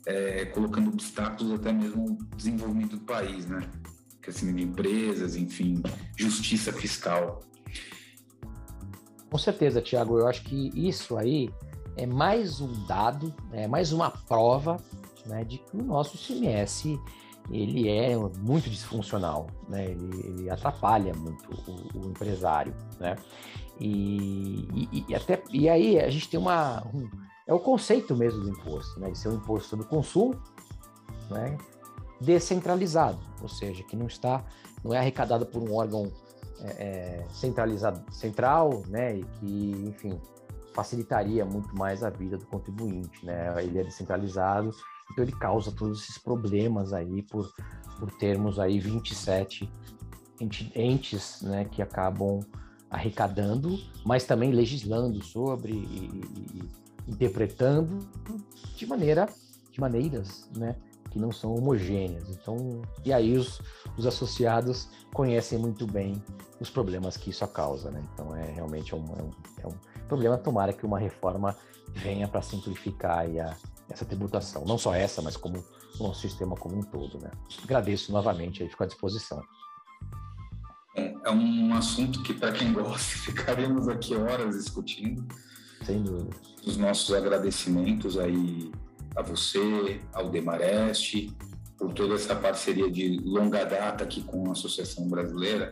é, 0.08 0.46
colocando 0.46 0.90
obstáculos 0.90 1.54
até 1.54 1.72
mesmo 1.72 2.10
ao 2.10 2.36
desenvolvimento 2.36 2.98
do 2.98 3.04
país, 3.04 3.46
né? 3.46 3.70
Crescimento 4.20 4.56
de 4.56 4.64
empresas, 4.64 5.36
enfim, 5.36 5.82
justiça 6.16 6.74
fiscal. 6.74 7.42
Com 9.30 9.38
certeza, 9.38 9.80
Tiago, 9.80 10.18
eu 10.18 10.28
acho 10.28 10.44
que 10.44 10.72
isso 10.74 11.18
aí 11.18 11.50
é 11.96 12.06
mais 12.06 12.60
um 12.60 12.86
dado, 12.88 13.34
é 13.52 13.68
mais 13.68 13.92
uma 13.92 14.10
prova 14.10 14.78
né, 15.26 15.44
de 15.44 15.60
que 15.60 15.78
o 15.78 15.84
nosso 15.84 16.18
CMS 16.18 16.98
ele 17.52 17.90
é 17.90 18.16
muito 18.16 18.70
disfuncional, 18.70 19.48
né? 19.70 19.86
ele, 19.92 20.28
ele 20.28 20.50
atrapalha 20.50 21.14
muito 21.14 21.50
o, 21.68 22.00
o 22.00 22.10
empresário, 22.10 22.74
né? 23.00 23.16
E, 23.80 24.68
e, 24.74 25.06
e, 25.08 25.16
até 25.16 25.42
e 25.52 25.70
aí 25.70 26.00
a 26.00 26.10
gente 26.10 26.30
tem 26.30 26.40
uma 26.40 26.84
um, 26.94 27.10
é 27.46 27.54
o 27.54 27.60
conceito 27.60 28.16
mesmo 28.16 28.42
do 28.42 28.50
imposto, 28.50 29.00
né? 29.00 29.12
De 29.12 29.18
ser 29.18 29.30
um 29.30 29.36
imposto 29.36 29.70
sobre 29.70 29.86
consumo, 29.86 30.36
né? 31.30 31.58
Descentralizado, 32.20 33.20
ou 33.42 33.50
seja, 33.50 33.84
que 33.84 33.96
não 33.96 34.08
está 34.08 34.44
não 34.84 34.94
é 34.94 34.98
arrecadado 34.98 35.46
por 35.46 35.62
um 35.62 35.76
órgão 35.76 36.12
é, 36.62 36.68
é, 36.68 37.26
centralizado 37.30 38.04
central, 38.12 38.84
né? 38.88 39.18
E 39.18 39.24
que 39.24 39.86
enfim 39.88 40.20
facilitaria 40.74 41.44
muito 41.44 41.76
mais 41.76 42.04
a 42.04 42.10
vida 42.10 42.38
do 42.38 42.46
contribuinte, 42.46 43.26
né? 43.26 43.54
Ele 43.64 43.80
é 43.80 43.84
descentralizado 43.84 44.74
então 45.12 45.24
ele 45.24 45.34
causa 45.34 45.72
todos 45.72 46.04
esses 46.04 46.18
problemas 46.18 46.94
aí 46.94 47.22
por, 47.24 47.52
por 48.00 48.12
termos 48.12 48.60
aí 48.60 48.80
27 48.80 49.72
entes 50.76 51.42
né, 51.42 51.66
que 51.66 51.82
acabam 51.82 52.40
arrecadando, 52.90 53.80
mas 54.06 54.26
também 54.26 54.52
legislando 54.52 55.24
sobre 55.24 55.74
e, 55.74 56.22
e, 56.56 57.12
interpretando 57.12 58.00
de 58.76 58.86
maneira 58.86 59.28
de 59.72 59.80
maneiras, 59.80 60.50
né, 60.56 60.76
que 61.12 61.20
não 61.20 61.32
são 61.32 61.54
homogêneas. 61.56 62.30
Então, 62.30 62.82
e 63.06 63.14
aí 63.14 63.38
os, 63.38 63.62
os 63.98 64.06
associados 64.06 64.90
conhecem 65.14 65.58
muito 65.60 65.86
bem 65.86 66.22
os 66.60 66.70
problemas 66.70 67.16
que 67.16 67.30
isso 67.30 67.48
causa, 67.48 67.92
né? 67.92 68.04
Então 68.14 68.36
é 68.36 68.52
realmente 68.52 68.96
um, 68.96 69.06
é 69.18 69.24
um, 69.24 69.32
é 69.64 69.68
um 69.68 69.78
problema. 70.08 70.38
Tomara 70.38 70.74
que 70.74 70.86
uma 70.86 71.00
reforma 71.00 71.56
venha 71.94 72.28
para 72.28 72.42
simplificar 72.42 73.26
a, 73.26 73.56
essa 73.90 74.06
tributação, 74.06 74.66
não 74.66 74.78
só 74.78 74.94
essa, 74.94 75.22
mas 75.22 75.38
como 75.38 75.64
o 76.00 76.04
nosso 76.04 76.22
sistema 76.22 76.56
como 76.56 76.78
um 76.78 76.84
todo. 76.84 77.20
Né? 77.20 77.32
Agradeço 77.64 78.12
novamente, 78.12 78.64
aí 78.64 78.70
fico 78.70 78.84
à 78.84 78.88
disposição. 78.88 79.42
É, 80.98 81.30
um 81.30 81.74
assunto 81.76 82.24
que, 82.24 82.34
para 82.34 82.52
quem 82.52 82.74
gosta, 82.74 82.98
ficaríamos 83.24 83.88
aqui 83.88 84.16
horas 84.16 84.56
discutindo. 84.56 85.26
Sem 85.86 86.02
dúvida. 86.02 86.36
Os 86.66 86.76
nossos 86.76 87.14
agradecimentos 87.14 88.18
aí 88.18 88.72
a 89.16 89.22
você, 89.22 90.02
ao 90.12 90.30
Demareste, 90.30 91.32
por 91.78 91.94
toda 91.94 92.16
essa 92.16 92.36
parceria 92.36 92.90
de 92.90 93.20
longa 93.24 93.64
data 93.64 94.04
aqui 94.04 94.24
com 94.24 94.50
a 94.50 94.52
Associação 94.54 95.08
Brasileira. 95.08 95.72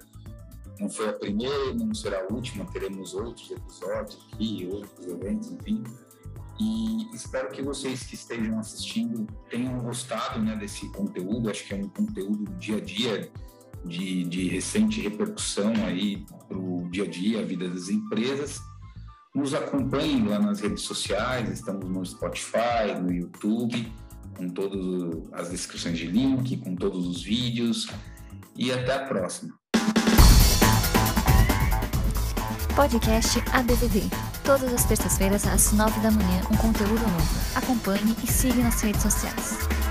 Não 0.79 0.89
foi 0.89 1.09
a 1.09 1.13
primeira, 1.13 1.73
não 1.73 1.93
será 1.93 2.21
a 2.21 2.33
última, 2.33 2.65
teremos 2.65 3.13
outros 3.13 3.49
episódios 3.49 4.27
aqui, 4.33 4.69
outros 4.71 5.07
eventos, 5.07 5.51
enfim. 5.51 5.83
E 6.59 7.09
espero 7.13 7.49
que 7.49 7.61
vocês 7.61 8.03
que 8.03 8.15
estejam 8.15 8.59
assistindo 8.59 9.27
tenham 9.49 9.79
gostado 9.79 10.39
né, 10.39 10.55
desse 10.55 10.89
conteúdo. 10.91 11.49
Acho 11.49 11.65
que 11.65 11.73
é 11.73 11.77
um 11.77 11.89
conteúdo 11.89 12.45
do 12.45 12.51
dia 12.57 12.77
a 12.77 12.81
dia, 12.81 13.31
de, 13.85 14.23
de 14.23 14.47
recente 14.47 15.01
repercussão 15.01 15.73
aí 15.85 16.25
para 16.47 16.57
o 16.57 16.89
dia 16.89 17.03
a 17.03 17.07
dia, 17.07 17.39
a 17.39 17.43
vida 17.43 17.69
das 17.69 17.89
empresas. 17.89 18.59
Nos 19.33 19.53
acompanhem 19.53 20.25
lá 20.25 20.39
nas 20.39 20.61
redes 20.61 20.83
sociais, 20.83 21.49
estamos 21.49 21.89
no 21.89 22.05
Spotify, 22.05 22.99
no 23.01 23.11
YouTube, 23.11 23.91
com 24.35 24.49
todas 24.49 25.29
as 25.33 25.49
descrições 25.49 25.97
de 25.97 26.07
link, 26.07 26.57
com 26.57 26.75
todos 26.75 27.07
os 27.07 27.21
vídeos. 27.21 27.87
E 28.57 28.71
até 28.71 28.95
a 28.95 29.05
próxima. 29.05 29.53
Podcast 32.75 33.39
ADVD. 33.51 34.01
Todas 34.43 34.73
as 34.73 34.85
terças-feiras, 34.85 35.47
às 35.47 35.71
nove 35.73 35.99
da 36.01 36.11
manhã, 36.11 36.41
um 36.51 36.57
conteúdo 36.57 36.93
novo. 36.93 37.55
Acompanhe 37.55 38.15
e 38.23 38.27
siga 38.27 38.61
nas 38.63 38.81
redes 38.81 39.01
sociais. 39.01 39.84